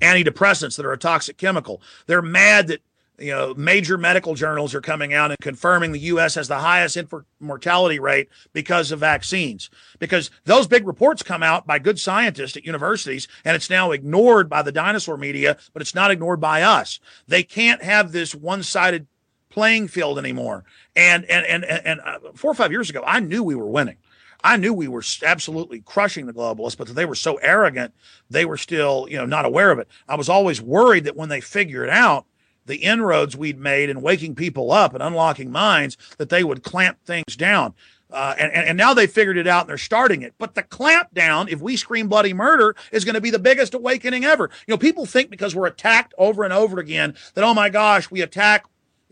antidepressants 0.01 0.77
that 0.77 0.87
are 0.87 0.93
a 0.93 0.99
toxic 0.99 1.37
chemical. 1.37 1.83
They're 2.07 2.23
mad 2.23 2.69
that 2.69 2.83
you 3.19 3.33
know, 3.33 3.55
major 3.55 3.97
medical 3.97 4.35
journals 4.35 4.75
are 4.75 4.81
coming 4.81 5.14
out 5.14 5.31
and 5.31 5.39
confirming 5.41 5.93
the 5.93 6.01
U.S. 6.01 6.35
has 6.35 6.49
the 6.49 6.59
highest 6.59 6.97
infant 6.97 7.25
mortality 7.41 7.99
rate 7.99 8.29
because 8.53 8.91
of 8.93 9.01
vaccines. 9.01 9.71
Because 9.99 10.31
those 10.45 10.67
big 10.67 10.87
reports 10.87 11.23
come 11.23 11.43
out 11.43 11.67
by 11.67 11.79
good 11.79 11.99
scientists 11.99 12.57
at 12.57 12.67
universities, 12.67 13.29
and 13.45 13.57
it's 13.57 13.71
now 13.71 13.93
ignored 13.93 14.49
by 14.49 14.62
the 14.62 14.73
dinosaur 14.73 15.17
media, 15.17 15.57
but 15.73 15.83
it's 15.83 15.95
not 15.95 16.11
ignored 16.11 16.41
by 16.41 16.62
us. 16.62 17.01
They 17.27 17.43
can't 17.43 17.83
have 17.83 18.12
this 18.12 18.35
one-sided 18.35 19.07
playing 19.49 19.89
field 19.89 20.19
anymore. 20.19 20.64
And 20.95 21.25
and 21.27 21.47
and 21.47 21.64
and 21.64 22.01
uh, 22.01 22.19
four 22.35 22.51
or 22.51 22.55
five 22.55 22.73
years 22.73 22.91
ago, 22.91 23.03
I 23.07 23.21
knew 23.21 23.43
we 23.43 23.55
were 23.55 23.67
winning. 23.67 23.97
I 24.45 24.57
knew 24.59 24.73
we 24.75 24.87
were 24.87 25.03
absolutely 25.25 25.81
crushing 25.81 26.27
the 26.27 26.33
globalists, 26.33 26.77
but 26.77 26.89
they 26.89 27.07
were 27.07 27.14
so 27.14 27.37
arrogant, 27.37 27.95
they 28.31 28.45
were 28.45 28.59
still, 28.59 29.07
you 29.11 29.17
know, 29.17 29.27
not 29.27 29.47
aware 29.47 29.71
of 29.71 29.79
it. 29.79 29.89
I 30.09 30.14
was 30.14 30.29
always 30.29 30.61
worried 30.61 31.05
that 31.05 31.17
when 31.17 31.31
they 31.31 31.41
figure 31.41 31.83
it 31.83 31.91
out, 31.91 32.27
the 32.67 32.77
inroads 32.77 33.37
we'd 33.37 33.59
made 33.59 33.89
in 33.89 34.03
waking 34.03 34.35
people 34.35 34.71
up 34.71 34.93
and 34.93 35.03
unlocking 35.03 35.51
minds 35.51 35.97
that 36.19 36.29
they 36.29 36.45
would 36.45 36.62
clamp 36.62 36.99
things 37.05 37.37
down. 37.37 37.75
Uh, 38.11 38.35
and, 38.39 38.53
and 38.53 38.79
now 38.79 38.95
they 38.95 39.07
figured 39.07 39.37
it 39.37 39.49
out 39.49 39.62
and 39.62 39.69
they're 39.69 39.79
starting 39.79 40.23
it. 40.23 40.35
But 40.39 40.55
the 40.55 40.62
clamp 40.62 41.12
down, 41.12 41.49
if 41.49 41.61
we 41.61 41.77
scream 41.77 42.09
bloody 42.09 42.33
murder, 42.33 42.77
is 42.93 43.05
going 43.05 43.17
to 43.17 43.21
be 43.21 43.31
the 43.31 43.39
biggest 43.39 43.75
awakening 43.75 44.25
ever. 44.25 44.51
You 44.67 44.73
know, 44.73 44.79
people 44.79 45.07
think 45.07 45.29
because 45.29 45.57
we're 45.57 45.67
attacked 45.67 46.14
over 46.17 46.45
and 46.45 46.53
over 46.53 46.79
again 46.79 47.17
that, 47.35 47.43
oh 47.43 47.55
my 47.55 47.69
gosh, 47.69 48.11
we 48.11 48.21
attack, 48.21 48.64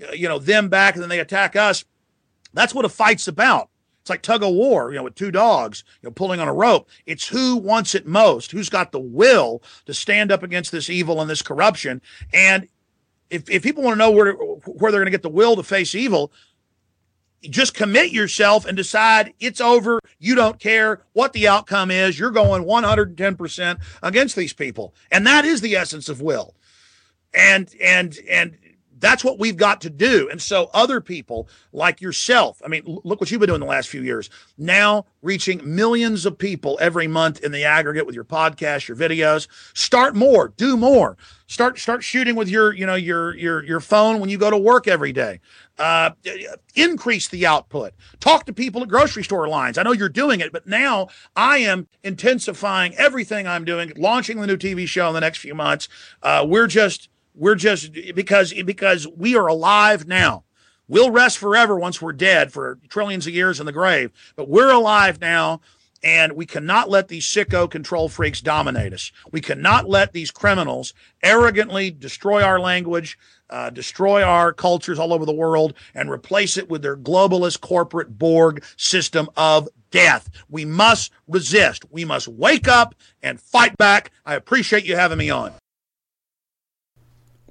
uh, 0.08 0.12
you 0.12 0.28
know, 0.28 0.38
them 0.38 0.68
back 0.68 0.94
and 0.94 1.02
then 1.02 1.08
they 1.08 1.18
attack 1.18 1.56
us. 1.56 1.84
That's 2.52 2.74
what 2.74 2.84
a 2.84 2.88
fight's 2.88 3.26
about. 3.26 3.68
It's 4.04 4.10
like 4.10 4.22
tug 4.22 4.42
of 4.42 4.52
war, 4.52 4.90
you 4.90 4.98
know, 4.98 5.02
with 5.02 5.14
two 5.14 5.30
dogs, 5.30 5.82
you 6.02 6.06
know, 6.06 6.12
pulling 6.12 6.38
on 6.38 6.46
a 6.46 6.52
rope. 6.52 6.88
It's 7.06 7.26
who 7.26 7.56
wants 7.56 7.94
it 7.94 8.06
most, 8.06 8.52
who's 8.52 8.68
got 8.68 8.92
the 8.92 9.00
will 9.00 9.62
to 9.86 9.94
stand 9.94 10.30
up 10.30 10.42
against 10.42 10.70
this 10.70 10.90
evil 10.90 11.22
and 11.22 11.30
this 11.30 11.40
corruption. 11.40 12.02
And 12.32 12.68
if, 13.34 13.50
if 13.50 13.62
people 13.62 13.82
want 13.82 13.94
to 13.94 13.98
know 13.98 14.10
where, 14.10 14.32
where 14.32 14.92
they're 14.92 15.00
going 15.00 15.06
to 15.06 15.10
get 15.10 15.22
the 15.22 15.28
will 15.28 15.56
to 15.56 15.62
face 15.62 15.94
evil, 15.94 16.32
just 17.42 17.74
commit 17.74 18.10
yourself 18.10 18.64
and 18.64 18.76
decide 18.76 19.34
it's 19.40 19.60
over. 19.60 20.00
You 20.18 20.34
don't 20.34 20.58
care 20.58 21.02
what 21.12 21.32
the 21.32 21.48
outcome 21.48 21.90
is. 21.90 22.18
You're 22.18 22.30
going 22.30 22.64
110% 22.64 23.80
against 24.02 24.36
these 24.36 24.52
people. 24.52 24.94
And 25.10 25.26
that 25.26 25.44
is 25.44 25.60
the 25.60 25.76
essence 25.76 26.08
of 26.08 26.22
will. 26.22 26.54
And, 27.34 27.68
and, 27.82 28.16
and 28.30 28.56
that's 29.04 29.22
what 29.22 29.38
we've 29.38 29.56
got 29.56 29.80
to 29.82 29.90
do. 29.90 30.28
And 30.30 30.40
so 30.40 30.70
other 30.72 31.00
people 31.00 31.48
like 31.72 32.00
yourself, 32.00 32.60
I 32.64 32.68
mean, 32.68 32.82
look 33.04 33.20
what 33.20 33.30
you've 33.30 33.40
been 33.40 33.48
doing 33.48 33.60
the 33.60 33.66
last 33.66 33.88
few 33.88 34.02
years, 34.02 34.30
now 34.56 35.06
reaching 35.22 35.60
millions 35.64 36.24
of 36.26 36.38
people 36.38 36.78
every 36.80 37.06
month 37.06 37.42
in 37.44 37.52
the 37.52 37.64
aggregate 37.64 38.06
with 38.06 38.14
your 38.14 38.24
podcast, 38.24 38.88
your 38.88 38.96
videos. 38.96 39.46
Start 39.74 40.14
more, 40.14 40.48
do 40.56 40.76
more. 40.76 41.16
Start 41.46 41.78
start 41.78 42.02
shooting 42.02 42.34
with 42.34 42.48
your, 42.48 42.72
you 42.72 42.86
know, 42.86 42.94
your 42.94 43.36
your 43.36 43.62
your 43.64 43.80
phone 43.80 44.18
when 44.18 44.30
you 44.30 44.38
go 44.38 44.50
to 44.50 44.56
work 44.56 44.88
every 44.88 45.12
day. 45.12 45.40
Uh, 45.78 46.10
increase 46.74 47.28
the 47.28 47.46
output. 47.46 47.92
Talk 48.20 48.46
to 48.46 48.52
people 48.52 48.82
at 48.82 48.88
grocery 48.88 49.24
store 49.24 49.48
lines. 49.48 49.76
I 49.76 49.82
know 49.82 49.92
you're 49.92 50.08
doing 50.08 50.40
it, 50.40 50.52
but 50.52 50.66
now 50.66 51.08
I 51.36 51.58
am 51.58 51.88
intensifying 52.02 52.94
everything 52.94 53.46
I'm 53.46 53.64
doing, 53.64 53.92
launching 53.96 54.40
the 54.40 54.46
new 54.46 54.56
TV 54.56 54.86
show 54.86 55.08
in 55.08 55.14
the 55.14 55.20
next 55.20 55.38
few 55.38 55.54
months. 55.54 55.88
Uh, 56.22 56.46
we're 56.48 56.68
just 56.68 57.08
we're 57.34 57.56
just 57.56 57.92
because 58.14 58.52
because 58.52 59.06
we 59.08 59.36
are 59.36 59.46
alive 59.46 60.06
now. 60.06 60.44
We'll 60.86 61.10
rest 61.10 61.38
forever 61.38 61.78
once 61.78 62.02
we're 62.02 62.12
dead 62.12 62.52
for 62.52 62.78
trillions 62.88 63.26
of 63.26 63.34
years 63.34 63.58
in 63.58 63.66
the 63.66 63.72
grave, 63.72 64.12
but 64.36 64.48
we're 64.48 64.72
alive 64.72 65.20
now. 65.20 65.60
And 66.02 66.34
we 66.34 66.44
cannot 66.44 66.90
let 66.90 67.08
these 67.08 67.24
sicko 67.24 67.68
control 67.70 68.10
freaks 68.10 68.42
dominate 68.42 68.92
us. 68.92 69.10
We 69.32 69.40
cannot 69.40 69.88
let 69.88 70.12
these 70.12 70.30
criminals 70.30 70.92
arrogantly 71.22 71.90
destroy 71.90 72.42
our 72.42 72.60
language, 72.60 73.18
uh, 73.48 73.70
destroy 73.70 74.22
our 74.22 74.52
cultures 74.52 74.98
all 74.98 75.14
over 75.14 75.24
the 75.24 75.32
world, 75.32 75.72
and 75.94 76.10
replace 76.10 76.58
it 76.58 76.68
with 76.68 76.82
their 76.82 76.98
globalist 76.98 77.62
corporate 77.62 78.18
Borg 78.18 78.62
system 78.76 79.30
of 79.34 79.66
death. 79.90 80.28
We 80.50 80.66
must 80.66 81.10
resist. 81.26 81.86
We 81.90 82.04
must 82.04 82.28
wake 82.28 82.68
up 82.68 82.94
and 83.22 83.40
fight 83.40 83.78
back. 83.78 84.10
I 84.26 84.34
appreciate 84.34 84.84
you 84.84 84.96
having 84.96 85.16
me 85.16 85.30
on. 85.30 85.54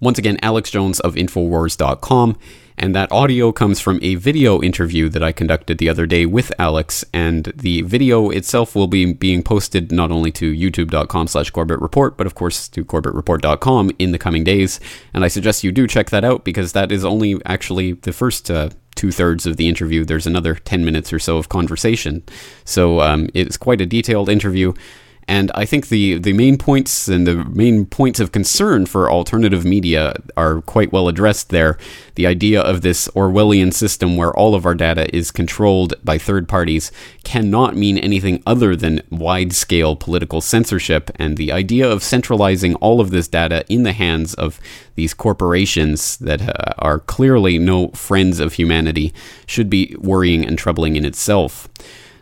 Once 0.04 0.20
again, 0.20 0.38
Alex 0.42 0.70
Jones 0.70 1.00
of 1.00 1.16
Infowars.com. 1.16 2.38
And 2.78 2.94
that 2.94 3.10
audio 3.12 3.54
comes 3.54 3.80
from 3.80 4.00
a 4.02 4.16
video 4.16 4.62
interview 4.62 5.08
that 5.08 5.24
I 5.24 5.32
conducted 5.32 5.78
the 5.78 5.88
other 5.88 6.06
day 6.06 6.26
with 6.26 6.52
Alex. 6.60 7.06
And 7.14 7.54
the 7.56 7.84
video 7.84 8.30
itself 8.30 8.76
will 8.76 8.88
be 8.88 9.14
being 9.14 9.44
posted 9.44 9.94
not 9.94 10.12
only 10.12 10.30
to 10.34 10.52
youtube.com 10.52 11.28
slash 11.28 11.52
Corbett 11.52 11.80
Report, 11.80 12.18
but 12.18 12.28
of 12.28 12.36
course 12.36 12.68
to 12.70 12.84
CorbettReport.com 12.84 13.92
in 13.98 14.12
the 14.12 14.20
coming 14.20 14.44
days. 14.44 14.82
And 15.14 15.24
I 15.24 15.30
suggest 15.30 15.64
you 15.64 15.72
do 15.72 15.88
check 15.88 16.10
that 16.10 16.26
out 16.26 16.44
because 16.44 16.74
that 16.74 16.92
is 16.92 17.06
only 17.06 17.40
actually 17.46 17.94
the 17.94 18.12
first 18.12 18.52
uh, 18.52 18.72
two 18.96 19.12
thirds 19.12 19.46
of 19.46 19.56
the 19.56 19.70
interview. 19.70 20.04
There's 20.04 20.28
another 20.28 20.56
10 20.56 20.84
minutes 20.84 21.14
or 21.14 21.20
so 21.20 21.38
of 21.38 21.48
conversation. 21.48 22.24
So 22.66 23.00
um, 23.00 23.30
it's 23.34 23.56
quite 23.56 23.80
a 23.80 23.86
detailed 23.86 24.28
interview. 24.28 24.74
And 25.28 25.52
I 25.56 25.66
think 25.66 25.88
the, 25.88 26.18
the 26.18 26.34
main 26.34 26.58
points 26.58 27.08
and 27.08 27.26
the 27.26 27.44
main 27.46 27.86
points 27.86 28.20
of 28.20 28.32
concern 28.32 28.86
for 28.86 29.10
alternative 29.10 29.64
media 29.66 30.16
are 30.36 30.62
quite 30.62 30.92
well 30.92 31.08
addressed 31.08 31.50
there. 31.50 31.78
The 32.16 32.28
idea 32.28 32.62
of 32.62 32.82
this 32.82 33.08
Orwellian 33.10 33.74
system 33.74 34.18
where 34.18 34.34
all 34.34 34.56
of 34.56 34.66
our 34.66 34.76
data 34.76 35.14
is 35.16 35.32
controlled 35.32 35.94
by 36.04 36.18
third 36.18 36.48
parties 36.48 36.92
cannot 37.24 37.76
mean 37.76 37.98
anything 37.98 38.44
other 38.46 38.76
than 38.76 39.02
wide 39.10 39.54
scale 39.54 39.96
political 39.96 40.42
censorship. 40.42 41.10
And 41.16 41.38
the 41.38 41.52
idea 41.52 41.90
of 41.90 42.04
centralizing 42.04 42.76
all 42.76 43.00
of 43.00 43.12
this 43.12 43.28
data 43.28 43.66
in 43.70 43.84
the 43.84 43.94
hands 43.94 44.34
of 44.34 44.60
these 44.96 45.14
corporations 45.14 46.18
that 46.18 46.42
uh, 46.42 46.74
are 46.78 47.00
clearly 47.00 47.58
no 47.58 47.90
friends 47.90 48.40
of 48.40 48.54
humanity 48.54 49.14
should 49.46 49.70
be 49.70 49.96
worrying 50.00 50.46
and 50.46 50.58
troubling 50.58 50.96
in 50.96 51.06
itself. 51.06 51.68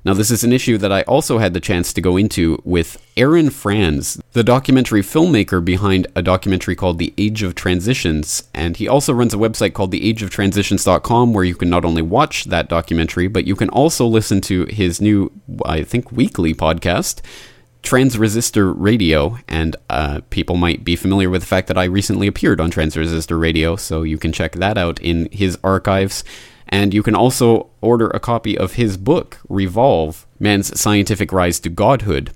Now, 0.03 0.15
this 0.15 0.31
is 0.31 0.43
an 0.43 0.51
issue 0.51 0.79
that 0.79 0.91
I 0.91 1.03
also 1.03 1.37
had 1.37 1.53
the 1.53 1.59
chance 1.59 1.93
to 1.93 2.01
go 2.01 2.17
into 2.17 2.59
with 2.65 2.97
Aaron 3.15 3.51
Franz, 3.51 4.19
the 4.33 4.43
documentary 4.43 5.01
filmmaker 5.01 5.63
behind 5.63 6.07
a 6.15 6.23
documentary 6.23 6.75
called 6.75 6.97
The 6.97 7.13
Age 7.19 7.43
of 7.43 7.53
Transitions. 7.53 8.43
And 8.53 8.77
he 8.77 8.87
also 8.87 9.13
runs 9.13 9.33
a 9.33 9.37
website 9.37 9.73
called 9.73 9.91
theageoftransitions.com 9.91 11.33
where 11.33 11.43
you 11.43 11.53
can 11.53 11.69
not 11.69 11.85
only 11.85 12.01
watch 12.01 12.45
that 12.45 12.67
documentary, 12.67 13.27
but 13.27 13.45
you 13.45 13.55
can 13.55 13.69
also 13.69 14.07
listen 14.07 14.41
to 14.41 14.65
his 14.65 14.99
new, 14.99 15.31
I 15.65 15.83
think, 15.83 16.11
weekly 16.11 16.55
podcast. 16.55 17.21
Transresistor 17.83 18.73
Radio, 18.77 19.39
and 19.47 19.75
uh, 19.89 20.21
people 20.29 20.55
might 20.55 20.83
be 20.83 20.95
familiar 20.95 21.29
with 21.31 21.41
the 21.41 21.47
fact 21.47 21.67
that 21.67 21.79
I 21.79 21.85
recently 21.85 22.27
appeared 22.27 22.61
on 22.61 22.69
Transresistor 22.69 23.39
Radio, 23.39 23.75
so 23.75 24.03
you 24.03 24.19
can 24.19 24.31
check 24.31 24.53
that 24.53 24.77
out 24.77 25.01
in 25.01 25.27
his 25.31 25.57
archives. 25.63 26.23
And 26.71 26.93
you 26.93 27.03
can 27.03 27.15
also 27.15 27.69
order 27.81 28.07
a 28.07 28.19
copy 28.19 28.57
of 28.57 28.73
his 28.73 28.95
book, 28.95 29.39
Revolve 29.49 30.25
Man's 30.39 30.79
Scientific 30.79 31.33
Rise 31.33 31.59
to 31.59 31.69
Godhood. 31.69 32.31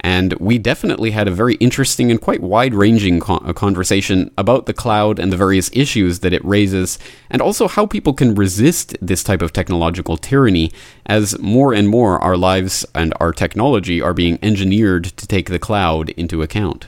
And 0.00 0.34
we 0.34 0.58
definitely 0.58 1.10
had 1.10 1.26
a 1.26 1.32
very 1.32 1.54
interesting 1.56 2.10
and 2.10 2.20
quite 2.20 2.40
wide 2.40 2.72
ranging 2.72 3.18
con- 3.18 3.42
uh, 3.44 3.52
conversation 3.52 4.30
about 4.38 4.66
the 4.66 4.72
cloud 4.72 5.18
and 5.18 5.32
the 5.32 5.36
various 5.36 5.70
issues 5.72 6.20
that 6.20 6.32
it 6.32 6.44
raises, 6.44 6.98
and 7.30 7.42
also 7.42 7.66
how 7.66 7.84
people 7.84 8.12
can 8.12 8.36
resist 8.36 8.96
this 9.00 9.24
type 9.24 9.42
of 9.42 9.52
technological 9.52 10.16
tyranny 10.16 10.70
as 11.06 11.36
more 11.40 11.74
and 11.74 11.88
more 11.88 12.20
our 12.20 12.36
lives 12.36 12.86
and 12.94 13.12
our 13.18 13.32
technology 13.32 14.00
are 14.00 14.14
being 14.14 14.38
engineered 14.40 15.04
to 15.04 15.26
take 15.26 15.50
the 15.50 15.58
cloud 15.58 16.10
into 16.10 16.42
account. 16.42 16.86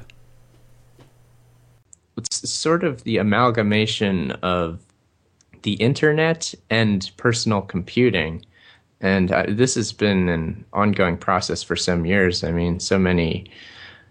It's 2.17 2.49
sort 2.49 2.85
of 2.85 3.03
the 3.03 3.17
amalgamation 3.17 4.33
of 4.43 4.79
the 5.63 5.75
internet 5.75 6.55
and 6.71 7.11
personal 7.17 7.63
computing 7.63 8.45
and 9.01 9.33
uh, 9.33 9.47
this 9.49 9.75
has 9.77 9.93
been 9.93 10.29
an 10.29 10.65
ongoing 10.73 11.17
process 11.17 11.63
for 11.63 11.77
some 11.77 12.05
years. 12.05 12.45
I 12.45 12.53
mean, 12.53 12.81
so 12.81 12.99
many 12.99 13.51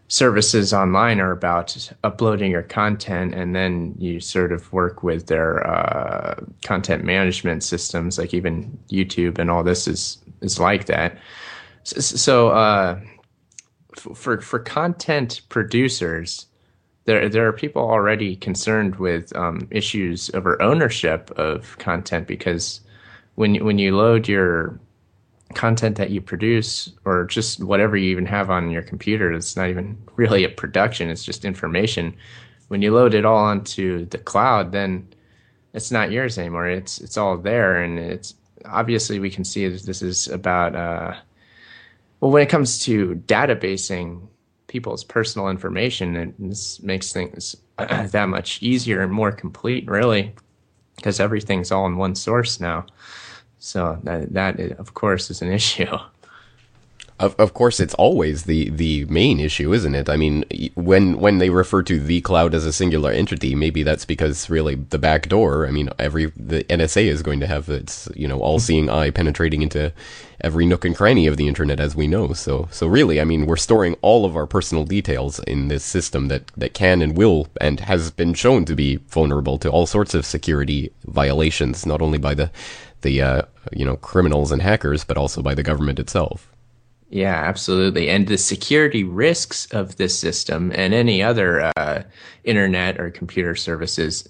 services 0.07 0.73
online 0.73 1.19
are 1.19 1.31
about 1.31 1.91
uploading 2.03 2.49
your 2.49 2.63
content, 2.63 3.35
and 3.35 3.55
then 3.55 3.93
you 3.99 4.19
sort 4.19 4.51
of 4.51 4.71
work 4.73 5.03
with 5.03 5.27
their 5.27 5.65
uh, 5.67 6.43
content 6.63 7.03
management 7.03 7.63
systems, 7.63 8.17
like 8.17 8.33
even 8.33 8.77
YouTube 8.89 9.37
and 9.37 9.51
all 9.51 9.63
this 9.63 9.87
is 9.87 10.17
is 10.41 10.59
like 10.59 10.85
that. 10.85 11.17
So, 11.83 12.49
uh, 12.49 12.99
for 13.95 14.41
for 14.41 14.59
content 14.59 15.41
producers, 15.49 16.47
there 17.05 17.29
there 17.29 17.47
are 17.47 17.53
people 17.53 17.81
already 17.81 18.35
concerned 18.35 18.95
with 18.97 19.35
um, 19.35 19.67
issues 19.71 20.29
over 20.33 20.61
ownership 20.61 21.31
of 21.31 21.77
content 21.77 22.27
because 22.27 22.81
when 23.35 23.55
when 23.65 23.79
you 23.79 23.95
load 23.95 24.27
your 24.27 24.79
content 25.55 25.97
that 25.97 26.11
you 26.11 26.21
produce 26.21 26.91
or 27.05 27.25
just 27.25 27.63
whatever 27.63 27.97
you 27.97 28.11
even 28.11 28.25
have 28.25 28.51
on 28.51 28.69
your 28.69 28.83
computer 28.83 29.31
it's 29.31 29.55
not 29.55 29.67
even 29.67 29.97
really 30.15 30.43
a 30.43 30.49
production 30.49 31.09
it's 31.09 31.23
just 31.23 31.45
information. 31.45 32.15
When 32.67 32.83
you 32.83 32.93
load 32.93 33.15
it 33.15 33.25
all 33.25 33.37
onto 33.37 34.05
the 34.05 34.19
cloud 34.19 34.71
then 34.71 35.07
it's 35.73 35.91
not 35.91 36.11
yours 36.11 36.37
anymore. 36.37 36.67
It's 36.67 36.99
it's 36.99 37.17
all 37.17 37.37
there 37.37 37.81
and 37.81 37.97
it's 37.99 38.35
obviously 38.65 39.19
we 39.19 39.31
can 39.31 39.43
see 39.43 39.67
that 39.67 39.83
this 39.83 40.01
is 40.01 40.27
about 40.27 40.75
uh, 40.75 41.15
well 42.19 42.31
when 42.31 42.43
it 42.43 42.49
comes 42.49 42.79
to 42.85 43.15
databasing 43.25 44.28
people's 44.69 45.03
personal 45.03 45.49
information 45.49 46.15
and 46.15 46.33
this 46.39 46.81
makes 46.81 47.11
things 47.11 47.55
that 47.77 48.29
much 48.29 48.63
easier 48.63 49.01
and 49.01 49.11
more 49.11 49.31
complete 49.33 49.85
really 49.89 50.33
because 50.95 51.19
everything's 51.19 51.71
all 51.71 51.85
in 51.85 51.97
one 51.97 52.15
source 52.15 52.61
now 52.61 52.85
so 53.59 53.99
that 54.03 54.33
that 54.33 54.59
of 54.79 54.93
course 54.93 55.29
is 55.29 55.41
an 55.41 55.51
issue. 55.59 55.97
Of, 57.19 57.35
of 57.37 57.53
course, 57.53 57.81
it's 57.81 57.93
always 57.95 58.43
the, 58.43 58.69
the 58.69 59.03
main 59.05 59.41
issue, 59.41 59.73
isn't 59.73 59.93
it? 59.93 60.09
I 60.09 60.15
mean, 60.15 60.45
when 60.75 61.19
when 61.19 61.39
they 61.39 61.49
refer 61.49 61.83
to 61.83 61.99
the 61.99 62.21
cloud 62.21 62.53
as 62.53 62.65
a 62.65 62.71
singular 62.71 63.11
entity, 63.11 63.55
maybe 63.55 63.83
that's 63.83 64.05
because 64.05 64.49
really 64.49 64.75
the 64.75 64.97
back 64.97 65.27
door. 65.27 65.67
I 65.67 65.71
mean, 65.71 65.89
every 65.99 66.27
the 66.37 66.63
NSA 66.63 67.07
is 67.07 67.21
going 67.21 67.41
to 67.41 67.47
have 67.47 67.67
its 67.67 68.07
you 68.15 68.25
know 68.25 68.39
all 68.39 68.57
seeing 68.57 68.89
eye 68.89 69.09
penetrating 69.11 69.61
into 69.61 69.91
every 70.39 70.65
nook 70.65 70.85
and 70.85 70.95
cranny 70.95 71.27
of 71.27 71.35
the 71.35 71.49
internet, 71.49 71.81
as 71.81 71.93
we 71.93 72.07
know. 72.07 72.31
So 72.31 72.69
so 72.71 72.87
really, 72.87 73.19
I 73.19 73.25
mean, 73.25 73.45
we're 73.47 73.57
storing 73.57 73.97
all 74.01 74.23
of 74.23 74.37
our 74.37 74.47
personal 74.47 74.85
details 74.85 75.39
in 75.39 75.67
this 75.67 75.83
system 75.83 76.29
that 76.29 76.47
that 76.55 76.73
can 76.73 77.01
and 77.01 77.17
will 77.17 77.49
and 77.59 77.81
has 77.81 78.11
been 78.11 78.33
shown 78.33 78.63
to 78.63 78.75
be 78.75 78.95
vulnerable 79.09 79.57
to 79.57 79.69
all 79.69 79.85
sorts 79.85 80.13
of 80.13 80.25
security 80.25 80.93
violations, 81.03 81.85
not 81.85 82.01
only 82.01 82.17
by 82.17 82.33
the 82.33 82.49
the 83.01 83.21
uh, 83.21 83.41
you 83.73 83.83
know 83.83 83.97
criminals 83.97 84.53
and 84.53 84.61
hackers, 84.61 85.03
but 85.03 85.17
also 85.17 85.41
by 85.41 85.53
the 85.53 85.63
government 85.63 85.99
itself. 85.99 86.49
Yeah, 87.09 87.33
absolutely. 87.33 88.09
And 88.09 88.27
the 88.27 88.37
security 88.37 89.03
risks 89.03 89.65
of 89.71 89.95
this 89.97 90.17
system 90.17 90.71
and 90.75 90.93
any 90.93 91.23
other 91.23 91.71
uh, 91.75 92.03
internet 92.43 92.99
or 92.99 93.09
computer 93.09 93.55
services, 93.55 94.29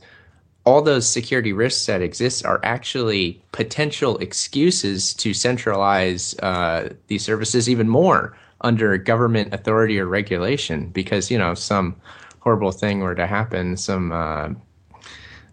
all 0.65 0.81
those 0.81 1.07
security 1.07 1.51
risks 1.51 1.85
that 1.87 2.01
exist 2.01 2.45
are 2.45 2.61
actually 2.63 3.43
potential 3.51 4.17
excuses 4.19 5.13
to 5.15 5.33
centralize 5.33 6.39
uh, 6.39 6.93
these 7.07 7.23
services 7.23 7.69
even 7.69 7.89
more 7.89 8.37
under 8.61 8.97
government 8.97 9.53
authority 9.53 9.99
or 9.99 10.05
regulation. 10.05 10.87
Because, 10.89 11.29
you 11.29 11.37
know, 11.37 11.53
some 11.55 11.97
horrible 12.39 12.71
thing 12.71 12.99
were 13.01 13.15
to 13.15 13.27
happen, 13.27 13.75
some 13.75 14.13
uh, 14.13 14.49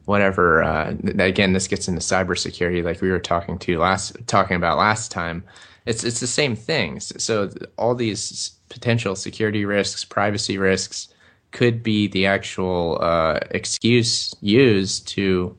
whatever. 0.04 0.62
Uh, 0.62 0.94
again, 1.18 1.54
this 1.54 1.66
gets 1.66 1.88
into 1.88 2.00
cybersecurity, 2.00 2.84
like 2.84 3.00
we 3.00 3.10
were 3.10 3.18
talking 3.18 3.58
to 3.58 3.78
last 3.78 4.16
talking 4.28 4.56
about 4.56 4.78
last 4.78 5.10
time. 5.10 5.42
It's 5.86 6.04
it's 6.04 6.20
the 6.20 6.26
same 6.26 6.56
thing. 6.56 7.00
So 7.00 7.50
all 7.78 7.94
these 7.94 8.52
potential 8.68 9.16
security 9.16 9.64
risks, 9.64 10.04
privacy 10.04 10.58
risks, 10.58 11.08
could 11.52 11.82
be 11.82 12.08
the 12.08 12.26
actual 12.26 12.98
uh, 13.00 13.38
excuse 13.50 14.34
used 14.40 15.08
to 15.08 15.56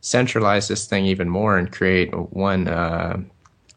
centralize 0.00 0.68
this 0.68 0.86
thing 0.86 1.06
even 1.06 1.28
more 1.28 1.56
and 1.56 1.70
create 1.70 2.12
one, 2.32 2.68
uh, 2.68 3.18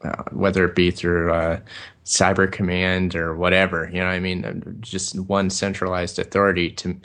uh, 0.04 0.24
whether 0.32 0.66
it 0.66 0.76
be 0.76 0.90
through 0.92 1.32
uh, 1.34 1.60
cyber 2.06 2.52
command 2.52 3.16
or 3.16 3.36
whatever. 3.36 3.90
You 3.94 4.00
know, 4.00 4.08
I 4.08 4.20
mean, 4.20 4.78
just 4.82 5.20
one 5.20 5.50
centralized 5.50 6.20
authority 6.20 6.72
to 6.72 7.00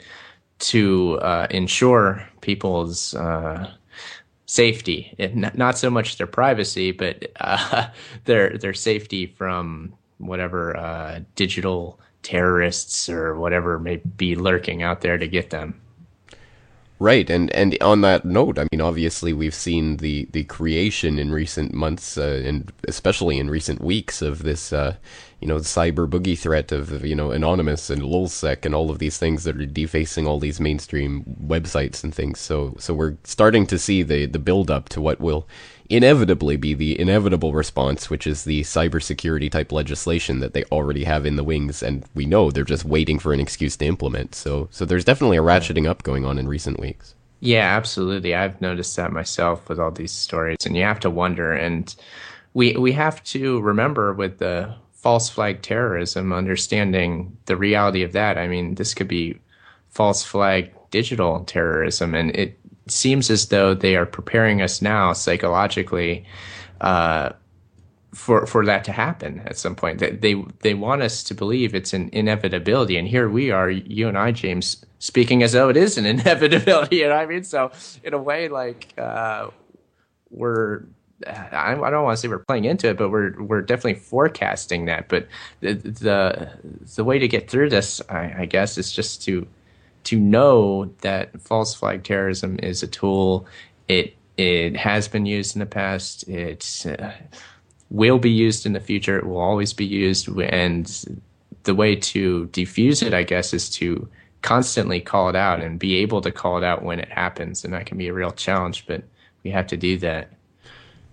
to 0.59 1.19
uh, 1.21 1.47
ensure 1.51 2.27
people's 2.41 3.15
safety, 4.49 5.13
not 5.35 5.77
so 5.77 5.91
much 5.91 6.17
their 6.17 6.25
privacy, 6.25 6.91
but 6.91 7.31
uh, 7.39 7.87
their 8.25 8.57
their 8.57 8.73
safety 8.73 9.27
from 9.27 9.93
whatever 10.17 10.75
uh, 10.75 11.19
digital 11.35 11.99
terrorists 12.23 13.09
or 13.09 13.35
whatever 13.35 13.77
may 13.77 13.97
be 13.97 14.35
lurking 14.35 14.81
out 14.81 15.01
there 15.01 15.19
to 15.19 15.27
get 15.27 15.51
them. 15.51 15.79
Right, 17.01 17.29
and 17.29 17.49
and 17.51 17.77
on 17.79 18.01
that 18.01 18.25
note, 18.25 18.59
I 18.59 18.67
mean, 18.73 18.81
obviously 18.81 19.31
we've 19.31 19.55
seen 19.55 19.97
the 19.97 20.27
the 20.33 20.43
creation 20.43 21.17
in 21.17 21.31
recent 21.31 21.73
months, 21.73 22.17
uh, 22.17 22.41
and 22.43 22.73
especially 22.89 23.39
in 23.39 23.49
recent 23.49 23.81
weeks, 23.81 24.21
of 24.21 24.43
this, 24.43 24.73
uh, 24.73 24.97
you 25.39 25.47
know, 25.47 25.55
cyber 25.59 26.09
boogie 26.09 26.37
threat 26.37 26.73
of 26.73 27.05
you 27.05 27.15
know 27.15 27.31
anonymous 27.31 27.89
and 27.89 28.01
lulzsec 28.01 28.65
and 28.65 28.75
all 28.75 28.91
of 28.91 28.99
these 28.99 29.17
things 29.17 29.45
that 29.45 29.55
are 29.55 29.65
defacing 29.65 30.27
all 30.27 30.39
these 30.39 30.59
mainstream 30.59 31.23
websites 31.41 32.03
and 32.03 32.13
things. 32.13 32.41
So 32.41 32.75
so 32.77 32.93
we're 32.93 33.15
starting 33.23 33.65
to 33.67 33.79
see 33.79 34.03
the 34.03 34.25
the 34.25 34.39
build 34.39 34.69
up 34.69 34.89
to 34.89 34.99
what 34.99 35.21
will 35.21 35.47
inevitably 35.89 36.55
be 36.55 36.73
the 36.73 36.99
inevitable 36.99 37.53
response, 37.53 38.09
which 38.09 38.27
is 38.27 38.43
the 38.43 38.61
cybersecurity 38.61 39.51
type 39.51 39.71
legislation 39.71 40.39
that 40.39 40.53
they 40.53 40.63
already 40.65 41.03
have 41.03 41.25
in 41.25 41.35
the 41.35 41.43
wings, 41.43 41.81
and 41.81 42.05
we 42.13 42.25
know 42.25 42.51
they're 42.51 42.63
just 42.63 42.85
waiting 42.85 43.19
for 43.19 43.33
an 43.33 43.39
excuse 43.39 43.75
to 43.77 43.85
implement. 43.85 44.35
So, 44.35 44.67
so 44.71 44.85
there's 44.85 45.05
definitely 45.05 45.37
a 45.37 45.43
ratcheting 45.43 45.87
up 45.87 46.03
going 46.03 46.25
on 46.25 46.37
in 46.37 46.47
recent 46.47 46.79
weeks. 46.79 47.15
Yeah, 47.39 47.75
absolutely. 47.75 48.35
I've 48.35 48.61
noticed 48.61 48.95
that 48.97 49.11
myself 49.11 49.69
with 49.69 49.79
all 49.79 49.91
these 49.91 50.11
stories, 50.11 50.65
and 50.65 50.75
you 50.75 50.83
have 50.83 50.99
to 51.01 51.09
wonder. 51.09 51.53
And 51.53 51.93
we 52.53 52.75
we 52.75 52.91
have 52.91 53.23
to 53.25 53.61
remember 53.61 54.13
with 54.13 54.39
the 54.39 54.75
false 54.91 55.29
flag 55.29 55.61
terrorism, 55.61 56.33
understanding 56.33 57.37
the 57.45 57.55
reality 57.55 58.03
of 58.03 58.11
that. 58.11 58.37
I 58.37 58.47
mean, 58.47 58.75
this 58.75 58.93
could 58.93 59.07
be 59.07 59.39
false 59.89 60.23
flag 60.23 60.73
digital 60.91 61.43
terrorism, 61.45 62.13
and 62.13 62.35
it 62.35 62.58
seems 62.91 63.29
as 63.29 63.47
though 63.47 63.73
they 63.73 63.95
are 63.95 64.05
preparing 64.05 64.61
us 64.61 64.81
now 64.81 65.13
psychologically 65.13 66.25
uh, 66.81 67.29
for 68.13 68.45
for 68.45 68.65
that 68.65 68.83
to 68.85 68.91
happen 68.91 69.41
at 69.45 69.57
some 69.57 69.75
point. 69.75 69.99
They, 69.99 70.11
they 70.11 70.33
they 70.61 70.73
want 70.73 71.01
us 71.01 71.23
to 71.23 71.33
believe 71.33 71.75
it's 71.75 71.93
an 71.93 72.09
inevitability, 72.11 72.97
and 72.97 73.07
here 73.07 73.29
we 73.29 73.51
are, 73.51 73.69
you 73.69 74.07
and 74.07 74.17
I, 74.17 74.31
James, 74.31 74.83
speaking 74.99 75.43
as 75.43 75.53
though 75.53 75.69
it 75.69 75.77
is 75.77 75.97
an 75.97 76.05
inevitability. 76.05 76.97
You 76.97 77.09
know 77.09 77.15
what 77.15 77.23
I 77.23 77.25
mean? 77.27 77.43
So 77.43 77.71
in 78.03 78.13
a 78.13 78.21
way, 78.21 78.49
like 78.49 78.93
uh, 78.97 79.49
we're. 80.29 80.83
I, 81.27 81.73
I 81.73 81.89
don't 81.89 82.05
want 82.05 82.15
to 82.15 82.21
say 82.21 82.29
we're 82.29 82.39
playing 82.39 82.63
into 82.63 82.87
it, 82.87 82.97
but 82.97 83.09
we're 83.09 83.41
we're 83.43 83.61
definitely 83.61 83.95
forecasting 83.95 84.85
that. 84.85 85.09
But 85.09 85.27
the 85.59 85.73
the, 85.73 86.51
the 86.95 87.03
way 87.03 87.19
to 87.19 87.27
get 87.27 87.49
through 87.49 87.69
this, 87.69 88.01
I, 88.09 88.33
I 88.39 88.45
guess, 88.45 88.77
is 88.77 88.89
just 88.93 89.21
to 89.23 89.45
to 90.05 90.19
know 90.19 90.85
that 91.01 91.39
false 91.41 91.75
flag 91.75 92.03
terrorism 92.03 92.59
is 92.61 92.83
a 92.83 92.87
tool. 92.87 93.45
It 93.87 94.15
it 94.37 94.77
has 94.77 95.07
been 95.07 95.25
used 95.25 95.55
in 95.55 95.59
the 95.59 95.65
past. 95.65 96.27
It 96.29 96.85
uh, 96.85 97.11
will 97.89 98.19
be 98.19 98.29
used 98.29 98.65
in 98.65 98.73
the 98.73 98.79
future. 98.79 99.17
It 99.17 99.25
will 99.25 99.39
always 99.39 99.73
be 99.73 99.85
used. 99.85 100.29
And 100.39 101.19
the 101.63 101.75
way 101.75 101.95
to 101.95 102.47
defuse 102.53 103.05
it, 103.05 103.13
I 103.13 103.23
guess, 103.23 103.53
is 103.53 103.69
to 103.71 104.07
constantly 104.41 105.01
call 105.01 105.27
it 105.27 105.35
out 105.35 105.59
and 105.59 105.77
be 105.77 105.97
able 105.97 106.21
to 106.21 106.31
call 106.31 106.57
it 106.57 106.63
out 106.63 106.83
when 106.83 106.99
it 106.99 107.09
happens. 107.09 107.65
And 107.65 107.73
that 107.73 107.85
can 107.85 107.97
be 107.97 108.07
a 108.07 108.13
real 108.13 108.31
challenge, 108.31 108.87
but 108.87 109.03
we 109.43 109.51
have 109.51 109.67
to 109.67 109.77
do 109.77 109.97
that. 109.97 110.31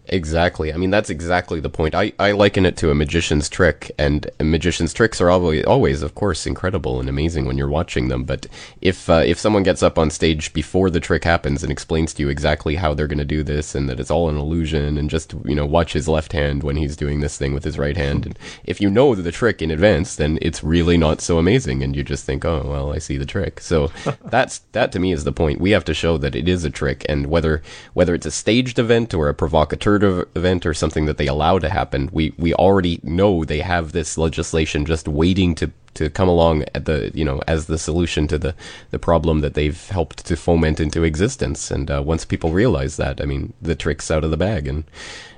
Exactly. 0.08 0.72
I 0.72 0.76
mean, 0.76 0.90
that's 0.90 1.10
exactly 1.10 1.58
the 1.58 1.68
point. 1.68 1.94
I, 1.94 2.12
I 2.18 2.32
liken 2.32 2.64
it 2.64 2.76
to 2.78 2.90
a 2.90 2.94
magician's 2.94 3.48
trick, 3.48 3.90
and 3.98 4.30
magician's 4.40 4.94
tricks 4.94 5.20
are 5.20 5.30
always, 5.30 5.64
always, 5.64 6.02
of 6.02 6.14
course, 6.14 6.46
incredible 6.46 7.00
and 7.00 7.08
amazing 7.08 7.44
when 7.44 7.58
you're 7.58 7.68
watching 7.68 8.08
them. 8.08 8.22
But 8.24 8.46
if 8.80 9.10
uh, 9.10 9.22
if 9.26 9.38
someone 9.38 9.64
gets 9.64 9.82
up 9.82 9.98
on 9.98 10.10
stage 10.10 10.52
before 10.52 10.90
the 10.90 11.00
trick 11.00 11.24
happens 11.24 11.62
and 11.62 11.72
explains 11.72 12.14
to 12.14 12.22
you 12.22 12.28
exactly 12.28 12.76
how 12.76 12.94
they're 12.94 13.08
going 13.08 13.18
to 13.18 13.24
do 13.24 13.42
this, 13.42 13.74
and 13.74 13.88
that 13.88 13.98
it's 13.98 14.10
all 14.10 14.28
an 14.28 14.36
illusion, 14.36 14.96
and 14.96 15.10
just 15.10 15.34
you 15.44 15.56
know 15.56 15.66
watch 15.66 15.92
his 15.92 16.06
left 16.06 16.32
hand 16.32 16.62
when 16.62 16.76
he's 16.76 16.96
doing 16.96 17.20
this 17.20 17.36
thing 17.36 17.52
with 17.52 17.64
his 17.64 17.78
right 17.78 17.96
hand, 17.96 18.26
and 18.26 18.38
if 18.64 18.80
you 18.80 18.88
know 18.88 19.14
the 19.14 19.32
trick 19.32 19.60
in 19.60 19.72
advance, 19.72 20.14
then 20.14 20.38
it's 20.40 20.62
really 20.62 20.96
not 20.96 21.20
so 21.20 21.38
amazing, 21.38 21.82
and 21.82 21.96
you 21.96 22.04
just 22.04 22.24
think, 22.24 22.44
oh 22.44 22.62
well, 22.64 22.92
I 22.92 22.98
see 22.98 23.18
the 23.18 23.26
trick. 23.26 23.60
So 23.60 23.90
that's 24.26 24.58
that 24.70 24.92
to 24.92 25.00
me 25.00 25.12
is 25.12 25.24
the 25.24 25.32
point. 25.32 25.60
We 25.60 25.72
have 25.72 25.84
to 25.86 25.94
show 25.94 26.16
that 26.18 26.36
it 26.36 26.48
is 26.48 26.64
a 26.64 26.70
trick, 26.70 27.04
and 27.08 27.26
whether 27.26 27.60
whether 27.92 28.14
it's 28.14 28.26
a 28.26 28.30
staged 28.30 28.78
event 28.78 29.12
or 29.12 29.28
a 29.28 29.34
provocateur 29.34 29.95
event 30.04 30.66
or 30.66 30.74
something 30.74 31.06
that 31.06 31.18
they 31.18 31.26
allow 31.26 31.58
to 31.58 31.68
happen. 31.68 32.08
We 32.12 32.32
we 32.38 32.54
already 32.54 33.00
know 33.02 33.44
they 33.44 33.60
have 33.60 33.92
this 33.92 34.18
legislation 34.18 34.84
just 34.84 35.08
waiting 35.08 35.54
to 35.56 35.70
to 35.94 36.10
come 36.10 36.28
along 36.28 36.64
at 36.74 36.84
the 36.84 37.10
you 37.14 37.24
know 37.24 37.40
as 37.48 37.66
the 37.66 37.78
solution 37.78 38.28
to 38.28 38.38
the 38.38 38.54
the 38.90 38.98
problem 38.98 39.40
that 39.40 39.54
they've 39.54 39.88
helped 39.88 40.26
to 40.26 40.36
foment 40.36 40.80
into 40.80 41.04
existence. 41.04 41.70
And 41.70 41.90
uh, 41.90 42.02
once 42.04 42.24
people 42.24 42.50
realize 42.50 42.96
that, 42.96 43.20
I 43.20 43.24
mean, 43.24 43.52
the 43.60 43.74
trick's 43.74 44.10
out 44.10 44.24
of 44.24 44.30
the 44.30 44.36
bag, 44.36 44.68
and 44.68 44.84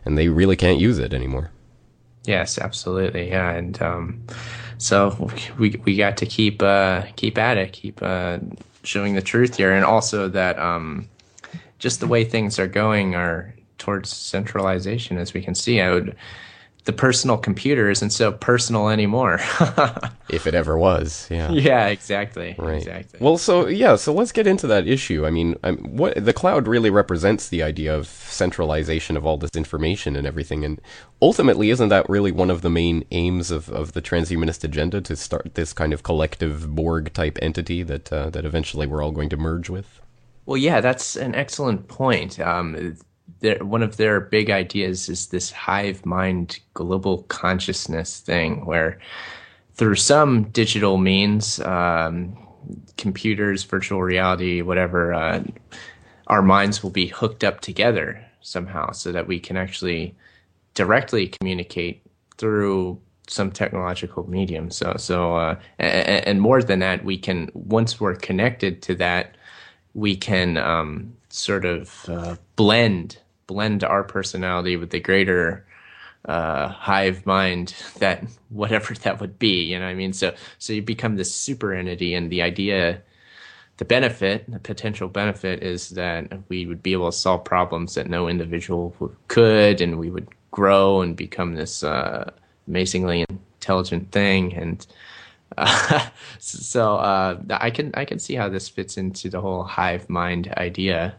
and 0.05 0.19
they 0.19 0.29
really 0.29 0.57
can't 0.57 0.81
use 0.81 0.99
it 0.99 1.15
anymore. 1.15 1.51
Yes, 2.25 2.59
absolutely. 2.59 3.31
Yeah, 3.31 3.51
and 3.51 3.81
um, 3.81 4.23
so 4.79 5.31
we 5.59 5.81
we 5.85 5.97
got 5.97 6.17
to 6.19 6.27
keep 6.27 6.63
uh, 6.63 7.03
keep 7.17 7.39
at 7.39 7.57
it, 7.57 7.73
keep 7.73 8.03
uh, 8.03 8.39
showing 8.83 9.15
the 9.15 9.23
truth 9.23 9.57
here, 9.57 9.73
and 9.73 9.85
also 9.85 10.29
that 10.29 10.59
um, 10.59 11.09
just 11.79 12.01
the 12.01 12.07
way 12.07 12.25
things 12.25 12.59
are 12.59 12.67
going 12.67 13.15
are 13.15 13.55
towards 13.79 14.11
centralization, 14.11 15.19
as 15.19 15.35
we 15.35 15.43
can 15.43 15.55
see. 15.55 15.81
I 15.81 15.93
would 15.93 16.17
the 16.89 16.93
personal 16.95 17.37
computer 17.37 17.91
isn't 17.91 18.09
so 18.09 18.33
personal 18.33 18.89
anymore. 18.89 19.35
if 20.31 20.47
it 20.47 20.55
ever 20.55 20.79
was, 20.79 21.29
yeah. 21.31 21.51
Yeah, 21.53 21.89
exactly. 21.89 22.55
Right. 22.59 22.79
Exactly. 22.79 23.19
Well, 23.21 23.37
so 23.37 23.67
yeah, 23.67 23.97
so 23.97 24.11
let's 24.15 24.33
get 24.33 24.47
into 24.47 24.67
that 24.69 24.89
issue. 24.89 25.27
I 25.27 25.31
mean, 25.31 25.55
I'm, 25.63 25.77
what 25.99 26.25
the 26.25 26.33
cloud 26.33 26.67
really 26.67 26.89
represents 26.89 27.51
the 27.51 27.63
idea 27.63 27.95
of 27.95 28.07
centralization 28.07 29.19
of 29.19 29.27
all 29.27 29.37
this 29.37 29.51
information 29.55 30.17
and 30.17 30.27
everything, 30.27 30.65
and 30.65 30.81
ultimately, 31.21 31.69
isn't 31.69 31.91
that 31.91 32.09
really 32.09 32.33
one 32.33 32.51
of 32.51 32.63
the 32.63 32.71
main 32.71 33.05
aims 33.11 33.51
of, 33.51 33.69
of 33.69 33.93
the 33.93 34.01
transhumanist 34.01 34.65
agenda 34.65 35.03
to 35.03 35.15
start 35.15 35.57
this 35.57 35.75
kind 35.75 35.93
of 35.93 36.03
collective 36.03 36.75
Borg 36.75 37.13
type 37.13 37.39
entity 37.43 37.83
that 37.83 38.11
uh, 38.11 38.31
that 38.31 38.47
eventually 38.47 38.87
we're 38.87 39.03
all 39.03 39.13
going 39.13 39.29
to 39.29 39.37
merge 39.37 39.69
with? 39.69 40.01
Well, 40.47 40.57
yeah, 40.57 40.81
that's 40.81 41.17
an 41.17 41.35
excellent 41.35 41.89
point. 41.89 42.41
Um, 42.41 42.97
their, 43.41 43.65
one 43.65 43.83
of 43.83 43.97
their 43.97 44.21
big 44.21 44.51
ideas 44.51 45.09
is 45.09 45.29
this 45.29 45.51
hive 45.51 46.05
mind 46.05 46.61
global 46.75 47.23
consciousness 47.25 48.21
thing, 48.21 48.65
where 48.65 48.99
through 49.75 49.95
some 49.95 50.45
digital 50.51 50.99
means, 50.99 51.61
um, 51.61 52.37
computers, 52.97 53.63
virtual 53.65 54.03
reality, 54.03 54.61
whatever, 54.63 55.15
uh, 55.15 55.43
our 56.27 56.43
minds 56.43 56.83
will 56.83 56.91
be 56.91 57.07
hooked 57.07 57.45
up 57.45 57.61
together 57.61 58.25
somehow 58.41 58.91
so 58.91 59.13
that 59.13 59.27
we 59.27 59.39
can 59.39 59.57
actually 59.57 60.15
directly 60.75 61.29
communicate 61.29 62.03
through 62.37 63.01
some 63.29 63.51
technological 63.51 64.29
medium. 64.29 64.71
So, 64.71 64.95
so, 64.97 65.37
uh, 65.37 65.57
and, 65.79 66.27
and, 66.27 66.41
more 66.41 66.63
than 66.63 66.79
that, 66.79 67.05
we 67.05 67.19
can, 67.19 67.51
once 67.53 68.01
we're 68.01 68.15
connected 68.15 68.81
to 68.83 68.95
that, 68.97 69.37
we 69.95 70.17
can 70.17 70.57
um, 70.57 71.15
sort 71.29 71.65
of 71.65 72.09
uh, 72.09 72.37
blend 72.57 73.19
blend 73.49 73.83
our 73.83 74.05
personality 74.05 74.77
with 74.77 74.91
the 74.91 75.01
greater 75.01 75.65
uh, 76.27 76.69
hive 76.69 77.27
mind 77.27 77.75
that 77.99 78.25
whatever 78.51 78.95
that 78.95 79.21
would 79.21 79.39
be. 79.41 79.65
You 79.65 79.81
know 79.81 79.87
what 79.87 79.91
I 79.91 79.95
mean? 79.95 80.13
So 80.13 80.35
so 80.59 80.73
you 80.73 80.83
become 80.83 81.17
this 81.17 81.35
super 81.35 81.73
entity, 81.73 82.15
and 82.15 82.31
the 82.31 82.43
idea, 82.43 83.03
the 83.79 83.85
benefit, 83.85 84.49
the 84.49 84.61
potential 84.61 85.09
benefit 85.09 85.63
is 85.63 85.91
that 85.91 86.33
we 86.49 86.67
would 86.67 86.83
be 86.83 86.93
able 86.93 87.11
to 87.11 87.17
solve 87.17 87.45
problems 87.45 87.95
that 87.95 88.09
no 88.09 88.29
individual 88.29 88.95
could, 89.27 89.81
and 89.81 89.99
we 89.99 90.11
would 90.11 90.29
grow 90.51 91.03
and 91.03 91.17
become 91.17 91.55
this 91.55 91.83
uh, 91.83 92.31
amazingly 92.69 93.25
intelligent 93.29 94.13
thing 94.13 94.55
and. 94.55 94.87
Uh, 95.57 96.07
so 96.39 96.99
I 97.51 97.71
can 97.71 97.91
I 97.95 98.05
can 98.05 98.19
see 98.19 98.35
how 98.35 98.51
this 98.51 98.69
fits 98.69 98.99
into 98.99 99.31
the 99.31 99.41
whole 99.41 99.65
hive 99.65 100.09
mind 100.11 100.53
idea. 100.59 101.17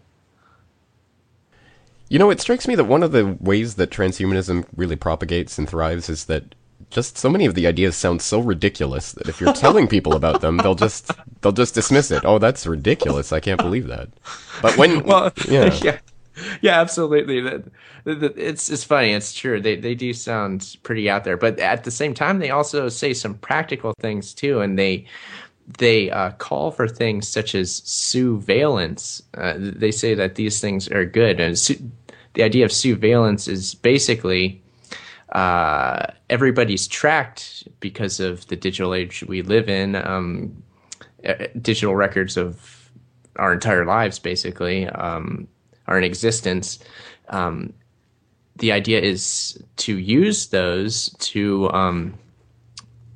You 2.09 2.17
know, 2.19 2.31
it 2.31 2.41
strikes 2.41 2.67
me 2.67 2.75
that 2.75 2.85
one 2.85 3.03
of 3.03 3.11
the 3.11 3.37
ways 3.39 3.75
that 3.75 3.91
transhumanism 3.91 4.65
really 4.75 4.95
propagates 4.95 5.57
and 5.57 5.69
thrives 5.69 6.09
is 6.09 6.25
that 6.25 6.55
just 6.89 7.17
so 7.17 7.29
many 7.29 7.45
of 7.45 7.53
the 7.53 7.67
ideas 7.67 7.95
sound 7.95 8.21
so 8.21 8.39
ridiculous 8.39 9.11
that 9.13 9.29
if 9.29 9.39
you're 9.39 9.53
telling 9.53 9.87
people 9.87 10.15
about 10.15 10.41
them, 10.41 10.57
they'll 10.57 10.75
just 10.75 11.11
they'll 11.41 11.51
just 11.51 11.75
dismiss 11.75 12.09
it. 12.09 12.23
Oh, 12.25 12.39
that's 12.39 12.65
ridiculous! 12.65 13.31
I 13.31 13.39
can't 13.39 13.61
believe 13.61 13.87
that. 13.87 14.09
But 14.61 14.77
when, 14.77 15.03
well, 15.05 15.31
yeah, 15.47 15.77
yeah, 15.83 15.99
yeah 16.61 16.81
absolutely. 16.81 17.61
It's 18.05 18.69
it's 18.69 18.83
funny. 18.83 19.11
It's 19.11 19.33
true. 19.33 19.61
They 19.61 19.75
they 19.75 19.93
do 19.93 20.13
sound 20.13 20.77
pretty 20.81 21.09
out 21.09 21.25
there, 21.25 21.37
but 21.37 21.59
at 21.59 21.83
the 21.83 21.91
same 21.91 22.13
time, 22.13 22.39
they 22.39 22.49
also 22.49 22.89
say 22.89 23.13
some 23.13 23.35
practical 23.35 23.93
things 23.99 24.33
too, 24.33 24.61
and 24.61 24.79
they 24.79 25.05
they 25.77 26.09
uh, 26.09 26.31
call 26.31 26.71
for 26.71 26.87
things 26.87 27.27
such 27.27 27.53
as 27.53 27.83
surveillance. 27.85 29.21
Uh, 29.35 29.53
they 29.57 29.91
say 29.91 30.15
that 30.15 30.35
these 30.35 30.59
things 30.59 30.89
are 30.89 31.05
good, 31.05 31.39
and 31.39 31.59
su- 31.59 31.91
the 32.33 32.43
idea 32.43 32.65
of 32.65 32.71
surveillance 32.71 33.47
is 33.47 33.75
basically 33.75 34.61
uh, 35.31 36.07
everybody's 36.29 36.87
tracked 36.87 37.67
because 37.79 38.19
of 38.19 38.47
the 38.47 38.55
digital 38.55 38.93
age 38.93 39.23
we 39.27 39.41
live 39.41 39.69
in. 39.69 39.95
Um, 39.95 40.63
digital 41.61 41.95
records 41.95 42.37
of 42.37 42.91
our 43.35 43.53
entire 43.53 43.85
lives, 43.85 44.19
basically, 44.19 44.87
um, 44.87 45.47
are 45.87 45.97
in 45.97 46.03
existence. 46.03 46.79
Um, 47.29 47.73
the 48.55 48.71
idea 48.71 48.99
is 48.99 49.61
to 49.77 49.97
use 49.97 50.47
those 50.47 51.09
to 51.19 51.69
um, 51.71 52.17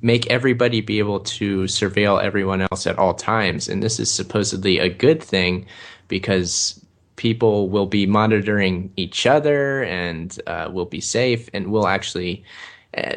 make 0.02 0.26
everybody 0.30 0.80
be 0.80 0.98
able 0.98 1.20
to 1.20 1.62
surveil 1.64 2.22
everyone 2.22 2.62
else 2.62 2.86
at 2.86 2.98
all 2.98 3.14
times. 3.14 3.68
And 3.68 3.82
this 3.82 3.98
is 3.98 4.10
supposedly 4.10 4.78
a 4.78 4.88
good 4.88 5.22
thing 5.22 5.66
because 6.08 6.83
people 7.16 7.68
will 7.68 7.86
be 7.86 8.06
monitoring 8.06 8.92
each 8.96 9.26
other 9.26 9.84
and 9.84 10.38
uh, 10.46 10.68
will 10.72 10.86
be 10.86 11.00
safe 11.00 11.48
and 11.52 11.70
will 11.70 11.86
actually. 11.86 12.44
Uh, 12.96 13.16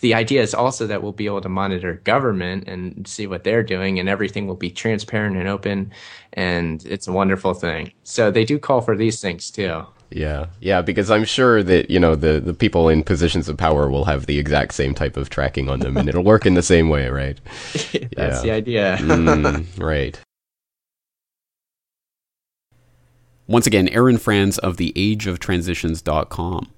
the 0.00 0.14
idea 0.14 0.40
is 0.40 0.54
also 0.54 0.86
that 0.86 1.02
we'll 1.02 1.12
be 1.12 1.26
able 1.26 1.40
to 1.40 1.48
monitor 1.48 1.94
government 2.04 2.68
and 2.68 3.06
see 3.08 3.26
what 3.26 3.42
they're 3.42 3.64
doing, 3.64 3.98
and 3.98 4.08
everything 4.08 4.46
will 4.46 4.54
be 4.54 4.70
transparent 4.70 5.36
and 5.36 5.48
open, 5.48 5.92
and 6.34 6.86
it's 6.86 7.08
a 7.08 7.12
wonderful 7.12 7.54
thing. 7.54 7.92
So 8.04 8.30
they 8.30 8.44
do 8.44 8.58
call 8.58 8.80
for 8.80 8.96
these 8.96 9.20
things 9.20 9.50
too. 9.50 9.84
Yeah, 10.10 10.46
yeah, 10.60 10.80
because 10.80 11.10
I'm 11.10 11.24
sure 11.24 11.62
that 11.62 11.90
you 11.90 12.00
know 12.00 12.14
the 12.14 12.40
the 12.40 12.54
people 12.54 12.88
in 12.88 13.02
positions 13.02 13.48
of 13.48 13.56
power 13.56 13.90
will 13.90 14.04
have 14.06 14.26
the 14.26 14.38
exact 14.38 14.74
same 14.74 14.94
type 14.94 15.16
of 15.16 15.28
tracking 15.28 15.68
on 15.68 15.80
them, 15.80 15.96
and 15.96 16.08
it'll 16.08 16.24
work 16.24 16.46
in 16.46 16.54
the 16.54 16.62
same 16.62 16.88
way, 16.88 17.08
right? 17.08 17.38
That's 17.72 17.92
yeah. 18.16 18.40
the 18.40 18.50
idea, 18.52 18.96
mm, 19.00 19.66
right? 19.78 20.18
Once 23.48 23.66
again, 23.66 23.88
Aaron 23.88 24.18
Franz 24.18 24.58
of 24.58 24.76
the 24.76 24.92
ageoftransitions.com. 24.94 26.70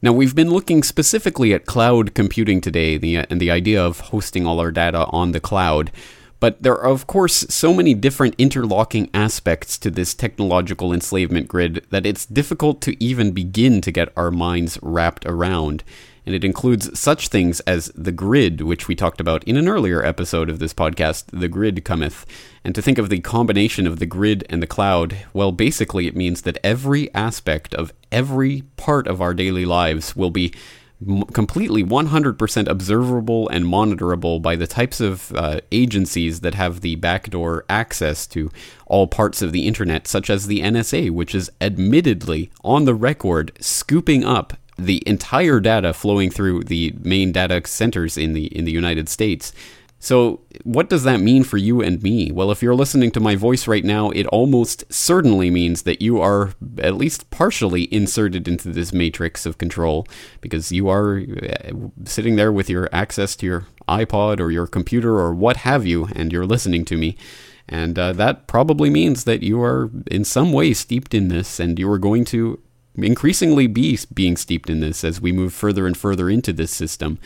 Now, 0.00 0.12
we've 0.12 0.34
been 0.34 0.50
looking 0.50 0.82
specifically 0.82 1.52
at 1.52 1.66
cloud 1.66 2.14
computing 2.14 2.62
today 2.62 2.96
the, 2.96 3.16
and 3.16 3.40
the 3.40 3.50
idea 3.50 3.82
of 3.82 4.00
hosting 4.00 4.46
all 4.46 4.58
our 4.58 4.72
data 4.72 5.04
on 5.06 5.32
the 5.32 5.40
cloud. 5.40 5.92
But 6.40 6.62
there 6.62 6.78
are, 6.78 6.90
of 6.90 7.06
course, 7.06 7.46
so 7.50 7.74
many 7.74 7.92
different 7.92 8.34
interlocking 8.38 9.10
aspects 9.12 9.76
to 9.78 9.90
this 9.90 10.14
technological 10.14 10.92
enslavement 10.92 11.48
grid 11.48 11.86
that 11.90 12.06
it's 12.06 12.26
difficult 12.26 12.80
to 12.82 13.02
even 13.02 13.32
begin 13.32 13.82
to 13.82 13.92
get 13.92 14.12
our 14.16 14.30
minds 14.30 14.78
wrapped 14.82 15.26
around 15.26 15.84
and 16.26 16.34
it 16.34 16.44
includes 16.44 16.98
such 16.98 17.28
things 17.28 17.60
as 17.60 17.92
the 17.94 18.12
grid, 18.12 18.60
which 18.60 18.88
we 18.88 18.94
talked 18.94 19.20
about 19.20 19.44
in 19.44 19.56
an 19.56 19.68
earlier 19.68 20.04
episode 20.04 20.48
of 20.48 20.58
this 20.58 20.72
podcast, 20.72 21.24
The 21.32 21.48
Grid 21.48 21.84
Cometh. 21.84 22.24
And 22.64 22.74
to 22.74 22.82
think 22.82 22.98
of 22.98 23.10
the 23.10 23.20
combination 23.20 23.86
of 23.86 23.98
the 23.98 24.06
grid 24.06 24.44
and 24.48 24.62
the 24.62 24.66
cloud, 24.66 25.16
well, 25.32 25.52
basically 25.52 26.06
it 26.06 26.16
means 26.16 26.42
that 26.42 26.58
every 26.64 27.12
aspect 27.14 27.74
of 27.74 27.92
every 28.10 28.62
part 28.76 29.06
of 29.06 29.20
our 29.20 29.34
daily 29.34 29.64
lives 29.64 30.16
will 30.16 30.30
be 30.30 30.54
completely 31.32 31.84
100% 31.84 32.68
observable 32.68 33.48
and 33.50 33.66
monitorable 33.66 34.40
by 34.40 34.56
the 34.56 34.66
types 34.66 35.00
of 35.00 35.32
uh, 35.32 35.60
agencies 35.70 36.40
that 36.40 36.54
have 36.54 36.80
the 36.80 36.94
backdoor 36.96 37.64
access 37.68 38.26
to 38.28 38.50
all 38.86 39.06
parts 39.06 39.42
of 39.42 39.52
the 39.52 39.66
internet, 39.66 40.06
such 40.06 40.30
as 40.30 40.46
the 40.46 40.60
NSA, 40.60 41.10
which 41.10 41.34
is 41.34 41.50
admittedly 41.60 42.50
on 42.62 42.84
the 42.84 42.94
record 42.94 43.52
scooping 43.60 44.24
up 44.24 44.54
the 44.76 45.02
entire 45.06 45.60
data 45.60 45.92
flowing 45.92 46.30
through 46.30 46.64
the 46.64 46.94
main 47.02 47.32
data 47.32 47.62
centers 47.66 48.16
in 48.16 48.32
the 48.32 48.46
in 48.46 48.64
the 48.64 48.72
United 48.72 49.08
States 49.08 49.52
So, 50.04 50.42
what 50.64 50.90
does 50.90 51.04
that 51.04 51.20
mean 51.20 51.44
for 51.44 51.56
you 51.56 51.80
and 51.80 52.02
me? 52.02 52.30
Well, 52.30 52.50
if 52.50 52.62
you're 52.62 52.74
listening 52.74 53.10
to 53.12 53.20
my 53.20 53.36
voice 53.36 53.66
right 53.66 53.82
now, 53.84 54.10
it 54.10 54.26
almost 54.26 54.84
certainly 54.92 55.48
means 55.48 55.82
that 55.84 56.02
you 56.02 56.20
are 56.20 56.52
at 56.76 56.96
least 56.96 57.30
partially 57.30 57.88
inserted 57.90 58.46
into 58.46 58.68
this 58.68 58.92
matrix 58.92 59.46
of 59.46 59.56
control 59.56 60.06
because 60.42 60.70
you 60.70 60.90
are 60.90 61.20
uh, 61.20 61.72
sitting 62.04 62.36
there 62.36 62.52
with 62.52 62.68
your 62.68 62.86
access 62.92 63.34
to 63.36 63.46
your 63.46 63.66
iPod 63.88 64.40
or 64.40 64.50
your 64.50 64.66
computer 64.66 65.18
or 65.18 65.32
what 65.32 65.56
have 65.58 65.86
you, 65.86 66.08
and 66.14 66.32
you're 66.32 66.44
listening 66.44 66.84
to 66.84 66.98
me. 66.98 67.16
And 67.66 67.98
uh, 67.98 68.12
that 68.12 68.46
probably 68.46 68.90
means 68.90 69.24
that 69.24 69.42
you 69.42 69.62
are 69.62 69.90
in 70.10 70.24
some 70.24 70.52
way 70.52 70.74
steeped 70.74 71.14
in 71.14 71.28
this, 71.28 71.58
and 71.58 71.78
you 71.78 71.90
are 71.90 71.98
going 71.98 72.26
to 72.26 72.60
increasingly 72.96 73.66
be 73.66 73.98
being 74.12 74.36
steeped 74.36 74.70
in 74.70 74.80
this 74.80 75.04
as 75.04 75.20
we 75.20 75.32
move 75.32 75.52
further 75.52 75.86
and 75.86 75.96
further 75.96 76.28
into 76.28 76.52
this 76.52 76.70
system. 76.70 77.18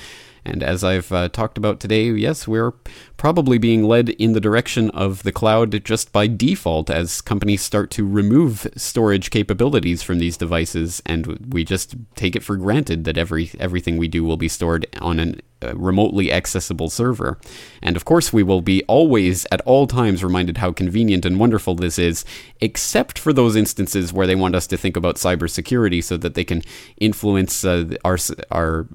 And 0.45 0.63
as 0.63 0.83
I've 0.83 1.13
uh, 1.13 1.29
talked 1.29 1.59
about 1.59 1.79
today, 1.81 2.11
yes, 2.11 2.49
we're 2.49 2.73
probably 3.19 3.59
being 3.59 3.83
led 3.83 4.09
in 4.11 4.33
the 4.33 4.41
direction 4.41 4.89
of 4.91 5.25
the 5.25 5.33
cloud 5.33 5.85
just 5.85 6.13
by 6.13 6.27
default 6.27 6.89
as 6.89 7.21
companies 7.21 7.61
start 7.61 7.91
to 7.91 8.07
remove 8.07 8.67
storage 8.77 9.31
capabilities 9.31 10.03
from 10.03 10.19
these 10.19 10.39
devices, 10.39 11.03
and 11.05 11.27
we 11.53 11.65
just 11.65 11.97
take 12.15 12.35
it 12.35 12.43
for 12.43 12.57
granted 12.57 13.05
that 13.05 13.19
every 13.19 13.51
everything 13.59 13.99
we 13.99 14.09
do 14.09 14.25
will 14.25 14.39
be 14.39 14.49
stored 14.49 14.87
on 15.01 15.19
an 15.19 15.43
uh, 15.61 15.75
remotely 15.75 16.31
accessible 16.33 16.89
server. 16.89 17.37
And 17.83 17.97
of 17.97 18.05
course, 18.05 18.33
we 18.33 18.45
will 18.45 18.61
be 18.61 18.85
always 18.85 19.45
at 19.51 19.61
all 19.63 19.89
times 19.89 20.23
reminded 20.23 20.59
how 20.59 20.71
convenient 20.71 21.25
and 21.25 21.41
wonderful 21.41 21.75
this 21.75 21.99
is, 21.99 22.25
except 22.61 23.19
for 23.19 23.33
those 23.33 23.57
instances 23.57 24.13
where 24.13 24.29
they 24.29 24.37
want 24.37 24.55
us 24.55 24.69
to 24.69 24.77
think 24.77 24.97
about 24.97 25.17
cybersecurity 25.17 26.03
so 26.05 26.17
that 26.19 26.35
they 26.35 26.45
can 26.45 26.63
influence 26.99 27.65
uh, 27.65 27.97
our, 28.05 28.19
our 28.53 28.87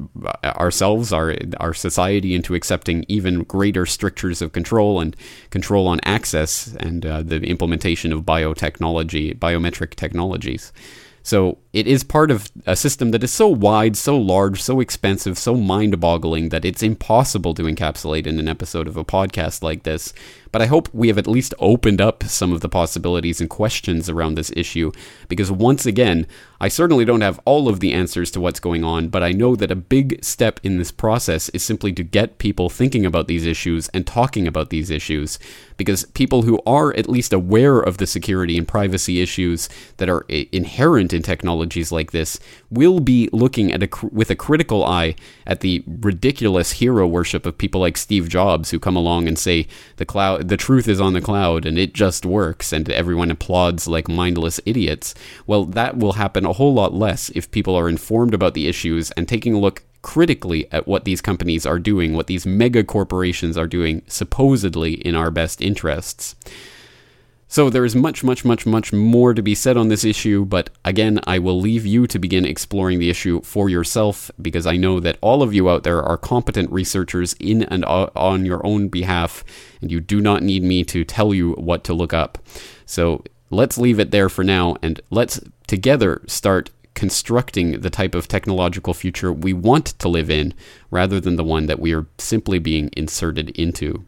ourselves, 0.45 1.11
our 1.11 1.36
our 1.59 1.74
society 1.74 2.34
into 2.34 2.55
accepting 2.55 3.03
even 3.09 3.43
greater 3.43 3.86
strictures 4.14 4.43
of 4.43 4.51
control 4.51 4.99
and 5.01 5.16
control 5.49 5.88
on 5.88 5.99
access 6.03 6.76
and 6.80 7.05
uh, 7.05 7.24
the 7.24 7.41
implementation 7.41 8.14
of 8.14 8.22
biotechnology, 8.22 9.38
biometric 9.38 9.95
technologies. 9.95 10.72
So 11.24 11.57
it 11.74 11.88
is 11.88 12.03
part 12.03 12.30
of 12.30 12.51
a 12.67 12.76
system 12.76 13.09
that 13.11 13.24
is 13.24 13.34
so 13.34 13.47
wide, 13.47 13.97
so 13.97 14.15
large, 14.15 14.61
so 14.61 14.80
expensive, 14.80 15.39
so 15.39 15.55
mind 15.55 15.99
boggling 15.99 16.49
that 16.49 16.63
it's 16.63 16.84
impossible 16.84 17.55
to 17.55 17.63
encapsulate 17.63 18.28
in 18.28 18.38
an 18.39 18.47
episode 18.47 18.88
of 18.88 18.95
a 18.95 19.03
podcast 19.03 19.63
like 19.63 19.82
this. 19.82 20.13
But 20.51 20.61
I 20.61 20.67
hope 20.67 20.93
we 20.93 21.07
have 21.07 21.17
at 21.17 21.26
least 21.26 21.55
opened 21.57 21.99
up 21.99 22.24
some 22.26 22.53
of 22.53 22.61
the 22.61 22.69
possibilities 22.69 23.41
and 23.41 23.49
questions 23.49 24.07
around 24.07 24.36
this 24.36 24.51
issue, 24.55 24.91
because 25.28 25.51
once 25.51 25.88
again, 25.88 26.28
I 26.61 26.67
certainly 26.67 27.05
don't 27.05 27.21
have 27.21 27.39
all 27.43 27.67
of 27.67 27.80
the 27.80 27.91
answers 27.91 28.30
to 28.32 28.39
what's 28.39 28.59
going 28.59 28.84
on, 28.84 29.09
but 29.09 29.24
I 29.24 29.32
know 29.32 29.55
that 29.55 29.71
a 29.71 29.76
big 29.76 30.24
step 30.24 30.59
in 30.61 30.78
this 30.78 30.91
process 30.91 31.49
is 31.49 31.63
simply 31.63 31.91
to 31.93 32.03
get 32.03 32.38
people 32.38 32.69
thinking 32.69 33.03
about 33.03 33.28
these 33.28 33.47
issues 33.47 33.89
and 33.89 34.05
talking 34.05 34.47
about 34.47 34.69
these 34.69 34.91
issues, 34.91 35.39
because 35.76 36.05
people 36.13 36.43
who 36.43 36.61
are 36.67 36.95
at 36.95 37.09
least 37.09 37.34
aware 37.34 37.80
of 37.80 37.97
the 37.97 38.05
security 38.05 38.55
and 38.55 38.67
privacy 38.67 39.21
issues 39.24 39.69
that 39.97 40.07
are 40.07 40.24
inherent 40.30 41.13
in 41.13 41.24
like 41.91 42.11
this 42.11 42.39
will 42.70 42.99
be 42.99 43.30
looking 43.32 43.72
at 43.72 43.84
a, 43.84 43.89
with 44.11 44.30
a 44.30 44.36
critical 44.36 44.84
eye 44.84 45.16
at 45.47 45.61
the 45.61 45.84
ridiculous 45.88 46.74
hero 46.74 47.07
worship 47.07 47.45
of 47.45 47.57
people 47.57 47.82
like 47.82 47.97
Steve 47.97 48.28
Jobs 48.30 48.72
who 48.72 48.80
come 48.80 48.95
along 48.95 49.28
and 49.28 49.38
say 49.38 49.68
the 49.97 50.05
cloud 50.05 50.49
the 50.49 50.57
truth 50.57 50.88
is 50.88 50.99
on 50.99 51.14
the 51.14 51.22
cloud 51.22 51.66
and 51.66 51.78
it 51.78 51.93
just 51.93 52.26
works 52.26 52.74
and 52.74 52.89
everyone 52.89 53.32
applauds 53.32 53.88
like 53.88 54.07
mindless 54.07 54.59
idiots. 54.66 55.16
Well, 55.47 55.66
that 55.66 55.97
will 55.97 56.14
happen 56.14 56.45
a 56.45 56.53
whole 56.53 56.74
lot 56.74 56.93
less 56.93 57.30
if 57.30 57.51
people 57.51 57.76
are 57.76 57.89
informed 57.89 58.34
about 58.34 58.53
the 58.53 58.68
issues 58.68 59.11
and 59.11 59.28
taking 59.28 59.53
a 59.53 59.59
look 59.59 59.84
critically 60.01 60.72
at 60.72 60.88
what 60.88 61.05
these 61.05 61.22
companies 61.22 61.66
are 61.66 61.80
doing, 61.80 62.14
what 62.14 62.28
these 62.28 62.45
mega 62.45 62.84
corporations 62.84 63.57
are 63.57 63.68
doing, 63.68 64.03
supposedly 64.07 64.93
in 64.93 65.16
our 65.16 65.32
best 65.32 65.61
interests. 65.61 66.36
So 67.54 67.70
there 67.70 67.86
is 67.86 67.95
much, 67.95 68.24
much, 68.24 68.43
much, 68.43 68.66
much 68.66 68.91
more 68.91 69.36
to 69.36 69.43
be 69.43 69.54
said 69.54 69.78
on 69.78 69.88
this 69.88 70.04
issue, 70.04 70.43
but 70.43 70.72
again, 70.84 71.20
I 71.26 71.38
will 71.38 71.62
leave 71.62 71.86
you 71.86 72.08
to 72.08 72.18
begin 72.18 72.45
exploring 72.45 72.97
the 72.97 73.12
issue 73.12 73.41
for 73.43 73.70
yourself 73.70 74.32
because 74.41 74.66
I 74.66 74.76
know 74.76 74.99
that 75.01 75.20
all 75.22 75.43
of 75.43 75.54
you 75.54 75.70
out 75.70 75.84
there 75.84 76.01
are 76.01 76.18
competent 76.18 76.72
researchers 76.72 77.34
in 77.34 77.62
and 77.62 77.86
on 77.86 78.43
your 78.47 78.66
own 78.66 78.88
behalf, 78.88 79.43
and 79.82 79.91
you 79.91 79.99
do 79.99 80.20
not 80.20 80.41
need 80.41 80.64
me 80.64 80.84
to 80.86 81.06
tell 81.06 81.32
you 81.32 81.51
what 81.51 81.84
to 81.84 81.93
look 81.93 82.12
up. 82.12 82.39
So 82.88 83.24
let's 83.51 83.78
leave 83.78 83.99
it 83.99 84.10
there 84.10 84.30
for 84.30 84.43
now, 84.43 84.76
and 84.82 84.99
let's 85.12 85.39
together 85.68 86.24
start 86.26 86.72
constructing 86.95 87.82
the 87.82 87.91
type 87.91 88.16
of 88.16 88.28
technological 88.28 88.95
future 88.95 89.32
we 89.32 89.54
want 89.54 89.86
to 89.99 90.10
live 90.10 90.32
in 90.32 90.56
rather 90.89 91.20
than 91.20 91.36
the 91.36 91.43
one 91.43 91.68
that 91.68 91.80
we 91.80 91.93
are 91.93 92.08
simply 92.18 92.58
being 92.58 92.89
inserted 92.97 93.51
into. 93.51 94.04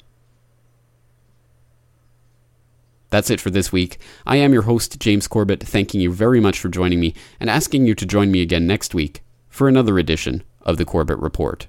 That's 3.16 3.30
it 3.30 3.39
for 3.39 3.49
this 3.49 3.72
week. 3.72 3.97
I 4.26 4.36
am 4.36 4.51
your 4.51 4.63
host, 4.63 4.99
James 4.99 5.26
Corbett, 5.26 5.63
thanking 5.63 6.01
you 6.01 6.11
very 6.11 6.41
much 6.41 6.59
for 6.59 6.68
joining 6.68 6.99
me 6.99 7.13
and 7.39 7.49
asking 7.49 7.86
you 7.88 7.95
to 7.95 8.05
join 8.05 8.30
me 8.30 8.41
again 8.41 8.68
next 8.68 8.93
week 8.93 9.24
for 9.47 9.70
another 9.70 9.97
edition 9.97 10.43
of 10.63 10.76
the 10.76 10.84
Corbett 10.84 11.20
Report. 11.20 11.66